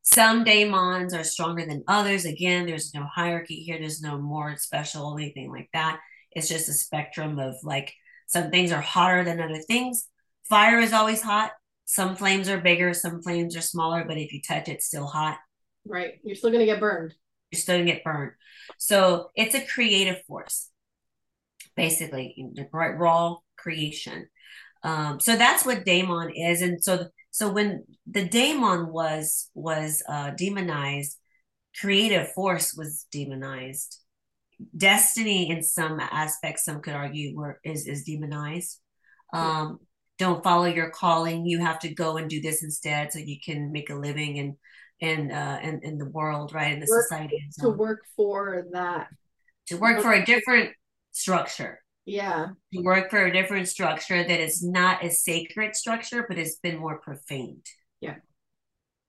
Some 0.03 0.43
daemons 0.43 1.13
are 1.13 1.23
stronger 1.23 1.65
than 1.65 1.83
others. 1.87 2.25
Again, 2.25 2.65
there's 2.65 2.93
no 2.93 3.05
hierarchy 3.05 3.55
here. 3.55 3.77
There's 3.77 4.01
no 4.01 4.17
more 4.17 4.55
special, 4.57 5.15
anything 5.17 5.51
like 5.51 5.69
that. 5.73 5.99
It's 6.31 6.47
just 6.47 6.69
a 6.69 6.73
spectrum 6.73 7.39
of 7.39 7.55
like 7.63 7.93
some 8.27 8.49
things 8.51 8.71
are 8.71 8.81
hotter 8.81 9.23
than 9.23 9.41
other 9.41 9.59
things. 9.59 10.07
Fire 10.47 10.79
is 10.79 10.93
always 10.93 11.21
hot. 11.21 11.51
Some 11.85 12.15
flames 12.15 12.47
are 12.49 12.59
bigger, 12.59 12.93
some 12.93 13.21
flames 13.23 13.57
are 13.57 13.61
smaller, 13.61 14.05
but 14.07 14.17
if 14.17 14.31
you 14.31 14.41
touch 14.47 14.67
it, 14.67 14.73
it's 14.73 14.85
still 14.85 15.07
hot. 15.07 15.39
Right. 15.87 16.19
You're 16.23 16.35
still 16.35 16.51
going 16.51 16.59
to 16.59 16.71
get 16.71 16.79
burned. 16.79 17.15
You're 17.49 17.59
still 17.59 17.77
going 17.77 17.87
to 17.87 17.93
get 17.93 18.03
burned. 18.03 18.33
So 18.77 19.31
it's 19.35 19.55
a 19.55 19.65
creative 19.65 20.23
force, 20.27 20.68
basically, 21.79 22.35
the 22.53 22.67
right 22.71 22.97
raw 22.97 23.37
creation. 23.57 24.27
Um, 24.83 25.19
so 25.19 25.35
that's 25.35 25.65
what 25.65 25.85
daemon 25.85 26.31
is, 26.31 26.61
and 26.61 26.83
so 26.83 27.07
so 27.31 27.51
when 27.51 27.85
the 28.09 28.27
daemon 28.27 28.91
was 28.91 29.49
was 29.53 30.03
uh, 30.07 30.31
demonized, 30.31 31.17
creative 31.79 32.31
force 32.33 32.75
was 32.75 33.05
demonized. 33.11 33.99
Destiny, 34.75 35.49
in 35.49 35.63
some 35.63 35.99
aspects, 35.99 36.65
some 36.65 36.81
could 36.81 36.93
argue, 36.93 37.35
were 37.35 37.59
is 37.63 37.87
is 37.87 38.03
demonized. 38.03 38.79
Um, 39.33 39.79
don't 40.17 40.43
follow 40.43 40.65
your 40.65 40.89
calling. 40.89 41.45
You 41.45 41.59
have 41.59 41.79
to 41.79 41.93
go 41.93 42.17
and 42.17 42.29
do 42.29 42.41
this 42.41 42.63
instead, 42.63 43.13
so 43.13 43.19
you 43.19 43.37
can 43.43 43.71
make 43.71 43.89
a 43.89 43.95
living 43.95 44.39
and 44.39 44.55
and 45.01 45.31
uh 45.31 45.59
in, 45.61 45.79
in 45.83 45.97
the 45.97 46.09
world 46.09 46.53
right 46.53 46.73
in 46.73 46.79
the 46.79 46.87
work, 46.89 47.03
society 47.03 47.41
to 47.59 47.69
work 47.69 48.01
for 48.15 48.65
that 48.73 49.07
to 49.67 49.77
work 49.77 50.01
for 50.01 50.13
a 50.13 50.25
different 50.25 50.71
structure. 51.11 51.79
Yeah. 52.05 52.47
To 52.73 52.81
work 52.81 53.09
for 53.09 53.25
a 53.25 53.31
different 53.31 53.67
structure 53.67 54.23
that 54.23 54.39
is 54.39 54.63
not 54.63 55.03
a 55.03 55.11
sacred 55.11 55.75
structure 55.75 56.25
but 56.27 56.37
has 56.37 56.57
been 56.61 56.77
more 56.77 56.99
profaned. 56.99 57.65
Yeah. 58.01 58.15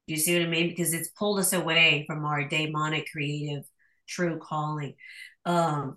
Do 0.07 0.15
you 0.15 0.17
see 0.17 0.39
what 0.39 0.47
i 0.47 0.51
mean? 0.51 0.69
Because 0.69 0.93
it's 0.93 1.11
pulled 1.11 1.39
us 1.39 1.53
away 1.53 2.05
from 2.07 2.25
our 2.25 2.47
demonic 2.47 3.09
creative 3.11 3.65
true 4.09 4.39
calling. 4.39 4.95
Um 5.47 5.97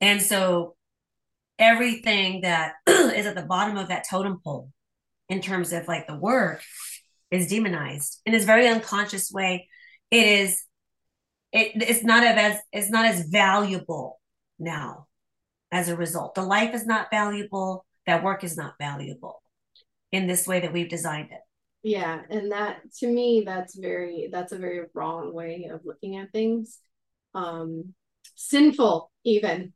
and 0.00 0.22
so 0.22 0.76
everything 1.58 2.42
that 2.42 2.74
is 2.86 3.26
at 3.26 3.34
the 3.34 3.42
bottom 3.42 3.76
of 3.76 3.88
that 3.88 4.04
totem 4.08 4.40
pole 4.44 4.70
in 5.28 5.40
terms 5.40 5.72
of 5.72 5.88
like 5.88 6.06
the 6.06 6.16
work 6.16 6.62
is 7.30 7.48
demonized. 7.48 8.20
In 8.26 8.32
this 8.32 8.44
very 8.44 8.68
unconscious 8.68 9.30
way. 9.32 9.68
It 10.10 10.26
is 10.26 10.62
it, 11.52 11.72
it's 11.82 12.04
not 12.04 12.22
as 12.22 12.58
it's 12.72 12.90
not 12.90 13.06
as 13.06 13.26
valuable 13.28 14.20
now 14.58 15.06
as 15.72 15.88
a 15.88 15.96
result. 15.96 16.34
The 16.34 16.42
life 16.42 16.74
is 16.74 16.86
not 16.86 17.10
valuable, 17.10 17.84
that 18.06 18.22
work 18.22 18.44
is 18.44 18.56
not 18.56 18.74
valuable 18.78 19.42
in 20.12 20.26
this 20.26 20.46
way 20.46 20.60
that 20.60 20.72
we've 20.72 20.88
designed 20.88 21.30
it. 21.32 21.40
Yeah, 21.82 22.20
and 22.30 22.52
that 22.52 22.78
to 23.00 23.06
me 23.06 23.42
that's 23.44 23.76
very 23.76 24.28
that's 24.32 24.52
a 24.52 24.58
very 24.58 24.86
wrong 24.94 25.34
way 25.34 25.68
of 25.72 25.80
looking 25.84 26.16
at 26.16 26.32
things. 26.32 26.78
Um 27.34 27.94
sinful 28.36 29.10
even. 29.24 29.72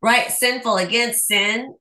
Right, 0.00 0.30
sinful 0.30 0.76
again 0.76 1.12
sin 1.12 1.74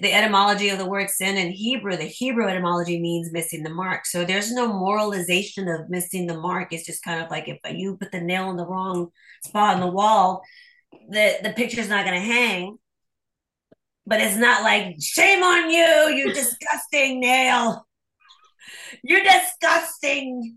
the 0.00 0.12
etymology 0.12 0.70
of 0.70 0.78
the 0.78 0.86
word 0.86 1.10
sin 1.10 1.36
in 1.36 1.50
Hebrew, 1.50 1.96
the 1.96 2.04
Hebrew 2.04 2.48
etymology 2.48 3.00
means 3.00 3.32
missing 3.32 3.62
the 3.62 3.70
mark. 3.70 4.06
So 4.06 4.24
there's 4.24 4.52
no 4.52 4.72
moralization 4.72 5.68
of 5.68 5.90
missing 5.90 6.26
the 6.26 6.38
mark. 6.38 6.72
It's 6.72 6.86
just 6.86 7.02
kind 7.02 7.22
of 7.22 7.30
like 7.30 7.48
if 7.48 7.58
you 7.70 7.96
put 7.96 8.10
the 8.10 8.20
nail 8.20 8.50
in 8.50 8.56
the 8.56 8.66
wrong 8.66 9.08
spot 9.44 9.74
on 9.74 9.80
the 9.80 9.92
wall, 9.92 10.42
the, 10.92 11.38
the 11.42 11.52
picture's 11.56 11.88
not 11.88 12.04
going 12.04 12.20
to 12.20 12.26
hang. 12.26 12.78
But 14.06 14.20
it's 14.20 14.36
not 14.36 14.62
like, 14.62 14.96
shame 15.00 15.42
on 15.42 15.70
you, 15.70 16.16
you 16.16 16.32
disgusting 16.34 17.20
nail. 17.20 17.86
You're 19.02 19.22
disgusting. 19.22 20.56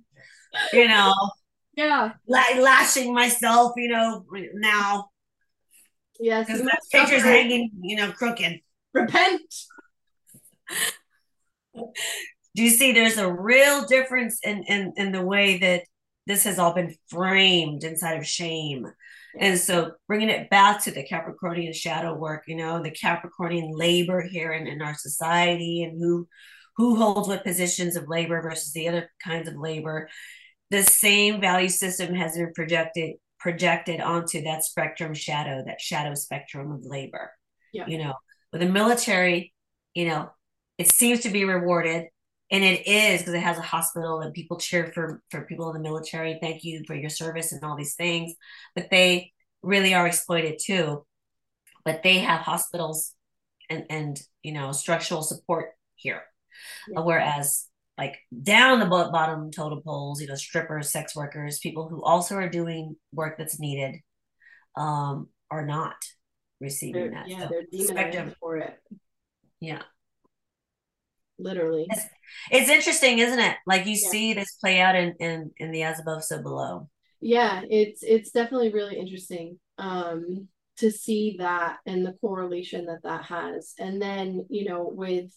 You 0.73 0.87
know, 0.87 1.13
yeah. 1.75 2.11
Like 2.27 2.57
lashing 2.57 3.13
myself, 3.13 3.73
you 3.77 3.89
know, 3.89 4.25
now. 4.53 5.09
Yes. 6.19 6.45
Because 6.45 6.61
that 6.61 6.79
picture's 6.91 7.23
hanging, 7.23 7.71
you 7.81 7.97
know, 7.97 8.11
crooked 8.11 8.59
repent. 8.93 9.41
Do 12.53 12.63
you 12.63 12.69
see 12.69 12.91
there's 12.91 13.17
a 13.17 13.31
real 13.31 13.85
difference 13.85 14.39
in, 14.43 14.63
in, 14.63 14.93
in 14.97 15.11
the 15.13 15.25
way 15.25 15.57
that 15.59 15.83
this 16.27 16.43
has 16.43 16.59
all 16.59 16.73
been 16.73 16.95
framed 17.09 17.83
inside 17.85 18.17
of 18.17 18.27
shame? 18.27 18.85
And 19.39 19.57
so 19.57 19.93
bringing 20.07 20.29
it 20.29 20.49
back 20.49 20.83
to 20.83 20.91
the 20.91 21.07
Capricornian 21.07 21.73
shadow 21.73 22.13
work, 22.13 22.43
you 22.47 22.55
know, 22.55 22.81
the 22.81 22.91
Capricornian 22.91 23.69
labor 23.71 24.21
here 24.21 24.51
in, 24.51 24.67
in 24.67 24.81
our 24.81 24.95
society 24.95 25.83
and 25.83 25.99
who 25.99 26.27
who 26.77 26.95
holds 26.95 27.27
what 27.27 27.43
positions 27.43 27.95
of 27.95 28.07
labor 28.07 28.41
versus 28.41 28.73
the 28.73 28.87
other 28.87 29.09
kinds 29.23 29.47
of 29.47 29.55
labor. 29.55 30.09
The 30.69 30.83
same 30.83 31.41
value 31.41 31.69
system 31.69 32.13
has 32.15 32.35
been 32.35 32.53
projected 32.53 33.15
projected 33.39 33.99
onto 34.01 34.43
that 34.43 34.63
spectrum 34.63 35.13
shadow, 35.13 35.63
that 35.65 35.81
shadow 35.81 36.13
spectrum 36.13 36.71
of 36.71 36.85
labor. 36.85 37.31
Yeah. 37.73 37.87
You 37.87 37.97
know, 37.97 38.13
with 38.51 38.61
the 38.61 38.69
military, 38.69 39.53
you 39.93 40.05
know, 40.05 40.29
it 40.77 40.91
seems 40.91 41.21
to 41.21 41.29
be 41.29 41.45
rewarded, 41.45 42.07
and 42.51 42.63
it 42.63 42.85
is 42.85 43.21
because 43.21 43.33
it 43.33 43.41
has 43.41 43.57
a 43.57 43.61
hospital 43.61 44.19
and 44.19 44.33
people 44.33 44.57
cheer 44.57 44.91
for 44.93 45.23
for 45.29 45.45
people 45.45 45.69
in 45.69 45.73
the 45.73 45.87
military. 45.87 46.37
Thank 46.41 46.63
you 46.63 46.83
for 46.85 46.95
your 46.95 47.09
service 47.09 47.51
and 47.51 47.63
all 47.63 47.77
these 47.77 47.95
things, 47.95 48.33
but 48.75 48.89
they 48.91 49.31
really 49.61 49.93
are 49.93 50.05
exploited 50.05 50.59
too. 50.63 51.05
But 51.85 52.03
they 52.03 52.19
have 52.19 52.41
hospitals 52.41 53.13
and 53.69 53.85
and 53.89 54.19
you 54.43 54.51
know 54.51 54.71
structural 54.73 55.23
support 55.23 55.69
here, 55.95 56.23
yeah. 56.89 56.99
whereas 56.99 57.67
like 57.97 58.17
down 58.43 58.79
the 58.79 58.85
bottom 58.85 59.51
totem 59.51 59.81
poles, 59.81 60.21
you 60.21 60.27
know, 60.27 60.35
strippers, 60.35 60.91
sex 60.91 61.15
workers, 61.15 61.59
people 61.59 61.87
who 61.87 62.03
also 62.03 62.35
are 62.35 62.49
doing 62.49 62.95
work 63.13 63.37
that's 63.37 63.59
needed, 63.59 63.99
um, 64.75 65.29
are 65.51 65.65
not 65.65 65.95
receiving 66.59 67.11
they're, 67.11 67.11
that. 67.11 67.27
Yeah, 67.27 67.47
so 67.47 67.49
they're 67.49 68.11
demonized 68.11 68.37
for 68.39 68.57
it. 68.57 68.73
Yeah. 69.59 69.83
Literally. 71.41 71.87
It's, 71.89 72.05
it's, 72.51 72.69
interesting, 72.69 73.19
isn't 73.19 73.39
it? 73.39 73.57
Like 73.65 73.85
you 73.85 73.93
yeah. 73.93 74.09
see 74.09 74.33
this 74.33 74.53
play 74.53 74.79
out 74.79 74.95
in, 74.95 75.15
in 75.19 75.51
in 75.57 75.71
the 75.71 75.83
as 75.83 75.99
above, 75.99 76.23
so 76.23 76.41
below. 76.41 76.89
Yeah, 77.19 77.61
it's 77.69 78.03
it's 78.03 78.31
definitely 78.31 78.71
really 78.71 78.97
interesting 78.97 79.59
um 79.77 80.47
to 80.77 80.91
see 80.91 81.35
that 81.39 81.77
and 81.85 82.05
the 82.05 82.13
correlation 82.13 82.85
that 82.85 83.03
that 83.03 83.25
has. 83.25 83.73
And 83.77 84.01
then, 84.01 84.45
you 84.49 84.65
know, 84.65 84.89
with 84.91 85.31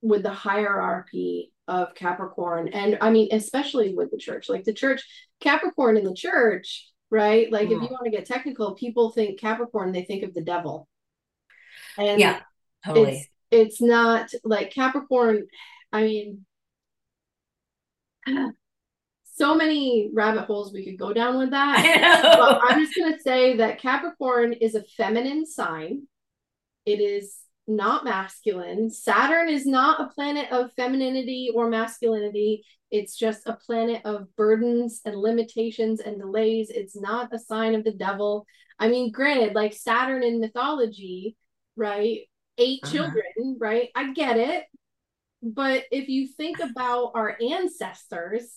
with 0.00 0.22
the 0.22 0.32
hierarchy 0.32 1.52
of 1.66 1.94
Capricorn 1.94 2.68
and 2.68 2.98
I 3.00 3.10
mean 3.10 3.28
especially 3.32 3.94
with 3.94 4.10
the 4.10 4.18
church. 4.18 4.48
Like 4.48 4.64
the 4.64 4.72
church 4.72 5.02
Capricorn 5.40 5.96
in 5.96 6.04
the 6.04 6.14
church 6.14 6.88
right? 7.10 7.50
Like 7.50 7.68
mm. 7.68 7.76
if 7.76 7.82
you 7.82 7.88
want 7.88 8.04
to 8.04 8.10
get 8.10 8.26
technical, 8.26 8.74
people 8.74 9.10
think 9.10 9.40
Capricorn, 9.40 9.92
they 9.92 10.04
think 10.04 10.22
of 10.22 10.34
the 10.34 10.42
devil. 10.42 10.88
And 11.96 12.20
yeah, 12.20 12.40
totally. 12.84 13.30
It's, 13.50 13.80
not 13.80 14.30
like 14.44 14.72
Capricorn, 14.72 15.46
I 15.92 16.02
mean, 16.02 16.46
so 19.36 19.54
many 19.54 20.10
rabbit 20.12 20.44
holes 20.44 20.72
we 20.72 20.84
could 20.84 20.98
go 20.98 21.12
down 21.12 21.38
with 21.38 21.50
that. 21.50 22.22
But 22.38 22.60
I'm 22.64 22.84
just 22.84 22.96
going 22.96 23.14
to 23.14 23.20
say 23.20 23.56
that 23.56 23.80
Capricorn 23.80 24.52
is 24.52 24.74
a 24.74 24.82
feminine 24.96 25.46
sign. 25.46 26.06
It 26.84 27.00
is 27.00 27.36
not 27.68 28.04
masculine. 28.04 28.90
Saturn 28.90 29.48
is 29.48 29.66
not 29.66 30.00
a 30.00 30.12
planet 30.14 30.50
of 30.50 30.72
femininity 30.74 31.50
or 31.54 31.68
masculinity. 31.68 32.64
It's 32.90 33.16
just 33.16 33.46
a 33.46 33.58
planet 33.66 34.00
of 34.04 34.34
burdens 34.36 35.02
and 35.04 35.14
limitations 35.16 36.00
and 36.00 36.18
delays. 36.18 36.70
It's 36.70 36.96
not 36.96 37.32
a 37.32 37.38
sign 37.38 37.74
of 37.74 37.84
the 37.84 37.92
devil. 37.92 38.46
I 38.78 38.88
mean, 38.88 39.12
granted, 39.12 39.54
like 39.54 39.74
Saturn 39.74 40.22
in 40.22 40.40
mythology, 40.40 41.36
right? 41.76 42.20
8 42.58 42.80
uh-huh. 42.82 42.92
children, 42.92 43.56
right? 43.58 43.88
I 43.94 44.12
get 44.12 44.36
it. 44.36 44.64
But 45.42 45.84
if 45.92 46.08
you 46.08 46.26
think 46.26 46.58
about 46.58 47.12
our 47.14 47.36
ancestors 47.40 48.56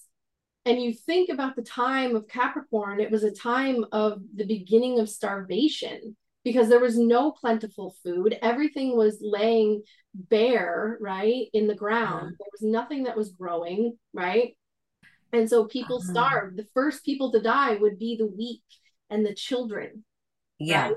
and 0.66 0.82
you 0.82 0.94
think 0.94 1.30
about 1.30 1.56
the 1.56 1.62
time 1.62 2.16
of 2.16 2.28
Capricorn, 2.28 3.00
it 3.00 3.12
was 3.12 3.24
a 3.24 3.32
time 3.32 3.86
of 3.92 4.22
the 4.36 4.46
beginning 4.46 5.00
of 5.00 5.10
starvation 5.10 6.16
because 6.44 6.70
there 6.70 6.80
was 6.80 6.98
no 6.98 7.32
plentiful 7.32 7.96
food. 8.04 8.38
Everything 8.42 8.96
was 8.96 9.20
laying 9.22 9.84
bare, 10.14 10.98
right, 11.00 11.46
in 11.54 11.68
the 11.68 11.76
ground. 11.76 12.22
Uh-huh. 12.22 12.36
There 12.40 12.48
was 12.52 12.64
nothing 12.64 13.04
that 13.04 13.18
was 13.18 13.32
growing, 13.32 13.98
right? 14.14 14.58
And 15.34 15.50
so 15.50 15.66
people 15.66 15.98
uh-huh. 15.98 16.12
starved. 16.12 16.58
The 16.58 16.68
first 16.74 17.06
people 17.06 17.32
to 17.32 17.42
die 17.42 17.76
would 17.76 18.00
be 18.00 18.18
the 18.18 18.28
weak 18.28 18.64
and 19.10 19.26
the 19.26 19.36
children. 19.36 20.04
Yeah. 20.60 20.88
Right? 20.88 20.96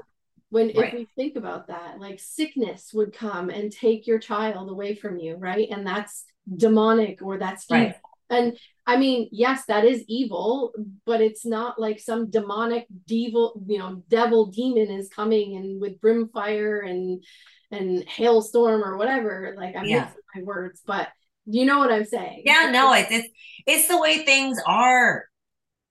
When 0.54 0.68
right. 0.68 0.86
if 0.86 0.94
we 0.94 1.08
think 1.16 1.34
about 1.34 1.66
that, 1.66 1.98
like 1.98 2.20
sickness 2.20 2.92
would 2.94 3.12
come 3.12 3.50
and 3.50 3.72
take 3.72 4.06
your 4.06 4.20
child 4.20 4.70
away 4.70 4.94
from 4.94 5.18
you, 5.18 5.34
right? 5.34 5.66
And 5.68 5.84
that's 5.84 6.26
demonic 6.56 7.22
or 7.22 7.38
that's 7.38 7.64
evil. 7.68 7.86
Right. 7.86 7.96
And 8.30 8.56
I 8.86 8.96
mean, 8.96 9.28
yes, 9.32 9.64
that 9.66 9.84
is 9.84 10.04
evil, 10.06 10.72
but 11.04 11.20
it's 11.20 11.44
not 11.44 11.80
like 11.80 11.98
some 11.98 12.30
demonic 12.30 12.86
devil, 13.08 13.60
you 13.66 13.80
know, 13.80 14.04
devil 14.08 14.46
demon 14.46 14.92
is 14.92 15.08
coming 15.08 15.56
and 15.56 15.80
with 15.80 16.00
brimfire 16.00 16.88
and 16.88 17.24
and 17.72 18.08
hailstorm 18.08 18.84
or 18.84 18.96
whatever. 18.96 19.56
Like 19.56 19.74
I'm 19.74 19.86
yeah. 19.86 20.10
my 20.36 20.42
words, 20.44 20.82
but 20.86 21.08
you 21.46 21.64
know 21.64 21.80
what 21.80 21.90
I'm 21.90 22.04
saying? 22.04 22.42
Yeah, 22.44 22.70
no, 22.70 22.92
it's 22.92 23.10
it's 23.10 23.28
it's 23.66 23.88
the 23.88 23.98
way 23.98 24.24
things 24.24 24.60
are. 24.64 25.24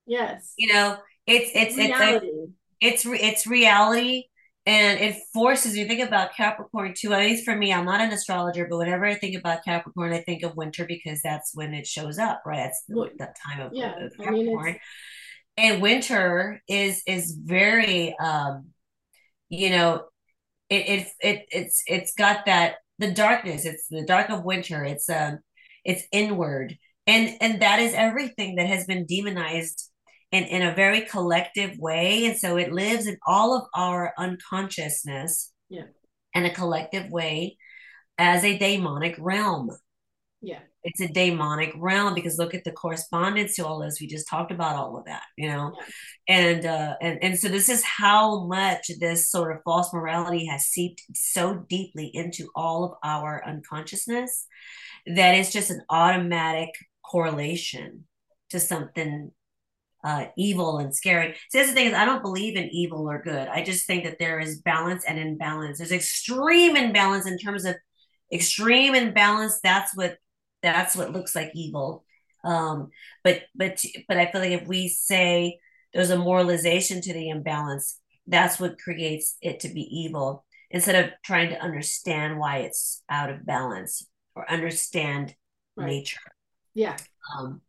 Yes. 0.06 0.54
You 0.58 0.74
know, 0.74 1.00
it's 1.28 1.52
it's 1.54 1.76
reality. 1.76 2.30
it's 2.80 3.06
it's 3.06 3.22
it's 3.22 3.46
reality 3.46 4.24
and 4.66 5.00
it 5.00 5.18
forces 5.34 5.76
you 5.76 5.86
think 5.86 6.02
about 6.02 6.36
capricorn 6.36 6.94
too. 6.98 7.14
At 7.14 7.22
least 7.22 7.46
for 7.46 7.56
me 7.56 7.74
i'm 7.74 7.86
not 7.86 8.02
an 8.02 8.12
astrologer 8.12 8.68
but 8.70 8.78
whenever 8.78 9.06
i 9.06 9.16
think 9.16 9.38
about 9.38 9.64
capricorn 9.64 10.14
i 10.14 10.20
think 10.20 10.44
of 10.44 10.56
winter 10.56 10.86
because 10.86 11.22
that's 11.22 11.52
when 11.54 11.74
it 11.74 11.88
shows 11.88 12.18
up 12.18 12.42
right? 12.46 12.58
That's 12.58 12.84
the, 12.88 13.10
that 13.20 13.36
time 13.46 13.62
of, 13.62 13.72
yeah, 13.74 14.06
of 14.06 14.18
capricorn 14.18 14.68
I 14.68 14.72
mean, 14.72 14.80
and 15.58 15.82
winter 15.82 16.62
is 16.68 17.04
is 17.08 17.38
very 17.44 18.16
um 18.18 18.70
you 19.50 19.70
know 19.70 20.06
it, 20.70 20.88
it 20.88 21.08
it 21.22 21.46
it's 21.52 21.84
it's 21.88 22.14
got 22.16 22.46
that 22.46 22.76
the 23.00 23.12
darkness 23.12 23.66
it's 23.66 23.88
the 23.90 24.06
dark 24.06 24.30
of 24.30 24.44
winter 24.44 24.84
it's 24.84 25.10
um 25.10 25.40
it's 25.84 26.04
inward. 26.12 26.78
And 27.06 27.36
and 27.42 27.62
that 27.62 27.80
is 27.80 27.94
everything 27.94 28.56
that 28.56 28.68
has 28.68 28.86
been 28.86 29.06
demonized 29.06 29.92
in, 30.34 30.46
in 30.46 30.64
a 30.64 30.74
very 30.74 31.02
collective 31.02 31.78
way. 31.78 32.26
And 32.26 32.36
so 32.36 32.58
it 32.58 32.74
lives 32.74 33.06
in 33.06 33.18
all 33.26 33.56
of 33.56 33.68
our 33.76 34.14
unconsciousness 34.18 35.54
yeah. 35.70 35.84
in 36.34 36.44
a 36.46 36.54
collective 36.54 37.12
way 37.12 37.58
as 38.18 38.44
a 38.44 38.58
demonic 38.58 39.16
realm. 39.20 39.70
Yeah. 40.42 40.60
It's 40.84 41.00
a 41.00 41.08
demonic 41.08 41.72
realm 41.78 42.16
because 42.16 42.40
look 42.40 42.56
at 42.56 42.64
the 42.64 42.72
correspondence 42.72 43.56
to 43.56 43.66
all 43.66 43.80
this. 43.80 44.02
We 44.02 44.08
just 44.08 44.28
talked 44.28 44.52
about 44.52 44.76
all 44.76 44.98
of 44.98 45.06
that, 45.06 45.22
you 45.38 45.50
know? 45.50 45.72
Yeah. 46.28 46.36
And 46.36 46.66
uh 46.66 46.96
and, 47.00 47.24
and 47.24 47.40
so 47.40 47.48
this 47.48 47.70
is 47.70 47.84
how 47.84 48.46
much 48.48 48.90
this 49.00 49.30
sort 49.30 49.56
of 49.56 49.62
false 49.64 49.94
morality 49.94 50.48
has 50.48 50.64
seeped 50.64 51.04
so 51.14 51.64
deeply 51.70 52.10
into 52.12 52.50
all 52.56 52.86
of 52.86 52.92
our 53.04 53.44
unconsciousness 53.46 54.48
that 55.06 55.36
it's 55.36 55.52
just 55.52 55.70
an 55.70 55.84
automatic 55.92 56.70
correlation 57.06 58.06
to 58.50 58.60
something 58.60 59.32
uh, 60.04 60.26
evil 60.38 60.80
and 60.80 60.94
scary. 60.94 61.36
See, 61.50 61.58
that's 61.58 61.70
the 61.70 61.76
thing 61.76 61.88
is, 61.88 61.94
I 61.94 62.06
don't 62.06 62.22
believe 62.22 62.58
in 62.58 62.70
evil 62.70 63.10
or 63.10 63.22
good. 63.22 63.48
I 63.48 63.64
just 63.64 63.88
think 63.88 64.04
that 64.04 64.20
there 64.20 64.40
is 64.40 64.62
balance 64.62 65.06
and 65.06 65.18
imbalance. 65.18 65.78
There's 65.78 65.92
extreme 65.92 66.76
imbalance 66.76 67.26
in 67.26 67.38
terms 67.38 67.66
of 67.66 67.76
extreme 68.32 68.96
imbalance. 68.96 69.60
That's 69.64 69.96
what 69.96 70.18
that's 70.62 70.96
what 70.96 71.12
looks 71.12 71.36
like 71.36 71.52
evil. 71.54 72.04
Um, 72.44 72.90
but 73.24 73.44
but 73.56 73.84
but 74.08 74.18
I 74.18 74.30
feel 74.32 74.42
like 74.42 74.52
if 74.52 74.68
we 74.68 74.90
say 74.90 75.60
there's 75.94 76.10
a 76.10 76.18
moralization 76.18 77.00
to 77.02 77.14
the 77.14 77.30
imbalance, 77.30 78.00
that's 78.28 78.60
what 78.60 78.80
creates 78.80 79.38
it 79.42 79.62
to 79.62 79.70
be 79.70 79.82
evil. 79.82 80.46
Instead 80.70 81.06
of 81.06 81.12
trying 81.24 81.50
to 81.50 81.62
understand 81.62 82.40
why 82.40 82.60
it's 82.60 83.04
out 83.08 83.30
of 83.30 83.46
balance 83.46 84.08
or 84.36 84.50
understand 84.52 85.36
right. 85.78 85.88
nature. 85.88 86.20
Yeah. 86.74 86.98
Um, 87.38 87.62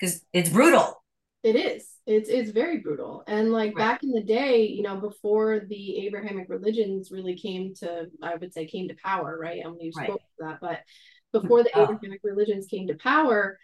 because 0.00 0.24
it's 0.32 0.48
brutal 0.48 1.03
it 1.44 1.56
is. 1.56 1.86
It's 2.06 2.28
it's 2.30 2.50
very 2.50 2.78
brutal. 2.78 3.22
And 3.26 3.52
like 3.52 3.76
right. 3.76 3.76
back 3.76 4.02
in 4.02 4.12
the 4.12 4.22
day, 4.22 4.66
you 4.66 4.82
know, 4.82 4.96
before 4.96 5.60
the 5.68 6.06
Abrahamic 6.06 6.48
religions 6.48 7.10
really 7.12 7.36
came 7.36 7.74
to, 7.76 8.06
I 8.22 8.34
would 8.34 8.54
say, 8.54 8.66
came 8.66 8.88
to 8.88 8.96
power, 9.04 9.38
right? 9.38 9.62
Right. 9.64 9.92
spoke 9.92 10.20
to 10.20 10.24
that, 10.40 10.58
but 10.60 10.80
before 11.32 11.62
the 11.62 11.70
oh. 11.74 11.82
Abrahamic 11.82 12.20
religions 12.24 12.66
came 12.66 12.88
to 12.88 12.94
power, 12.94 13.58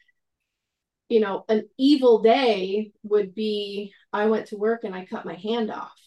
you 1.09 1.21
know, 1.21 1.45
an 1.49 1.69
evil 1.79 2.21
day 2.21 2.93
would 3.03 3.35
be 3.35 3.93
I 4.13 4.27
went 4.27 4.47
to 4.49 4.57
work 4.57 4.85
and 4.85 4.95
I 4.95 5.07
cut 5.07 5.25
my 5.25 5.35
hand 5.35 5.71
off. 5.71 5.99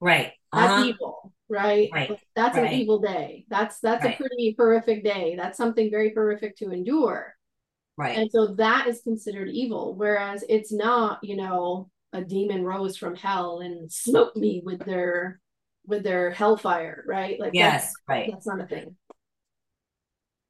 Right. 0.00 0.32
That's 0.52 0.72
uh-huh. 0.72 0.84
evil, 0.84 1.32
right? 1.48 1.88
right. 1.92 2.20
That's 2.36 2.56
right. 2.56 2.72
an 2.72 2.78
evil 2.78 3.00
day. 3.00 3.44
That's 3.48 3.80
that's 3.80 4.04
a 4.04 4.12
pretty 4.12 4.54
horrific 4.56 5.02
day. 5.02 5.34
That's 5.36 5.58
something 5.58 5.90
very 5.90 6.12
horrific 6.14 6.56
to 6.58 6.70
endure. 6.70 7.35
Right. 7.96 8.18
And 8.18 8.30
so 8.30 8.54
that 8.56 8.86
is 8.86 9.00
considered 9.00 9.48
evil, 9.48 9.94
whereas 9.94 10.44
it's 10.48 10.72
not, 10.72 11.18
you 11.22 11.36
know, 11.36 11.90
a 12.12 12.22
demon 12.22 12.64
rose 12.64 12.96
from 12.96 13.14
hell 13.16 13.60
and 13.60 13.90
smoked 13.90 14.36
me 14.36 14.62
with 14.64 14.84
their 14.84 15.40
with 15.86 16.02
their 16.02 16.30
hellfire, 16.30 17.04
right? 17.06 17.38
Like 17.40 17.52
yes, 17.54 17.84
that's, 17.84 17.94
right. 18.08 18.30
That's 18.32 18.46
not 18.46 18.60
a 18.60 18.66
thing. 18.66 18.96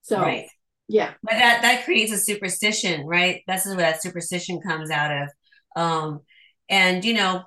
So 0.02 0.20
right. 0.20 0.46
yeah. 0.88 1.14
But 1.22 1.32
that 1.32 1.62
that 1.62 1.84
creates 1.84 2.12
a 2.12 2.18
superstition, 2.18 3.06
right? 3.06 3.42
That's 3.46 3.66
where 3.66 3.76
that 3.76 4.02
superstition 4.02 4.60
comes 4.60 4.90
out 4.90 5.10
of. 5.10 5.28
Um 5.76 6.20
and 6.68 7.04
you 7.04 7.14
know, 7.14 7.44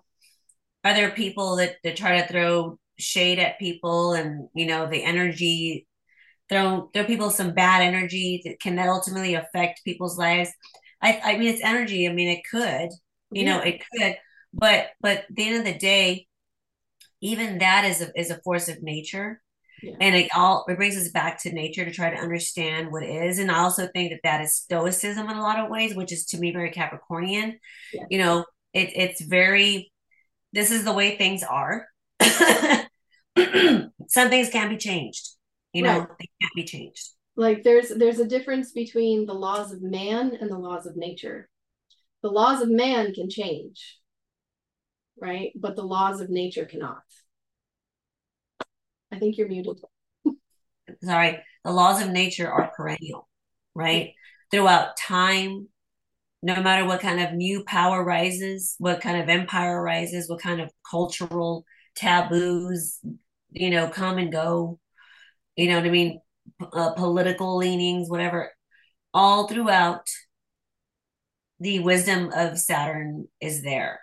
are 0.84 0.94
there 0.94 1.12
people 1.12 1.58
that, 1.58 1.76
that 1.84 1.98
try 1.98 2.22
to 2.22 2.28
throw 2.28 2.80
shade 2.98 3.40
at 3.40 3.60
people 3.60 4.14
and 4.14 4.50
you 4.54 4.66
know 4.66 4.90
the 4.90 5.04
energy 5.04 5.88
throw 6.50 6.90
throw 6.94 7.06
people 7.06 7.30
some 7.30 7.54
bad 7.54 7.82
energy 7.82 8.42
that 8.46 8.60
can 8.60 8.76
that 8.76 8.90
ultimately 8.90 9.36
affect 9.36 9.84
people's 9.86 10.18
lives. 10.18 10.50
I 11.02 11.20
I 11.24 11.38
mean 11.38 11.54
it's 11.54 11.64
energy. 11.64 12.08
I 12.08 12.14
mean 12.14 12.30
it 12.30 12.42
could, 12.50 12.90
you 13.32 13.46
yeah. 13.46 13.58
know, 13.58 13.62
it 13.62 13.82
could, 13.92 14.18
but 14.54 14.88
but 15.02 15.20
at 15.20 15.26
the 15.30 15.48
end 15.48 15.58
of 15.58 15.66
the 15.66 15.80
day, 15.80 16.28
even 17.22 17.60
that 17.60 17.86
is 17.86 18.02
a 18.02 18.12
is 18.20 18.32
a 18.32 18.42
force 18.42 18.68
of 18.68 18.82
nature. 18.82 19.42
Yeah. 19.82 19.96
And 20.02 20.14
it 20.14 20.30
all 20.36 20.66
it 20.68 20.76
brings 20.76 20.98
us 20.98 21.10
back 21.10 21.42
to 21.44 21.54
nature 21.54 21.86
to 21.86 21.92
try 21.92 22.10
to 22.10 22.18
understand 22.18 22.92
what 22.92 23.04
is. 23.04 23.40
And 23.40 23.50
I 23.50 23.60
also 23.60 23.88
think 23.88 24.12
that 24.12 24.20
that 24.24 24.42
is 24.42 24.56
stoicism 24.56 25.30
in 25.30 25.38
a 25.38 25.42
lot 25.42 25.60
of 25.60 25.70
ways, 25.70 25.96
which 25.96 26.12
is 26.12 26.26
to 26.28 26.38
me 26.38 26.52
very 26.52 26.72
Capricornian. 26.72 27.54
Yeah. 27.94 28.04
You 28.10 28.20
know, 28.20 28.46
it, 28.74 28.92
it's 28.94 29.22
very, 29.22 29.92
this 30.52 30.72
is 30.72 30.84
the 30.84 30.92
way 30.92 31.16
things 31.16 31.44
are. 31.44 31.88
Some 34.10 34.30
things 34.30 34.50
can 34.50 34.68
be 34.68 34.76
changed 34.76 35.30
you 35.74 35.84
know 35.84 36.00
right. 36.00 36.08
they 36.20 36.30
can't 36.42 36.56
be 36.56 36.64
changed. 36.64 37.10
Like 37.36 37.64
there's 37.64 37.90
there's 37.90 38.20
a 38.20 38.28
difference 38.28 38.72
between 38.72 39.26
the 39.26 39.34
laws 39.34 39.72
of 39.72 39.82
man 39.82 40.38
and 40.40 40.50
the 40.50 40.58
laws 40.58 40.86
of 40.86 40.96
nature. 40.96 41.50
The 42.22 42.30
laws 42.30 42.62
of 42.62 42.70
man 42.70 43.14
can 43.14 43.30
change 43.30 44.00
right? 45.22 45.52
But 45.54 45.76
the 45.76 45.84
laws 45.84 46.22
of 46.22 46.30
nature 46.30 46.64
cannot. 46.64 47.04
I 49.12 49.20
think 49.20 49.38
you're 49.38 49.50
muted. 49.50 49.82
Sorry. 51.04 51.40
The 51.66 51.72
laws 51.72 52.02
of 52.02 52.10
nature 52.10 52.50
are 52.50 52.72
perennial 52.76 53.28
right? 53.76 54.14
Throughout 54.52 54.98
time 54.98 55.68
no 56.42 56.62
matter 56.62 56.86
what 56.86 57.02
kind 57.02 57.20
of 57.20 57.34
new 57.34 57.64
power 57.66 58.04
rises 58.04 58.76
what 58.78 59.02
kind 59.02 59.22
of 59.22 59.28
empire 59.28 59.82
rises 59.82 60.30
what 60.30 60.42
kind 60.42 60.62
of 60.62 60.72
cultural 60.90 61.66
taboos 61.96 63.00
you 63.52 63.70
know 63.70 63.90
come 63.90 64.18
and 64.18 64.32
go 64.32 64.80
you 65.60 65.70
know 65.70 65.76
what 65.76 65.88
I 65.88 65.92
mean? 65.92 66.22
Uh, 66.74 66.94
political 66.94 67.58
leanings, 67.58 68.10
whatever, 68.10 68.52
all 69.14 69.48
throughout 69.48 70.08
the 71.60 71.80
wisdom 71.80 72.32
of 72.34 72.58
Saturn 72.58 73.28
is 73.42 73.62
there. 73.62 74.00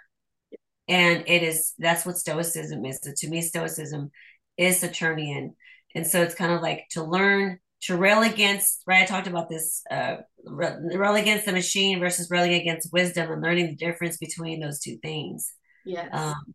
And 0.88 1.24
it 1.26 1.42
is, 1.42 1.72
that's 1.78 2.06
what 2.06 2.18
Stoicism 2.18 2.84
is. 2.84 3.00
So 3.02 3.10
to 3.16 3.28
me, 3.28 3.40
Stoicism 3.40 4.10
is 4.56 4.80
Saturnian. 4.80 5.56
And 5.94 6.06
so 6.06 6.22
it's 6.22 6.34
kind 6.34 6.52
of 6.52 6.60
like 6.60 6.84
to 6.90 7.02
learn 7.02 7.58
to 7.82 7.96
rail 7.96 8.22
against, 8.22 8.82
right? 8.86 9.02
I 9.02 9.06
talked 9.06 9.26
about 9.26 9.48
this, 9.48 9.82
uh, 9.90 10.16
rail 10.44 11.14
against 11.14 11.46
the 11.46 11.52
machine 11.52 11.98
versus 12.00 12.30
railing 12.30 12.54
against 12.54 12.92
wisdom 12.92 13.32
and 13.32 13.42
learning 13.42 13.66
the 13.66 13.76
difference 13.76 14.18
between 14.18 14.60
those 14.60 14.78
two 14.78 14.98
things. 14.98 15.52
Yes. 15.84 16.08
Um, 16.12 16.54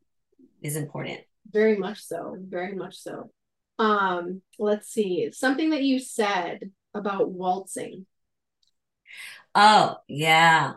is 0.61 0.75
important. 0.75 1.21
Very 1.51 1.77
much 1.77 2.01
so. 2.01 2.37
Very 2.39 2.75
much 2.75 2.97
so 2.97 3.31
um 3.79 4.41
let's 4.59 4.89
see 4.89 5.31
something 5.31 5.71
that 5.71 5.83
you 5.83 5.99
said 5.99 6.71
about 6.93 7.31
waltzing. 7.31 8.05
Oh 9.53 9.97
yeah 10.07 10.73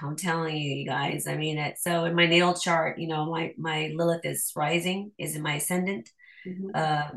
i'm 0.00 0.14
telling 0.14 0.56
you 0.56 0.76
you 0.76 0.86
guys 0.86 1.26
i 1.26 1.36
mean 1.36 1.58
it 1.58 1.76
so 1.76 2.04
in 2.04 2.14
my 2.14 2.24
natal 2.24 2.54
chart 2.54 3.00
you 3.00 3.08
know 3.08 3.28
my 3.28 3.52
my 3.58 3.90
lilith 3.96 4.24
is 4.24 4.52
rising 4.54 5.10
is 5.18 5.34
in 5.34 5.42
my 5.42 5.54
ascendant 5.54 6.08
mm-hmm. 6.46 6.68
uh, 6.72 7.08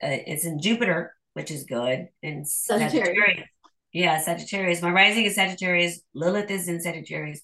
it's 0.00 0.46
in 0.46 0.62
jupiter 0.62 1.14
which 1.34 1.50
is 1.50 1.64
good 1.64 2.08
and 2.22 2.48
sagittarius. 2.48 3.06
sagittarius. 3.06 3.48
Yeah 3.92 4.18
sagittarius 4.18 4.80
my 4.80 4.92
rising 4.92 5.26
is 5.26 5.34
sagittarius 5.34 6.00
lilith 6.14 6.50
is 6.50 6.68
in 6.68 6.80
sagittarius. 6.80 7.42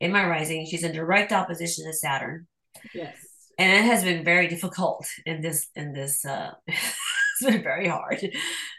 In 0.00 0.10
my 0.10 0.26
rising 0.26 0.64
she's 0.64 0.84
in 0.84 0.92
direct 0.92 1.32
opposition 1.32 1.84
to 1.84 1.92
saturn. 1.92 2.46
Yes 2.94 3.14
and 3.62 3.72
it 3.72 3.84
has 3.84 4.02
been 4.02 4.24
very 4.24 4.48
difficult 4.48 5.06
in 5.24 5.40
this 5.40 5.68
in 5.76 5.92
this 5.92 6.24
uh 6.24 6.50
it's 6.66 7.44
been 7.44 7.62
very 7.62 7.88
hard. 7.88 8.20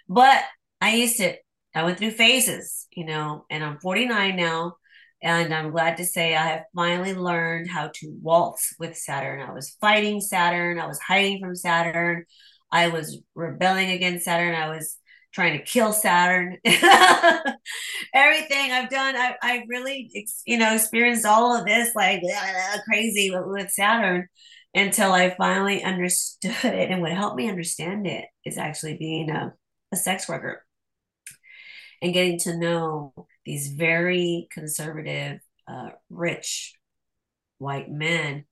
But 0.10 0.44
i 0.82 0.96
used 0.96 1.18
to 1.18 1.36
i 1.74 1.84
went 1.84 1.98
through 1.98 2.12
phases 2.12 2.88
you 2.92 3.06
know 3.06 3.46
and 3.50 3.64
i'm 3.64 3.80
49 3.80 4.36
now 4.36 4.76
and 5.22 5.54
i'm 5.54 5.72
glad 5.72 5.98
to 5.98 6.06
say 6.06 6.36
i 6.36 6.46
have 6.46 6.64
finally 6.76 7.14
learned 7.14 7.70
how 7.70 7.90
to 7.94 8.18
waltz 8.22 8.76
with 8.80 8.98
saturn. 8.98 9.42
I 9.42 9.54
was 9.54 9.78
fighting 9.80 10.20
saturn. 10.20 10.80
I 10.80 10.88
was 10.88 11.00
hiding 11.00 11.40
from 11.40 11.56
saturn. 11.56 12.26
I 12.72 12.90
was 12.90 13.20
rebelling 13.36 13.92
against 13.92 14.26
saturn. 14.26 14.56
I 14.56 14.70
was 14.76 14.98
trying 15.34 15.58
to 15.58 15.64
kill 15.64 15.92
Saturn. 15.92 16.58
Everything 18.14 18.72
I've 18.72 18.90
done, 18.90 19.16
I, 19.16 19.36
I 19.42 19.64
really, 19.68 20.12
you 20.46 20.58
know, 20.58 20.76
experienced 20.76 21.26
all 21.26 21.58
of 21.58 21.66
this 21.66 21.96
like 21.96 22.22
crazy 22.86 23.32
with, 23.32 23.46
with 23.46 23.72
Saturn 23.72 24.28
until 24.74 25.12
I 25.12 25.36
finally 25.36 25.84
understood 25.84 26.56
it. 26.64 26.92
And 26.92 27.02
what 27.02 27.12
helped 27.12 27.38
me 27.38 27.50
understand 27.50 28.08
it 28.08 28.26
is 28.46 28.58
actually 28.58 28.98
being 28.98 29.30
a, 29.30 29.54
a 29.92 29.96
sex 29.96 30.28
worker 30.28 30.66
and 32.02 32.14
getting 32.14 32.40
to 32.40 32.58
know 32.58 33.14
these 33.46 33.70
very 33.74 34.48
conservative, 34.52 35.40
uh, 35.68 35.90
rich 36.10 36.76
white 37.58 37.90
men 37.90 38.46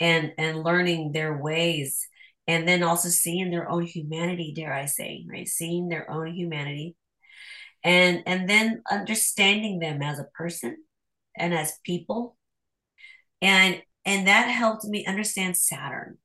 and 0.00 0.32
and 0.38 0.64
learning 0.64 1.12
their 1.12 1.36
ways 1.36 2.08
and 2.46 2.66
then 2.66 2.82
also 2.82 3.08
seeing 3.08 3.50
their 3.50 3.68
own 3.70 3.84
humanity 3.84 4.52
dare 4.54 4.72
i 4.72 4.86
say 4.86 5.24
right 5.30 5.48
seeing 5.48 5.88
their 5.88 6.10
own 6.10 6.32
humanity 6.34 6.96
and 7.84 8.22
and 8.26 8.48
then 8.48 8.82
understanding 8.90 9.78
them 9.78 10.02
as 10.02 10.18
a 10.18 10.24
person 10.34 10.76
and 11.36 11.54
as 11.54 11.78
people 11.84 12.36
and 13.42 13.82
and 14.04 14.26
that 14.26 14.44
helped 14.44 14.84
me 14.84 15.06
understand 15.06 15.56
Saturn. 15.56 16.18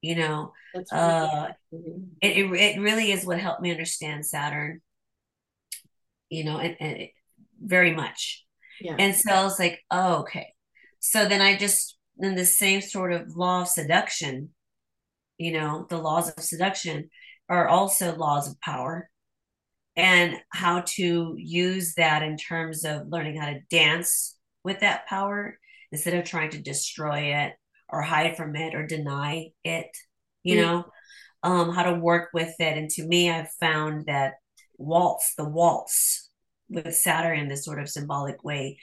You 0.00 0.16
know, 0.16 0.52
uh, 0.90 1.48
it, 2.20 2.36
it, 2.36 2.52
it 2.52 2.80
really 2.80 3.12
is 3.12 3.24
what 3.24 3.38
helped 3.38 3.62
me 3.62 3.70
understand 3.70 4.26
Saturn. 4.26 4.80
You 6.28 6.44
know, 6.44 6.58
and, 6.58 6.76
and 6.80 6.96
it, 7.02 7.10
very 7.60 7.94
much. 7.94 8.44
Yeah. 8.80 8.96
And 8.98 9.14
so 9.14 9.32
I 9.32 9.44
was 9.44 9.58
like, 9.58 9.80
oh, 9.90 10.20
okay. 10.20 10.48
So 10.98 11.26
then 11.26 11.40
I 11.40 11.56
just 11.56 11.98
then 12.16 12.34
the 12.34 12.44
same 12.44 12.80
sort 12.80 13.12
of 13.12 13.36
law 13.36 13.62
of 13.62 13.68
seduction, 13.68 14.50
you 15.38 15.52
know, 15.52 15.86
the 15.88 15.98
laws 15.98 16.28
of 16.30 16.42
seduction 16.42 17.10
are 17.48 17.68
also 17.68 18.16
laws 18.16 18.50
of 18.50 18.60
power 18.60 19.08
and 19.96 20.36
how 20.50 20.82
to 20.86 21.34
use 21.36 21.94
that 21.94 22.22
in 22.22 22.36
terms 22.36 22.84
of 22.84 23.08
learning 23.08 23.36
how 23.36 23.46
to 23.46 23.60
dance 23.70 24.36
with 24.64 24.80
that 24.80 25.06
power 25.06 25.58
instead 25.92 26.14
of 26.14 26.24
trying 26.24 26.50
to 26.50 26.58
destroy 26.58 27.34
it 27.34 27.52
or 27.88 28.02
hide 28.02 28.36
from 28.36 28.56
it 28.56 28.74
or 28.74 28.86
deny 28.86 29.50
it 29.64 29.90
you 30.42 30.56
mm-hmm. 30.56 30.64
know 30.64 30.84
um 31.42 31.72
how 31.72 31.84
to 31.84 31.98
work 31.98 32.30
with 32.32 32.54
it 32.58 32.76
and 32.76 32.90
to 32.90 33.06
me 33.06 33.30
i've 33.30 33.50
found 33.60 34.06
that 34.06 34.34
waltz 34.78 35.34
the 35.36 35.48
waltz 35.48 36.30
with 36.68 36.94
saturn 36.94 37.38
in 37.38 37.48
this 37.48 37.64
sort 37.64 37.80
of 37.80 37.88
symbolic 37.88 38.42
way 38.42 38.78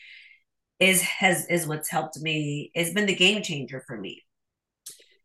is 0.80 1.02
has 1.02 1.46
is 1.48 1.68
what's 1.68 1.90
helped 1.90 2.20
me 2.22 2.72
it's 2.74 2.94
been 2.94 3.08
the 3.08 3.16
game 3.16 3.42
changer 3.42 3.84
for 3.86 3.98
me 3.98 4.22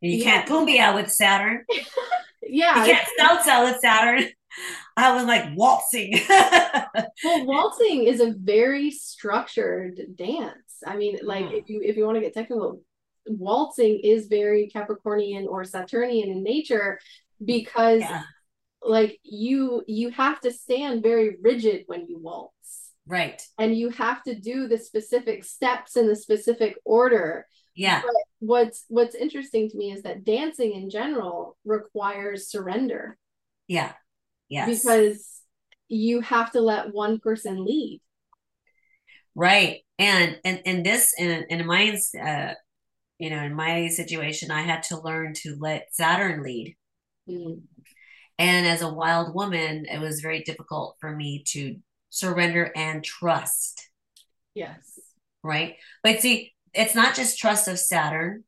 you 0.00 0.12
yeah. 0.12 0.24
can't 0.24 0.48
cumbia 0.48 0.94
with 0.94 1.10
saturn 1.10 1.64
yeah 2.42 2.84
you 2.84 2.92
can't 2.92 3.08
salsa 3.20 3.64
with 3.64 3.80
saturn 3.80 4.24
I 4.96 5.14
was 5.14 5.24
like 5.24 5.56
waltzing. 5.56 6.20
well, 6.28 7.46
waltzing 7.46 8.04
is 8.04 8.20
a 8.20 8.34
very 8.36 8.90
structured 8.90 10.00
dance. 10.14 10.63
I 10.86 10.96
mean, 10.96 11.18
like 11.22 11.46
mm. 11.46 11.58
if 11.58 11.68
you 11.68 11.80
if 11.82 11.96
you 11.96 12.04
want 12.04 12.16
to 12.16 12.20
get 12.20 12.34
technical, 12.34 12.80
waltzing 13.26 14.00
is 14.02 14.26
very 14.26 14.70
Capricornian 14.74 15.46
or 15.46 15.64
Saturnian 15.64 16.30
in 16.30 16.42
nature 16.42 16.98
because 17.44 18.00
yeah. 18.00 18.22
like 18.82 19.18
you 19.22 19.82
you 19.86 20.10
have 20.10 20.40
to 20.40 20.50
stand 20.50 21.02
very 21.02 21.36
rigid 21.42 21.84
when 21.86 22.06
you 22.06 22.18
waltz. 22.18 22.90
Right. 23.06 23.42
And 23.58 23.76
you 23.76 23.90
have 23.90 24.22
to 24.22 24.34
do 24.34 24.66
the 24.66 24.78
specific 24.78 25.44
steps 25.44 25.96
in 25.96 26.06
the 26.06 26.16
specific 26.16 26.76
order. 26.84 27.46
Yeah. 27.74 28.00
But 28.02 28.14
what's 28.38 28.84
what's 28.88 29.14
interesting 29.14 29.68
to 29.70 29.76
me 29.76 29.92
is 29.92 30.02
that 30.02 30.24
dancing 30.24 30.72
in 30.72 30.88
general 30.90 31.56
requires 31.64 32.50
surrender. 32.50 33.18
Yeah. 33.68 33.92
Yes. 34.48 34.82
Because 34.82 35.40
you 35.88 36.20
have 36.20 36.52
to 36.52 36.60
let 36.60 36.92
one 36.92 37.18
person 37.18 37.64
lead. 37.64 38.00
Right. 39.34 39.80
And 39.98 40.38
and 40.44 40.60
in 40.64 40.82
this 40.82 41.14
in 41.18 41.44
in 41.48 41.66
my 41.66 41.98
uh 42.22 42.54
you 43.18 43.30
know 43.30 43.42
in 43.42 43.54
my 43.54 43.88
situation 43.88 44.50
I 44.50 44.62
had 44.62 44.82
to 44.84 45.00
learn 45.00 45.34
to 45.42 45.56
let 45.58 45.88
Saturn 45.92 46.42
lead. 46.42 46.76
Mm. 47.28 47.62
And 48.38 48.66
as 48.66 48.82
a 48.82 48.92
wild 48.92 49.34
woman, 49.34 49.86
it 49.88 50.00
was 50.00 50.20
very 50.20 50.42
difficult 50.42 50.96
for 51.00 51.14
me 51.14 51.44
to 51.48 51.76
surrender 52.10 52.72
and 52.74 53.04
trust. 53.04 53.88
Yes. 54.54 54.98
Right. 55.42 55.76
But 56.02 56.20
see, 56.20 56.52
it's 56.72 56.94
not 56.94 57.14
just 57.14 57.38
trust 57.38 57.68
of 57.68 57.78
Saturn, 57.78 58.44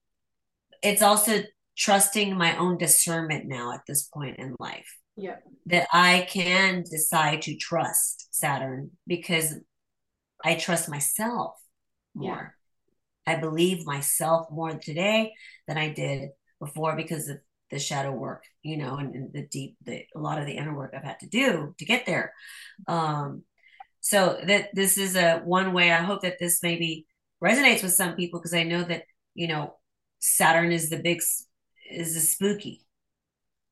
it's 0.83 1.03
also 1.03 1.43
trusting 1.77 2.37
my 2.37 2.57
own 2.57 2.79
discernment 2.79 3.47
now 3.47 3.73
at 3.73 3.83
this 3.87 4.05
point 4.05 4.39
in 4.39 4.57
life. 4.59 4.97
Yeah. 5.17 5.37
That 5.67 5.89
I 5.93 6.27
can 6.29 6.85
decide 6.91 7.43
to 7.43 7.57
trust 7.57 8.35
Saturn 8.35 8.91
because 9.07 9.55
I 10.47 10.55
trust 10.55 10.89
myself 10.89 11.57
more. 12.15 12.55
Yeah. 13.27 13.35
I 13.35 13.41
believe 13.41 13.85
myself 13.85 14.47
more 14.53 14.79
today 14.79 15.33
than 15.67 15.77
I 15.77 15.93
did 15.93 16.31
before 16.61 16.95
because 16.95 17.29
of 17.29 17.39
the 17.73 17.81
shadow 17.81 18.13
work, 18.13 18.45
you 18.63 18.77
know, 18.77 18.97
and, 18.97 19.13
and, 19.17 19.33
the 19.33 19.43
deep, 19.43 19.77
the 19.83 20.05
a 20.15 20.21
lot 20.21 20.39
of 20.39 20.47
the 20.47 20.57
inner 20.57 20.73
work 20.73 20.95
I've 20.97 21.03
had 21.03 21.19
to 21.21 21.29
do 21.29 21.75
to 21.77 21.85
get 21.85 22.07
there. 22.07 22.33
Um, 22.87 23.43
so 24.01 24.39
that 24.47 24.69
this 24.73 24.97
is 24.99 25.17
a 25.17 25.41
one 25.41 25.73
way. 25.73 25.91
I 25.91 26.03
hope 26.03 26.23
that 26.23 26.39
this 26.39 26.63
maybe 26.63 27.07
resonates 27.43 27.83
with 27.83 27.95
some 27.95 28.15
people 28.15 28.39
because 28.39 28.55
I 28.55 28.63
know 28.63 28.85
that 28.85 29.03
you 29.35 29.49
know 29.49 29.75
Saturn 30.21 30.71
is 30.71 30.91
the 30.91 30.99
big 30.99 31.21
is 31.91 32.15
the 32.15 32.21
spooky, 32.21 32.86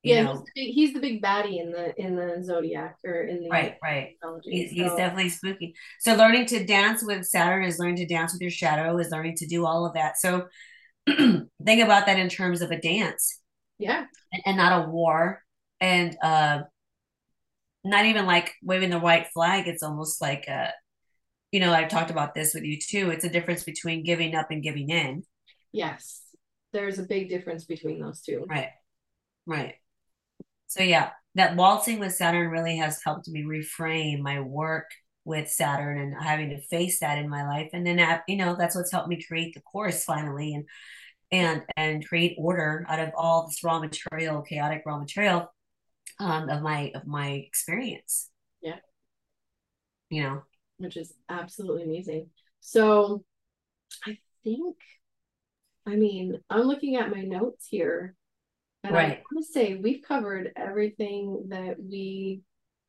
yeah, 0.04 0.22
know, 0.22 0.32
he's, 0.32 0.40
the 0.40 0.50
big, 0.54 0.74
he's 0.74 0.92
the 0.92 1.00
big 1.00 1.22
baddie 1.22 1.60
in 1.60 1.72
the 1.72 1.98
in 2.00 2.14
the 2.14 2.42
zodiac 2.44 2.98
or 3.04 3.22
in 3.22 3.42
the 3.42 3.48
right, 3.48 3.76
right. 3.82 4.16
He's, 4.42 4.70
so. 4.70 4.74
he's 4.74 4.94
definitely 4.94 5.30
spooky. 5.30 5.74
So 6.00 6.14
learning 6.14 6.46
to 6.46 6.64
dance 6.64 7.02
with 7.02 7.24
Saturn 7.24 7.64
is 7.64 7.78
learning 7.78 7.96
to 7.96 8.06
dance 8.06 8.32
with 8.32 8.42
your 8.42 8.50
shadow, 8.50 8.98
is 8.98 9.10
learning 9.10 9.36
to 9.36 9.46
do 9.46 9.64
all 9.64 9.86
of 9.86 9.94
that. 9.94 10.18
So 10.18 10.46
think 11.06 11.48
about 11.82 12.06
that 12.06 12.18
in 12.18 12.28
terms 12.28 12.60
of 12.60 12.70
a 12.70 12.80
dance, 12.80 13.40
yeah, 13.78 14.04
and, 14.32 14.42
and 14.44 14.56
not 14.58 14.84
a 14.84 14.90
war, 14.90 15.42
and 15.80 16.16
uh, 16.22 16.60
not 17.82 18.04
even 18.04 18.26
like 18.26 18.52
waving 18.62 18.90
the 18.90 18.98
white 18.98 19.28
flag. 19.28 19.68
It's 19.68 19.82
almost 19.82 20.20
like 20.20 20.44
a, 20.48 20.52
uh, 20.52 20.70
you 21.50 21.60
know, 21.60 21.72
I've 21.72 21.88
talked 21.88 22.10
about 22.10 22.34
this 22.34 22.52
with 22.52 22.64
you 22.64 22.78
too. 22.78 23.10
It's 23.10 23.24
a 23.24 23.30
difference 23.30 23.64
between 23.64 24.04
giving 24.04 24.34
up 24.34 24.50
and 24.50 24.62
giving 24.62 24.90
in. 24.90 25.22
Yes, 25.72 26.20
there's 26.74 26.98
a 26.98 27.04
big 27.04 27.30
difference 27.30 27.64
between 27.64 28.00
those 28.00 28.20
two. 28.20 28.44
Right, 28.48 28.70
right. 29.46 29.76
So 30.66 30.82
yeah, 30.82 31.10
that 31.34 31.56
waltzing 31.56 31.98
with 31.98 32.14
Saturn 32.14 32.50
really 32.50 32.76
has 32.76 33.00
helped 33.04 33.28
me 33.28 33.42
reframe 33.42 34.20
my 34.20 34.40
work 34.40 34.90
with 35.24 35.50
Saturn 35.50 35.98
and 35.98 36.22
having 36.22 36.50
to 36.50 36.60
face 36.60 37.00
that 37.00 37.18
in 37.18 37.28
my 37.28 37.46
life. 37.46 37.70
And 37.72 37.86
then 37.86 38.20
you 38.28 38.36
know, 38.36 38.56
that's 38.56 38.76
what's 38.76 38.92
helped 38.92 39.08
me 39.08 39.22
create 39.22 39.54
the 39.54 39.60
course 39.60 40.04
finally 40.04 40.54
and 40.54 40.64
and 41.32 41.62
and 41.76 42.06
create 42.06 42.36
order 42.38 42.84
out 42.88 43.00
of 43.00 43.10
all 43.16 43.46
this 43.46 43.64
raw 43.64 43.80
material, 43.80 44.42
chaotic 44.42 44.82
raw 44.86 44.98
material 44.98 45.52
um, 46.20 46.48
of 46.48 46.62
my 46.62 46.92
of 46.94 47.06
my 47.06 47.30
experience. 47.30 48.30
Yeah. 48.62 48.76
You 50.10 50.22
know. 50.22 50.42
Which 50.76 50.96
is 50.96 51.12
absolutely 51.28 51.84
amazing. 51.84 52.30
So 52.60 53.24
I 54.04 54.18
think 54.42 54.76
I 55.86 55.96
mean, 55.96 56.40
I'm 56.48 56.62
looking 56.62 56.96
at 56.96 57.10
my 57.10 57.22
notes 57.22 57.66
here 57.68 58.14
and 58.84 58.94
right. 58.94 59.12
I 59.12 59.22
want 59.32 59.44
to 59.46 59.52
say 59.52 59.74
we've 59.74 60.02
covered 60.06 60.52
everything 60.56 61.46
that 61.48 61.76
we 61.82 62.42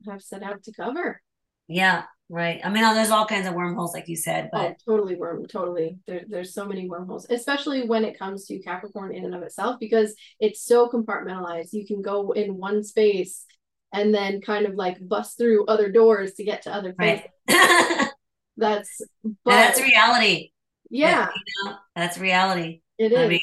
have 0.07 0.21
set 0.21 0.43
out 0.43 0.61
to 0.63 0.73
cover. 0.73 1.21
Yeah, 1.67 2.03
right. 2.29 2.59
I 2.63 2.69
mean, 2.69 2.83
there's 2.93 3.09
all 3.09 3.25
kinds 3.25 3.47
of 3.47 3.53
wormholes, 3.53 3.93
like 3.93 4.07
you 4.07 4.17
said, 4.17 4.49
but 4.51 4.75
oh, 4.87 4.91
totally 4.91 5.15
worm, 5.15 5.45
totally. 5.47 5.97
There, 6.05 6.21
there's 6.27 6.53
so 6.53 6.65
many 6.65 6.89
wormholes, 6.89 7.25
especially 7.29 7.87
when 7.87 8.03
it 8.03 8.19
comes 8.19 8.45
to 8.47 8.59
Capricorn 8.59 9.15
in 9.15 9.25
and 9.25 9.33
of 9.33 9.41
itself, 9.41 9.77
because 9.79 10.13
it's 10.39 10.63
so 10.63 10.89
compartmentalized. 10.89 11.71
You 11.71 11.87
can 11.87 12.01
go 12.01 12.31
in 12.31 12.57
one 12.57 12.83
space 12.83 13.45
and 13.93 14.13
then 14.13 14.41
kind 14.41 14.65
of 14.65 14.75
like 14.75 14.97
bust 15.07 15.37
through 15.37 15.65
other 15.65 15.89
doors 15.89 16.33
to 16.33 16.43
get 16.43 16.63
to 16.63 16.73
other 16.73 16.93
places. 16.93 17.25
Right. 18.57 18.69
that's 18.69 19.01
but, 19.23 19.51
that's 19.51 19.81
reality. 19.81 20.51
Yeah, 20.89 21.27
you 21.27 21.69
know, 21.69 21.75
that's 21.93 22.17
reality. 22.17 22.81
It 22.97 23.11
is. 23.11 23.17
I 23.17 23.27
mean, 23.27 23.41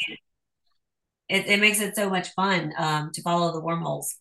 it, 1.32 1.46
it 1.46 1.60
makes 1.60 1.80
it 1.80 1.96
so 1.96 2.10
much 2.10 2.28
fun 2.34 2.72
um, 2.76 3.10
to 3.14 3.22
follow 3.22 3.52
the 3.52 3.60
wormholes. 3.60 4.16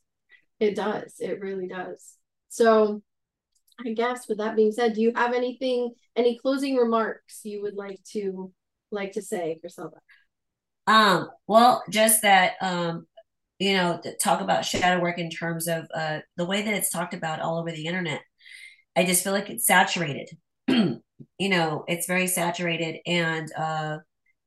It 0.59 0.75
does. 0.75 1.15
It 1.19 1.41
really 1.41 1.67
does. 1.67 2.15
So 2.49 3.01
I 3.85 3.93
guess 3.93 4.27
with 4.29 4.37
that 4.37 4.55
being 4.55 4.71
said, 4.71 4.93
do 4.93 5.01
you 5.01 5.11
have 5.15 5.33
anything, 5.33 5.93
any 6.15 6.37
closing 6.37 6.77
remarks 6.77 7.41
you 7.43 7.61
would 7.63 7.75
like 7.75 7.99
to 8.13 8.53
like 8.91 9.13
to 9.13 9.21
say, 9.21 9.59
Chriselda? 9.63 9.97
Um, 10.87 11.29
well, 11.47 11.83
just 11.89 12.21
that 12.21 12.53
um, 12.61 13.07
you 13.59 13.73
know, 13.73 14.01
talk 14.19 14.41
about 14.41 14.65
shadow 14.65 15.01
work 15.01 15.19
in 15.19 15.29
terms 15.29 15.67
of 15.67 15.87
uh 15.93 16.19
the 16.37 16.45
way 16.45 16.61
that 16.61 16.73
it's 16.73 16.89
talked 16.89 17.13
about 17.13 17.41
all 17.41 17.59
over 17.59 17.71
the 17.71 17.85
internet. 17.85 18.21
I 18.95 19.03
just 19.03 19.23
feel 19.23 19.33
like 19.33 19.49
it's 19.49 19.67
saturated. 19.67 20.29
you 20.67 21.01
know, 21.39 21.83
it's 21.87 22.07
very 22.07 22.27
saturated 22.27 22.97
and 23.05 23.51
uh 23.57 23.97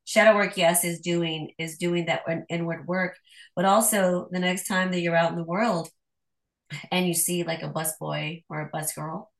shadow 0.04 0.34
work 0.36 0.56
yes 0.56 0.84
is 0.84 1.00
doing 1.00 1.52
is 1.58 1.78
doing 1.78 2.06
that 2.06 2.22
inward 2.48 2.86
work. 2.86 3.16
But 3.56 3.64
also 3.64 4.28
the 4.30 4.40
next 4.40 4.66
time 4.66 4.90
that 4.90 5.00
you're 5.00 5.16
out 5.16 5.30
in 5.30 5.38
the 5.38 5.44
world 5.44 5.88
and 6.90 7.06
you 7.06 7.14
see 7.14 7.44
like 7.44 7.62
a 7.62 7.68
bus 7.68 7.96
boy 7.98 8.42
or 8.48 8.60
a 8.60 8.70
bus 8.72 8.92
girl 8.94 9.30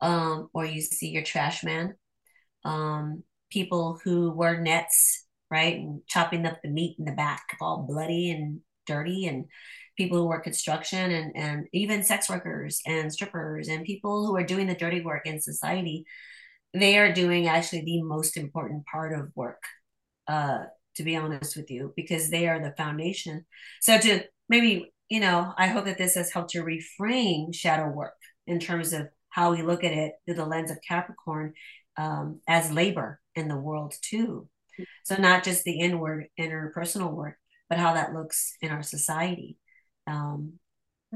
um, 0.00 0.48
or 0.52 0.64
you 0.64 0.80
see 0.80 1.08
your 1.08 1.22
trash 1.22 1.62
man 1.64 1.94
um, 2.64 3.22
people 3.50 3.98
who 4.04 4.30
wear 4.32 4.60
nets 4.60 5.26
right 5.50 5.76
and 5.76 6.00
chopping 6.06 6.46
up 6.46 6.60
the 6.62 6.70
meat 6.70 6.96
in 6.98 7.04
the 7.04 7.12
back 7.12 7.42
all 7.60 7.86
bloody 7.88 8.30
and 8.30 8.60
dirty 8.86 9.26
and 9.26 9.46
people 9.96 10.18
who 10.18 10.26
work 10.26 10.44
construction 10.44 11.10
and, 11.10 11.36
and 11.36 11.66
even 11.72 12.02
sex 12.02 12.28
workers 12.28 12.80
and 12.86 13.12
strippers 13.12 13.68
and 13.68 13.84
people 13.84 14.26
who 14.26 14.34
are 14.36 14.44
doing 14.44 14.66
the 14.66 14.74
dirty 14.74 15.02
work 15.02 15.26
in 15.26 15.40
society 15.40 16.04
they 16.74 16.98
are 16.98 17.12
doing 17.12 17.46
actually 17.46 17.82
the 17.82 18.02
most 18.02 18.36
important 18.36 18.84
part 18.86 19.12
of 19.12 19.30
work 19.34 19.62
uh, 20.28 20.64
to 20.96 21.02
be 21.02 21.16
honest 21.16 21.56
with 21.56 21.70
you, 21.70 21.92
because 21.96 22.30
they 22.30 22.48
are 22.48 22.60
the 22.60 22.74
foundation. 22.76 23.44
So 23.80 23.98
to 23.98 24.24
maybe, 24.48 24.92
you 25.08 25.20
know, 25.20 25.52
I 25.56 25.68
hope 25.68 25.86
that 25.86 25.98
this 25.98 26.14
has 26.14 26.32
helped 26.32 26.50
to 26.50 26.62
reframe 26.62 27.54
shadow 27.54 27.88
work 27.88 28.14
in 28.46 28.58
terms 28.58 28.92
of 28.92 29.08
how 29.28 29.52
we 29.52 29.62
look 29.62 29.84
at 29.84 29.92
it 29.92 30.12
through 30.24 30.34
the 30.34 30.46
lens 30.46 30.70
of 30.70 30.78
Capricorn 30.86 31.54
um, 31.96 32.40
as 32.46 32.72
labor 32.72 33.20
in 33.34 33.48
the 33.48 33.56
world 33.56 33.94
too. 34.02 34.48
So 35.04 35.16
not 35.16 35.44
just 35.44 35.64
the 35.64 35.80
inward, 35.80 36.26
interpersonal 36.38 37.12
work, 37.12 37.36
but 37.68 37.78
how 37.78 37.94
that 37.94 38.14
looks 38.14 38.56
in 38.60 38.70
our 38.70 38.82
society. 38.82 39.58
Um, 40.06 40.54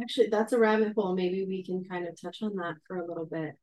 Actually, 0.00 0.28
that's 0.28 0.52
a 0.52 0.59
rabbit 0.59 0.92
hole. 0.94 1.14
Maybe 1.14 1.46
we 1.46 1.64
can 1.64 1.84
kind 1.84 2.07
of 2.07 2.20
touch 2.20 2.42
on 2.42 2.54
that 2.57 2.74
for 2.86 2.98
a 2.98 3.07
little 3.07 3.24
bit 3.24 3.54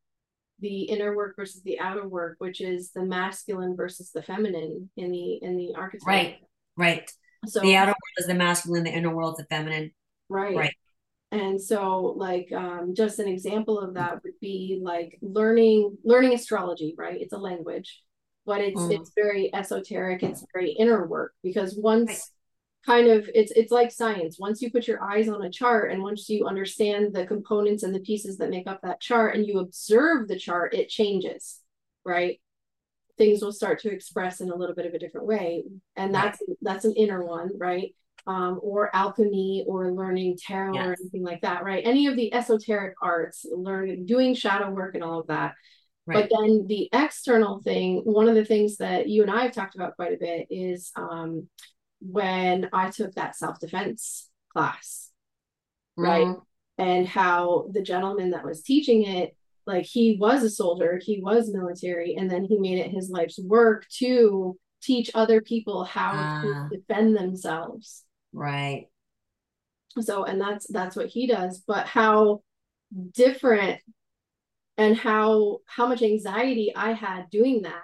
the 0.63 0.83
inner 0.83 1.13
work 1.13 1.35
versus 1.35 1.61
the 1.63 1.77
outer 1.79 2.07
work, 2.07 2.37
which 2.39 2.61
is 2.61 2.91
the 2.91 3.03
masculine 3.03 3.75
versus 3.75 4.11
the 4.11 4.23
feminine 4.23 4.89
in 4.95 5.11
the 5.11 5.39
in 5.43 5.57
the 5.57 5.75
archetype. 5.75 6.07
Right. 6.07 6.37
Right. 6.77 7.11
So 7.45 7.59
the 7.59 7.75
outer 7.75 7.89
world 7.89 8.17
is 8.17 8.27
the 8.27 8.33
masculine, 8.33 8.85
the 8.85 8.89
inner 8.89 9.13
world 9.13 9.35
is 9.37 9.45
the 9.45 9.55
feminine. 9.55 9.91
Right. 10.29 10.55
Right. 10.55 10.73
And 11.33 11.61
so 11.61 12.13
like 12.15 12.51
um 12.53 12.93
just 12.95 13.19
an 13.19 13.27
example 13.27 13.77
of 13.77 13.95
that 13.95 14.23
would 14.23 14.39
be 14.39 14.79
like 14.81 15.19
learning 15.21 15.97
learning 16.05 16.33
astrology, 16.33 16.95
right? 16.97 17.19
It's 17.19 17.33
a 17.33 17.37
language, 17.37 18.01
but 18.45 18.61
it's 18.61 18.79
mm. 18.79 18.97
it's 18.97 19.11
very 19.13 19.53
esoteric, 19.53 20.23
it's 20.23 20.45
very 20.53 20.71
inner 20.71 21.05
work 21.05 21.33
because 21.43 21.77
once 21.77 22.09
right 22.09 22.21
kind 22.85 23.07
of 23.07 23.29
it's 23.33 23.51
it's 23.51 23.71
like 23.71 23.91
science 23.91 24.37
once 24.39 24.61
you 24.61 24.71
put 24.71 24.87
your 24.87 25.01
eyes 25.03 25.29
on 25.29 25.43
a 25.43 25.49
chart 25.49 25.91
and 25.91 26.01
once 26.01 26.27
you 26.27 26.45
understand 26.45 27.13
the 27.13 27.25
components 27.25 27.83
and 27.83 27.95
the 27.95 27.99
pieces 28.01 28.37
that 28.37 28.49
make 28.49 28.67
up 28.67 28.81
that 28.81 28.99
chart 28.99 29.35
and 29.35 29.47
you 29.47 29.59
observe 29.59 30.27
the 30.27 30.37
chart 30.37 30.73
it 30.73 30.89
changes 30.89 31.61
right 32.03 32.41
things 33.17 33.41
will 33.41 33.51
start 33.51 33.79
to 33.79 33.91
express 33.91 34.41
in 34.41 34.49
a 34.49 34.55
little 34.55 34.75
bit 34.75 34.85
of 34.85 34.93
a 34.93 34.99
different 34.99 35.27
way 35.27 35.63
and 35.95 36.13
that's 36.13 36.39
right. 36.47 36.57
that's 36.61 36.85
an 36.85 36.93
inner 36.93 37.23
one 37.23 37.49
right 37.57 37.95
um, 38.25 38.59
or 38.61 38.93
alchemy 38.95 39.65
or 39.67 39.91
learning 39.91 40.37
tarot 40.37 40.73
yes. 40.73 40.87
or 40.87 40.95
anything 40.99 41.23
like 41.23 41.41
that 41.41 41.63
right 41.63 41.85
any 41.85 42.07
of 42.07 42.15
the 42.15 42.33
esoteric 42.33 42.95
arts 43.01 43.45
learning 43.51 44.05
doing 44.05 44.33
shadow 44.33 44.69
work 44.69 44.95
and 44.95 45.03
all 45.03 45.19
of 45.19 45.27
that 45.27 45.53
Right. 46.05 46.29
But 46.29 46.37
then 46.37 46.65
the 46.67 46.89
external 46.91 47.61
thing, 47.61 48.01
one 48.03 48.27
of 48.27 48.35
the 48.35 48.43
things 48.43 48.75
that 48.77 49.07
you 49.07 49.21
and 49.21 49.31
I 49.31 49.43
have 49.43 49.53
talked 49.53 49.75
about 49.75 49.95
quite 49.95 50.11
a 50.11 50.17
bit 50.17 50.47
is 50.49 50.91
um, 50.97 51.47
when 52.05 52.69
I 52.73 52.89
took 52.89 53.13
that 53.15 53.35
self 53.35 53.59
defense 53.59 54.29
class, 54.51 55.09
mm-hmm. 55.97 56.09
right? 56.09 56.35
And 56.77 57.07
how 57.07 57.67
the 57.71 57.81
gentleman 57.81 58.31
that 58.31 58.45
was 58.45 58.63
teaching 58.63 59.03
it, 59.03 59.35
like 59.65 59.85
he 59.85 60.17
was 60.19 60.43
a 60.43 60.49
soldier, 60.49 60.99
he 61.01 61.21
was 61.21 61.53
military, 61.53 62.15
and 62.15 62.29
then 62.29 62.43
he 62.43 62.59
made 62.59 62.79
it 62.79 62.91
his 62.91 63.09
life's 63.09 63.39
work 63.39 63.85
to 63.99 64.57
teach 64.81 65.11
other 65.13 65.39
people 65.41 65.85
how 65.85 66.11
to 66.11 66.17
ah. 66.53 66.67
defend 66.69 67.15
themselves. 67.15 68.03
Right. 68.33 68.87
So, 70.01 70.25
and 70.25 70.41
that's 70.41 70.67
that's 70.67 70.95
what 70.95 71.07
he 71.07 71.27
does, 71.27 71.63
but 71.65 71.85
how 71.85 72.41
different 73.13 73.79
and 74.77 74.97
how 74.97 75.59
how 75.67 75.87
much 75.87 76.01
anxiety 76.01 76.73
I 76.75 76.93
had 76.93 77.29
doing 77.29 77.61
that 77.61 77.83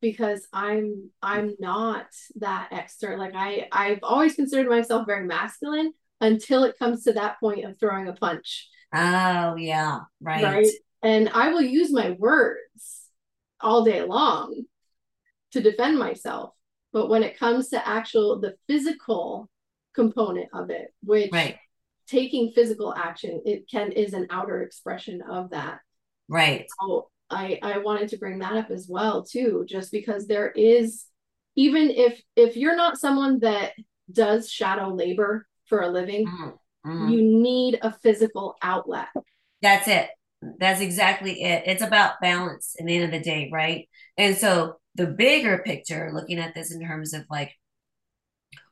because 0.00 0.46
I'm 0.52 1.10
I'm 1.22 1.54
not 1.58 2.06
that 2.36 2.68
external. 2.72 3.18
Like 3.18 3.34
I 3.34 3.68
I've 3.72 4.00
always 4.02 4.34
considered 4.34 4.68
myself 4.68 5.06
very 5.06 5.26
masculine 5.26 5.92
until 6.20 6.64
it 6.64 6.78
comes 6.78 7.04
to 7.04 7.12
that 7.12 7.40
point 7.40 7.64
of 7.64 7.78
throwing 7.78 8.08
a 8.08 8.12
punch. 8.12 8.68
Oh 8.94 9.56
yeah, 9.56 10.00
right. 10.20 10.44
Right. 10.44 10.66
And 11.02 11.28
I 11.28 11.50
will 11.50 11.62
use 11.62 11.92
my 11.92 12.12
words 12.12 13.02
all 13.60 13.84
day 13.84 14.02
long 14.02 14.64
to 15.52 15.60
defend 15.60 15.98
myself. 15.98 16.54
But 16.92 17.08
when 17.08 17.22
it 17.22 17.38
comes 17.38 17.68
to 17.68 17.86
actual 17.86 18.40
the 18.40 18.54
physical 18.66 19.48
component 19.94 20.48
of 20.52 20.70
it, 20.70 20.88
which 21.02 21.30
right. 21.32 21.56
taking 22.06 22.52
physical 22.52 22.94
action, 22.94 23.42
it 23.44 23.68
can 23.70 23.92
is 23.92 24.14
an 24.14 24.26
outer 24.30 24.62
expression 24.62 25.22
of 25.22 25.50
that. 25.50 25.80
Right. 26.28 26.66
So 26.80 27.10
I 27.30 27.58
I 27.62 27.78
wanted 27.78 28.08
to 28.10 28.18
bring 28.18 28.38
that 28.38 28.56
up 28.56 28.70
as 28.70 28.86
well 28.88 29.24
too, 29.24 29.64
just 29.68 29.92
because 29.92 30.26
there 30.26 30.50
is 30.50 31.04
even 31.56 31.90
if 31.90 32.20
if 32.36 32.56
you're 32.56 32.76
not 32.76 32.98
someone 32.98 33.40
that 33.40 33.72
does 34.10 34.50
shadow 34.50 34.88
labor 34.94 35.46
for 35.66 35.80
a 35.80 35.88
living, 35.88 36.26
mm-hmm. 36.26 37.08
you 37.08 37.22
need 37.22 37.78
a 37.82 37.92
physical 37.92 38.56
outlet. 38.62 39.08
That's 39.60 39.88
it. 39.88 40.08
That's 40.60 40.80
exactly 40.80 41.42
it. 41.42 41.64
It's 41.66 41.82
about 41.82 42.20
balance 42.20 42.76
in 42.78 42.86
the 42.86 42.96
end 42.96 43.04
of 43.04 43.10
the 43.10 43.20
day, 43.20 43.50
right? 43.52 43.88
And 44.16 44.36
so 44.36 44.76
the 44.94 45.06
bigger 45.06 45.58
picture, 45.58 46.10
looking 46.14 46.38
at 46.38 46.54
this 46.54 46.72
in 46.72 46.80
terms 46.80 47.12
of 47.12 47.24
like 47.28 47.52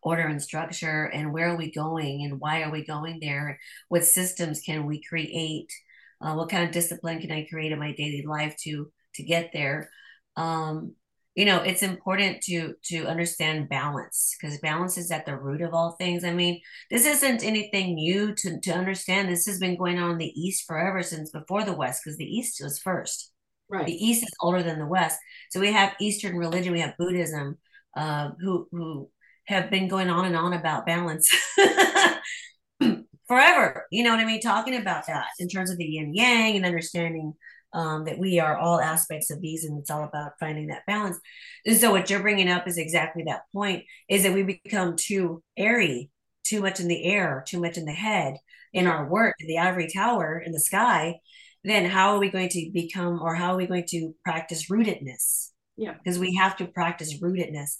order 0.02 0.22
and 0.22 0.40
structure 0.40 1.04
and 1.04 1.32
where 1.32 1.50
are 1.50 1.56
we 1.56 1.70
going 1.70 2.22
and 2.22 2.40
why 2.40 2.62
are 2.62 2.70
we 2.70 2.84
going 2.84 3.18
there? 3.20 3.58
What 3.88 4.04
systems 4.04 4.60
can 4.60 4.86
we 4.86 5.02
create? 5.02 5.72
Uh, 6.20 6.34
what 6.34 6.48
kind 6.48 6.64
of 6.64 6.72
discipline 6.72 7.20
can 7.20 7.30
i 7.30 7.46
create 7.50 7.72
in 7.72 7.78
my 7.78 7.92
daily 7.92 8.24
life 8.26 8.56
to 8.64 8.90
to 9.14 9.22
get 9.22 9.50
there? 9.52 9.90
Um, 10.36 10.94
you 11.36 11.44
know 11.44 11.58
it's 11.62 11.82
important 11.82 12.40
to 12.44 12.74
to 12.84 13.06
understand 13.06 13.68
balance 13.68 14.34
because 14.40 14.58
balance 14.58 14.96
is 14.96 15.10
at 15.10 15.26
the 15.26 15.36
root 15.36 15.60
of 15.60 15.74
all 15.74 15.92
things. 15.92 16.24
I 16.24 16.32
mean 16.32 16.60
this 16.90 17.06
isn't 17.06 17.44
anything 17.44 17.94
new 17.94 18.34
to, 18.34 18.58
to 18.60 18.70
understand. 18.72 19.28
This 19.28 19.46
has 19.46 19.60
been 19.60 19.76
going 19.76 19.98
on 19.98 20.12
in 20.12 20.18
the 20.18 20.32
east 20.40 20.66
forever 20.66 21.02
since 21.02 21.30
before 21.30 21.62
the 21.62 21.74
west 21.74 22.02
because 22.02 22.16
the 22.16 22.24
east 22.24 22.60
was 22.62 22.78
first. 22.78 23.32
Right. 23.68 23.86
The 23.86 23.92
east 23.92 24.22
is 24.22 24.32
older 24.40 24.62
than 24.62 24.78
the 24.78 24.86
west. 24.86 25.18
So 25.50 25.60
we 25.60 25.72
have 25.72 25.94
eastern 26.00 26.36
religion 26.36 26.72
we 26.72 26.80
have 26.80 26.96
buddhism 26.98 27.58
uh, 27.96 28.30
who 28.40 28.66
who 28.72 29.10
have 29.46 29.70
been 29.70 29.88
going 29.88 30.08
on 30.08 30.24
and 30.24 30.36
on 30.36 30.54
about 30.54 30.86
balance 30.86 31.28
forever. 33.28 33.86
You 33.90 34.04
know 34.04 34.10
what 34.10 34.20
I 34.20 34.24
mean? 34.24 34.40
Talking 34.40 34.76
about 34.76 35.06
that 35.06 35.26
in 35.38 35.48
terms 35.48 35.70
of 35.70 35.78
the 35.78 35.84
yin 35.84 36.14
yang 36.14 36.56
and 36.56 36.66
understanding 36.66 37.34
um, 37.72 38.04
that 38.04 38.18
we 38.18 38.38
are 38.40 38.56
all 38.56 38.80
aspects 38.80 39.30
of 39.30 39.40
these 39.40 39.64
and 39.64 39.78
it's 39.78 39.90
all 39.90 40.04
about 40.04 40.32
finding 40.40 40.68
that 40.68 40.86
balance. 40.86 41.18
And 41.66 41.76
so 41.76 41.90
what 41.90 42.08
you're 42.08 42.20
bringing 42.20 42.48
up 42.48 42.66
is 42.66 42.78
exactly 42.78 43.24
that 43.26 43.42
point 43.52 43.84
is 44.08 44.22
that 44.22 44.32
we 44.32 44.42
become 44.42 44.96
too 44.96 45.42
airy, 45.56 46.10
too 46.44 46.62
much 46.62 46.80
in 46.80 46.88
the 46.88 47.04
air, 47.04 47.44
too 47.46 47.60
much 47.60 47.76
in 47.76 47.84
the 47.84 47.92
head 47.92 48.38
in 48.72 48.86
our 48.86 49.08
work 49.08 49.34
in 49.40 49.46
the 49.46 49.58
ivory 49.58 49.88
tower 49.88 50.38
in 50.38 50.52
the 50.52 50.60
sky. 50.60 51.18
Then 51.64 51.86
how 51.88 52.14
are 52.14 52.18
we 52.18 52.30
going 52.30 52.50
to 52.50 52.70
become 52.72 53.20
or 53.20 53.34
how 53.34 53.54
are 53.54 53.56
we 53.56 53.66
going 53.66 53.86
to 53.88 54.14
practice 54.24 54.70
rootedness? 54.70 55.50
Yeah. 55.76 55.94
Because 55.94 56.18
we 56.18 56.34
have 56.34 56.56
to 56.58 56.66
practice 56.66 57.18
rootedness. 57.18 57.76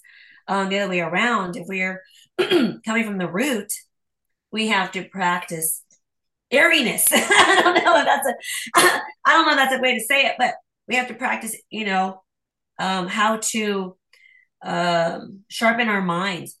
Um, 0.47 0.69
the 0.69 0.79
other 0.79 0.89
way 0.89 0.99
around, 0.99 1.55
if 1.55 1.67
we're 1.67 2.01
coming 2.37 3.03
from 3.03 3.17
the 3.17 3.29
root, 3.29 3.71
we 4.57 4.69
have 4.69 4.91
to 4.91 5.03
practice 5.03 5.83
airiness. 6.49 7.05
I 7.11 7.61
don't 7.61 7.75
know 7.75 7.99
if 7.99 8.05
that's 8.05 8.27
a 8.27 8.33
I 9.23 9.33
don't 9.33 9.45
know 9.45 9.51
if 9.51 9.57
that's 9.57 9.75
a 9.75 9.79
way 9.79 9.93
to 9.93 10.03
say 10.03 10.25
it, 10.25 10.35
but 10.39 10.55
we 10.87 10.95
have 10.95 11.09
to 11.09 11.13
practice, 11.13 11.55
you 11.69 11.85
know, 11.85 12.23
um, 12.79 13.07
how 13.07 13.37
to 13.51 13.95
um, 14.65 15.41
sharpen 15.47 15.89
our 15.89 16.01
minds, 16.01 16.57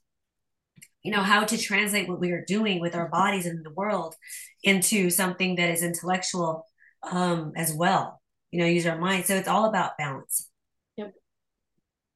you 1.01 1.11
know, 1.11 1.23
how 1.23 1.43
to 1.43 1.57
translate 1.57 2.07
what 2.07 2.19
we 2.19 2.31
are 2.33 2.45
doing 2.45 2.79
with 2.79 2.93
our 2.93 3.09
bodies 3.09 3.47
in 3.47 3.63
the 3.63 3.71
world 3.71 4.13
into 4.61 5.09
something 5.09 5.55
that 5.55 5.71
is 5.71 5.81
intellectual 5.81 6.67
um, 7.01 7.53
as 7.55 7.73
well. 7.73 8.21
You 8.51 8.59
know, 8.59 8.67
use 8.67 8.85
our 8.85 8.99
mind. 8.99 9.25
So 9.25 9.35
it's 9.35 9.47
all 9.47 9.65
about 9.65 9.97
balance. 9.97 10.47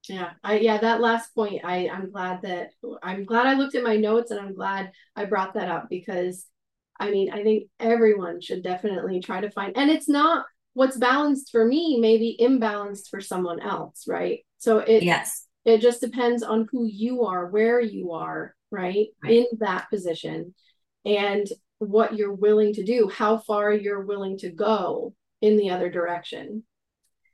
Yeah, 0.09 0.31
I 0.43 0.59
yeah, 0.59 0.77
that 0.79 1.01
last 1.01 1.33
point, 1.35 1.61
I 1.63 1.87
I'm 1.87 2.11
glad 2.11 2.41
that 2.43 2.71
I'm 3.03 3.23
glad 3.23 3.47
I 3.47 3.53
looked 3.53 3.75
at 3.75 3.83
my 3.83 3.97
notes 3.97 4.31
and 4.31 4.39
I'm 4.39 4.53
glad 4.55 4.91
I 5.15 5.25
brought 5.25 5.53
that 5.53 5.69
up 5.69 5.87
because 5.89 6.45
I 6.99 7.11
mean, 7.11 7.31
I 7.31 7.43
think 7.43 7.65
everyone 7.79 8.41
should 8.41 8.63
definitely 8.63 9.21
try 9.21 9.41
to 9.41 9.51
find 9.51 9.73
and 9.77 9.89
it's 9.89 10.09
not 10.09 10.45
what's 10.73 10.97
balanced 10.97 11.51
for 11.51 11.65
me 11.65 11.99
may 11.99 12.17
be 12.17 12.37
imbalanced 12.41 13.09
for 13.09 13.21
someone 13.21 13.59
else, 13.59 14.05
right? 14.07 14.39
So 14.57 14.79
it 14.79 15.03
yes 15.03 15.47
It 15.65 15.79
just 15.79 16.01
depends 16.01 16.43
on 16.43 16.67
who 16.71 16.85
you 16.85 17.23
are, 17.25 17.47
where 17.47 17.79
you 17.79 18.13
are, 18.13 18.55
right? 18.71 19.07
right. 19.23 19.33
In 19.33 19.45
that 19.59 19.89
position 19.89 20.55
and 21.05 21.47
what 21.79 22.15
you're 22.15 22.33
willing 22.33 22.73
to 22.73 22.83
do, 22.83 23.09
how 23.09 23.37
far 23.37 23.71
you're 23.73 24.05
willing 24.05 24.37
to 24.39 24.49
go 24.51 25.13
in 25.41 25.57
the 25.57 25.69
other 25.71 25.89
direction. 25.89 26.63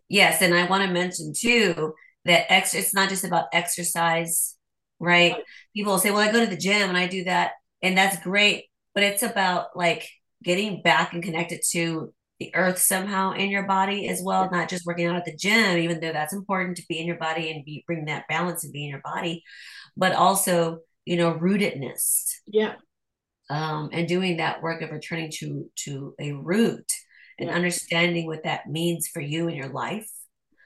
Yes, 0.09 0.41
and 0.41 0.53
I 0.53 0.65
want 0.65 0.83
to 0.85 0.91
mention 0.93 1.33
too 1.33 1.93
that 2.27 2.51
ex- 2.51 2.75
it's 2.75 2.93
not 2.93 3.09
just 3.09 3.23
about 3.23 3.47
exercise, 3.53 4.55
right? 4.99 5.33
right? 5.33 5.43
People 5.75 5.97
say, 5.97 6.11
"Well, 6.11 6.21
I 6.21 6.31
go 6.31 6.39
to 6.39 6.49
the 6.49 6.57
gym 6.57 6.89
and 6.89 6.97
I 6.97 7.07
do 7.07 7.23
that, 7.23 7.53
and 7.81 7.97
that's 7.97 8.21
great," 8.21 8.65
but 8.93 9.03
it's 9.03 9.23
about 9.23 9.75
like 9.75 10.07
getting 10.43 10.81
back 10.81 11.13
and 11.13 11.23
connected 11.23 11.61
to 11.71 12.13
the 12.39 12.53
earth 12.53 12.77
somehow 12.77 13.31
in 13.31 13.49
your 13.49 13.63
body 13.63 14.07
as 14.07 14.21
well, 14.23 14.47
not 14.51 14.69
just 14.69 14.85
working 14.85 15.07
out 15.07 15.15
at 15.15 15.25
the 15.25 15.35
gym, 15.35 15.79
even 15.79 15.99
though 15.99 16.13
that's 16.13 16.33
important 16.33 16.77
to 16.77 16.85
be 16.87 16.99
in 16.99 17.07
your 17.07 17.17
body 17.17 17.49
and 17.49 17.65
be 17.65 17.83
bring 17.87 18.05
that 18.05 18.27
balance 18.27 18.63
and 18.63 18.71
be 18.73 18.83
in 18.83 18.89
your 18.89 19.01
body, 19.03 19.43
but 19.95 20.13
also 20.13 20.79
you 21.05 21.17
know 21.17 21.33
rootedness. 21.33 22.29
Yeah. 22.45 22.75
Um, 23.49 23.89
and 23.93 24.09
doing 24.09 24.37
that 24.37 24.61
work 24.61 24.81
of 24.81 24.91
returning 24.91 25.31
to 25.39 25.69
to 25.85 26.13
a 26.19 26.33
root 26.33 26.91
and 27.39 27.49
understanding 27.49 28.25
what 28.25 28.43
that 28.43 28.67
means 28.67 29.07
for 29.07 29.21
you 29.21 29.47
in 29.47 29.55
your 29.55 29.69
life 29.69 30.09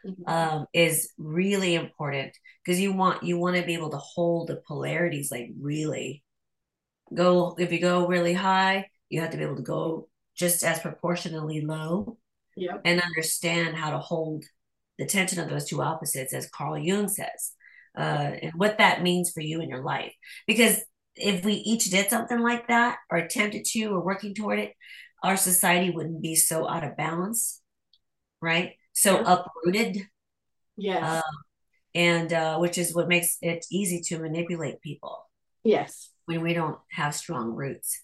mm-hmm. 0.05 0.29
um, 0.29 0.65
is 0.73 1.11
really 1.17 1.75
important 1.75 2.31
because 2.63 2.79
you 2.79 2.93
want 2.93 3.23
you 3.23 3.37
want 3.37 3.55
to 3.55 3.63
be 3.63 3.73
able 3.73 3.89
to 3.91 3.97
hold 3.97 4.47
the 4.47 4.61
polarities 4.67 5.31
like 5.31 5.49
really 5.59 6.23
go 7.13 7.55
if 7.59 7.71
you 7.71 7.79
go 7.79 8.07
really 8.07 8.33
high 8.33 8.87
you 9.09 9.21
have 9.21 9.31
to 9.31 9.37
be 9.37 9.43
able 9.43 9.55
to 9.55 9.61
go 9.61 10.07
just 10.35 10.63
as 10.63 10.79
proportionally 10.79 11.61
low 11.61 12.17
yep. 12.55 12.81
and 12.85 13.01
understand 13.01 13.75
how 13.75 13.91
to 13.91 13.99
hold 13.99 14.43
the 14.97 15.05
tension 15.05 15.39
of 15.39 15.49
those 15.49 15.65
two 15.65 15.81
opposites 15.81 16.33
as 16.33 16.49
carl 16.49 16.77
jung 16.77 17.07
says 17.07 17.51
uh, 17.97 18.31
and 18.41 18.53
what 18.55 18.77
that 18.77 19.03
means 19.03 19.31
for 19.31 19.41
you 19.41 19.59
in 19.59 19.67
your 19.67 19.83
life 19.83 20.13
because 20.47 20.79
if 21.15 21.43
we 21.43 21.53
each 21.53 21.85
did 21.85 22.09
something 22.09 22.39
like 22.39 22.67
that 22.69 22.97
or 23.09 23.17
attempted 23.17 23.65
to 23.65 23.83
or 23.87 23.99
working 23.99 24.33
toward 24.33 24.59
it 24.59 24.73
our 25.23 25.37
society 25.37 25.91
wouldn't 25.91 26.21
be 26.21 26.35
so 26.35 26.67
out 26.67 26.83
of 26.83 26.97
balance, 26.97 27.61
right? 28.41 28.73
So 29.01 29.19
yeah. 29.19 29.33
uprooted. 29.33 30.07
Yes. 30.77 31.03
Uh, 31.03 31.21
and 31.95 32.31
uh, 32.31 32.57
which 32.59 32.77
is 32.77 32.93
what 32.93 33.07
makes 33.07 33.37
it 33.41 33.65
easy 33.71 33.99
to 34.01 34.19
manipulate 34.19 34.79
people. 34.81 35.27
Yes. 35.63 36.11
When 36.25 36.41
we 36.41 36.53
don't 36.53 36.77
have 36.91 37.15
strong 37.15 37.55
roots. 37.55 37.99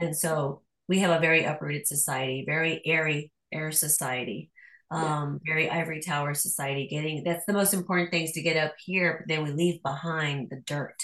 And 0.00 0.16
so 0.16 0.62
we 0.88 1.00
have 1.00 1.10
a 1.10 1.20
very 1.20 1.44
uprooted 1.44 1.86
society, 1.86 2.44
very 2.46 2.80
airy 2.86 3.32
air 3.52 3.70
society, 3.70 4.50
um, 4.90 5.40
yeah. 5.44 5.52
very 5.52 5.68
ivory 5.68 6.00
tower 6.00 6.32
society. 6.32 6.88
Getting 6.88 7.22
that's 7.22 7.44
the 7.44 7.52
most 7.52 7.74
important 7.74 8.10
things 8.10 8.32
to 8.32 8.42
get 8.42 8.56
up 8.56 8.72
here, 8.82 9.18
but 9.18 9.28
then 9.28 9.44
we 9.44 9.50
leave 9.50 9.82
behind 9.82 10.48
the 10.48 10.62
dirt. 10.64 10.96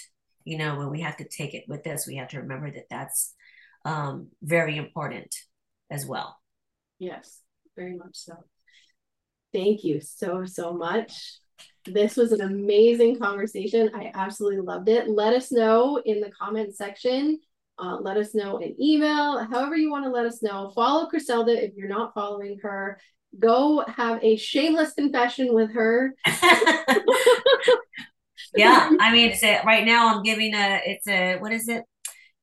You 0.45 0.57
know, 0.57 0.77
when 0.79 0.91
we 0.91 1.03
have 1.03 1.19
to 1.19 1.29
take 1.29 1.53
it 1.53 1.65
with 1.69 1.87
us, 1.87 2.07
we 2.07 2.17
have 2.17 2.29
to 2.29 2.41
remember 2.41 2.71
that 2.71 2.89
that's 2.89 3.35
um, 3.85 4.29
very 4.43 4.79
important 4.79 5.35
as 5.91 6.07
well. 6.07 6.39
Yes, 6.99 7.43
very 7.77 7.97
much 7.97 8.15
so. 8.15 8.33
Thank 9.57 9.85
you 9.85 10.03
so, 10.03 10.45
so 10.45 10.75
much. 10.75 11.39
This 11.87 12.15
was 12.15 12.33
an 12.33 12.43
amazing 12.43 13.19
conversation. 13.19 13.91
I 13.95 14.11
absolutely 14.13 14.61
loved 14.61 14.91
it. 14.91 15.09
Let 15.09 15.33
us 15.33 15.51
know 15.51 15.97
in 16.05 16.21
the 16.21 16.31
comment 16.31 16.77
section. 16.77 17.41
Uh, 17.79 17.97
let 18.01 18.19
us 18.19 18.35
know 18.35 18.59
in 18.59 18.77
email, 18.79 19.43
however 19.51 19.75
you 19.75 19.91
want 19.91 20.05
to 20.05 20.11
let 20.11 20.27
us 20.27 20.43
know. 20.43 20.73
Follow 20.75 21.09
Chriselda 21.09 21.57
if 21.57 21.73
you're 21.75 21.89
not 21.89 22.13
following 22.13 22.59
her. 22.63 23.01
Go 23.39 23.83
have 23.87 24.23
a 24.23 24.37
shameless 24.37 24.93
confession 24.93 25.55
with 25.55 25.73
her. 25.73 26.15
yeah, 28.55 28.91
I 29.01 29.11
mean, 29.11 29.31
it's 29.31 29.43
a, 29.43 29.63
right 29.65 29.87
now 29.87 30.15
I'm 30.15 30.23
giving 30.23 30.55
a, 30.55 30.83
it's 30.85 31.09
a, 31.09 31.39
what 31.39 31.53
is 31.53 31.69
it? 31.69 31.83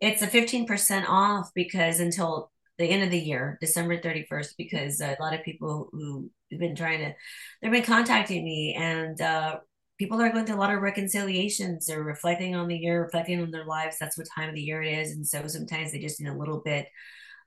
it's 0.04 0.22
a 0.22 0.28
15% 0.28 1.06
off 1.08 1.52
because 1.56 2.02
until 2.02 2.52
the 2.78 2.90
end 2.90 3.04
of 3.04 3.10
the 3.10 3.20
year, 3.20 3.58
December 3.62 3.98
31st, 3.98 4.50
because 4.58 5.00
a 5.00 5.16
lot 5.22 5.34
of 5.34 5.46
people 5.46 5.88
who 5.94 6.30
been 6.60 6.76
trying 6.76 7.00
to, 7.00 7.14
they've 7.62 7.72
been 7.72 7.84
contacting 7.84 8.44
me 8.44 8.76
and 8.78 9.20
uh, 9.22 9.58
people 9.98 10.22
are 10.22 10.30
going 10.30 10.46
through 10.46 10.56
a 10.56 10.58
lot 10.58 10.74
of 10.74 10.82
reconciliations. 10.82 11.86
They're 11.86 12.04
reflecting 12.04 12.56
on 12.56 12.68
the 12.68 12.78
year, 12.78 13.04
reflecting 13.04 13.42
on 13.42 13.52
their 13.52 13.66
lives. 13.66 13.98
That's 14.00 14.18
what 14.18 14.28
time 14.36 14.50
of 14.50 14.56
the 14.56 14.62
year 14.62 14.82
it 14.82 14.98
is. 15.00 15.12
And 15.12 15.26
so 15.28 15.48
sometimes 15.48 15.92
they 15.92 16.00
just 16.00 16.20
need 16.20 16.30
a 16.30 16.38
little 16.38 16.62
bit 16.64 16.88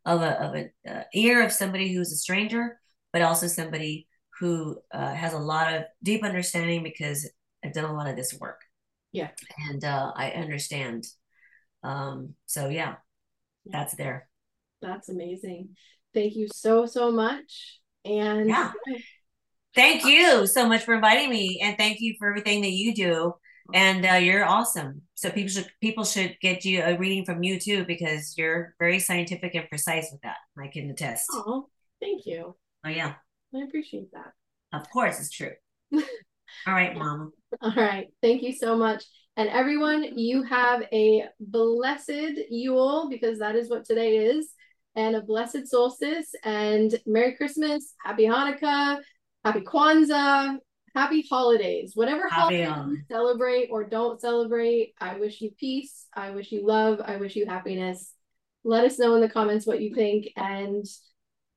of 0.04 0.22
a, 0.22 0.42
of 0.42 0.54
an 0.54 0.70
uh, 0.88 1.02
ear 1.14 1.42
of 1.42 1.52
somebody 1.52 1.92
who's 1.92 2.12
a 2.12 2.16
stranger, 2.16 2.78
but 3.12 3.22
also 3.22 3.46
somebody 3.46 4.06
who 4.38 4.78
uh, 4.92 5.14
has 5.14 5.32
a 5.32 5.38
lot 5.38 5.74
of 5.74 5.84
deep 6.02 6.22
understanding 6.22 6.82
because 6.82 7.28
I've 7.64 7.72
done 7.72 7.84
a 7.90 7.94
lot 7.94 8.08
of 8.08 8.16
this 8.16 8.36
work. 8.38 8.60
Yeah. 9.12 9.30
And 9.70 9.84
uh, 9.84 10.12
I 10.14 10.30
understand 10.32 11.06
um, 11.86 12.34
so 12.46 12.68
yeah, 12.68 12.96
that's 13.64 13.94
there. 13.94 14.28
That's 14.82 15.08
amazing. 15.08 15.76
Thank 16.12 16.34
you 16.34 16.48
so, 16.52 16.86
so 16.86 17.12
much. 17.12 17.78
And 18.06 18.48
yeah. 18.48 18.72
Thank 19.74 20.06
you 20.06 20.46
so 20.46 20.66
much 20.66 20.84
for 20.84 20.94
inviting 20.94 21.28
me, 21.28 21.60
and 21.62 21.76
thank 21.76 22.00
you 22.00 22.14
for 22.18 22.30
everything 22.30 22.62
that 22.62 22.70
you 22.70 22.94
do. 22.94 23.34
And 23.74 24.06
uh, 24.06 24.14
you're 24.14 24.44
awesome. 24.44 25.02
So 25.16 25.28
people 25.30 25.50
should 25.50 25.68
people 25.80 26.04
should 26.04 26.36
get 26.40 26.64
you 26.64 26.82
a 26.82 26.96
reading 26.96 27.24
from 27.24 27.42
you 27.42 27.58
too 27.60 27.84
because 27.84 28.34
you're 28.38 28.74
very 28.78 28.98
scientific 29.00 29.54
and 29.54 29.68
precise 29.68 30.08
with 30.10 30.22
that. 30.22 30.36
I 30.58 30.68
can 30.68 30.88
attest. 30.88 31.26
Oh, 31.32 31.68
thank 32.00 32.26
you. 32.26 32.56
Oh 32.86 32.88
yeah, 32.88 33.14
I 33.54 33.64
appreciate 33.64 34.12
that. 34.12 34.32
Of 34.72 34.88
course, 34.90 35.20
it's 35.20 35.30
true. 35.30 35.52
All 35.92 36.02
right, 36.66 36.96
Mama. 36.96 37.30
All 37.60 37.74
right. 37.74 38.06
Thank 38.22 38.42
you 38.42 38.52
so 38.52 38.76
much. 38.76 39.04
And 39.36 39.50
everyone, 39.50 40.16
you 40.16 40.42
have 40.44 40.82
a 40.92 41.24
blessed 41.38 42.40
Yule 42.48 43.08
because 43.10 43.40
that 43.40 43.54
is 43.54 43.68
what 43.68 43.84
today 43.84 44.16
is, 44.16 44.48
and 44.96 45.14
a 45.14 45.20
blessed 45.20 45.68
solstice, 45.68 46.34
and 46.42 46.98
Merry 47.06 47.36
Christmas, 47.36 47.94
Happy 48.04 48.24
Hanukkah, 48.24 48.98
Happy 49.44 49.60
Kwanzaa, 49.60 50.58
Happy 50.96 51.26
holidays. 51.28 51.92
Whatever 51.94 52.26
happy 52.26 52.62
holiday 52.62 52.94
you 52.94 53.02
celebrate 53.10 53.68
or 53.70 53.84
don't 53.84 54.18
celebrate, 54.18 54.94
I 54.98 55.18
wish 55.18 55.42
you 55.42 55.50
peace. 55.60 56.06
I 56.14 56.30
wish 56.30 56.50
you 56.50 56.66
love. 56.66 57.02
I 57.04 57.16
wish 57.16 57.36
you 57.36 57.44
happiness. 57.44 58.14
Let 58.64 58.84
us 58.84 58.98
know 58.98 59.14
in 59.14 59.20
the 59.20 59.28
comments 59.28 59.66
what 59.66 59.82
you 59.82 59.94
think. 59.94 60.28
And 60.36 60.86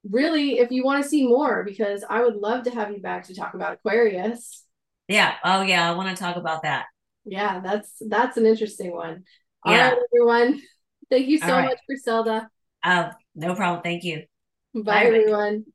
really, 0.03 0.59
if 0.59 0.71
you 0.71 0.83
want 0.83 1.01
to 1.01 1.09
see 1.09 1.25
more, 1.25 1.63
because 1.63 2.03
I 2.09 2.21
would 2.21 2.35
love 2.35 2.65
to 2.65 2.71
have 2.71 2.91
you 2.91 2.99
back 2.99 3.27
to 3.27 3.33
talk 3.33 3.53
about 3.53 3.71
Aquarius. 3.71 4.65
Yeah. 5.07 5.35
Oh, 5.45 5.61
yeah. 5.61 5.89
I 5.89 5.95
want 5.95 6.09
to 6.09 6.21
talk 6.21 6.35
about 6.35 6.63
that. 6.63 6.87
Yeah, 7.23 7.61
that's 7.61 7.93
that's 8.09 8.35
an 8.35 8.45
interesting 8.45 8.93
one. 8.93 9.23
All 9.63 9.73
yeah. 9.73 9.91
right, 9.91 9.97
everyone. 10.13 10.61
Thank 11.09 11.27
you 11.27 11.37
so 11.37 11.47
right. 11.47 11.69
much, 11.89 11.99
Zelda. 12.03 12.49
Uh, 12.83 13.11
no 13.39 13.55
problem. 13.55 13.81
Thank 13.81 14.03
you. 14.03 14.25
Bye, 14.73 14.81
Bye 14.83 15.05
everyone. 15.05 15.65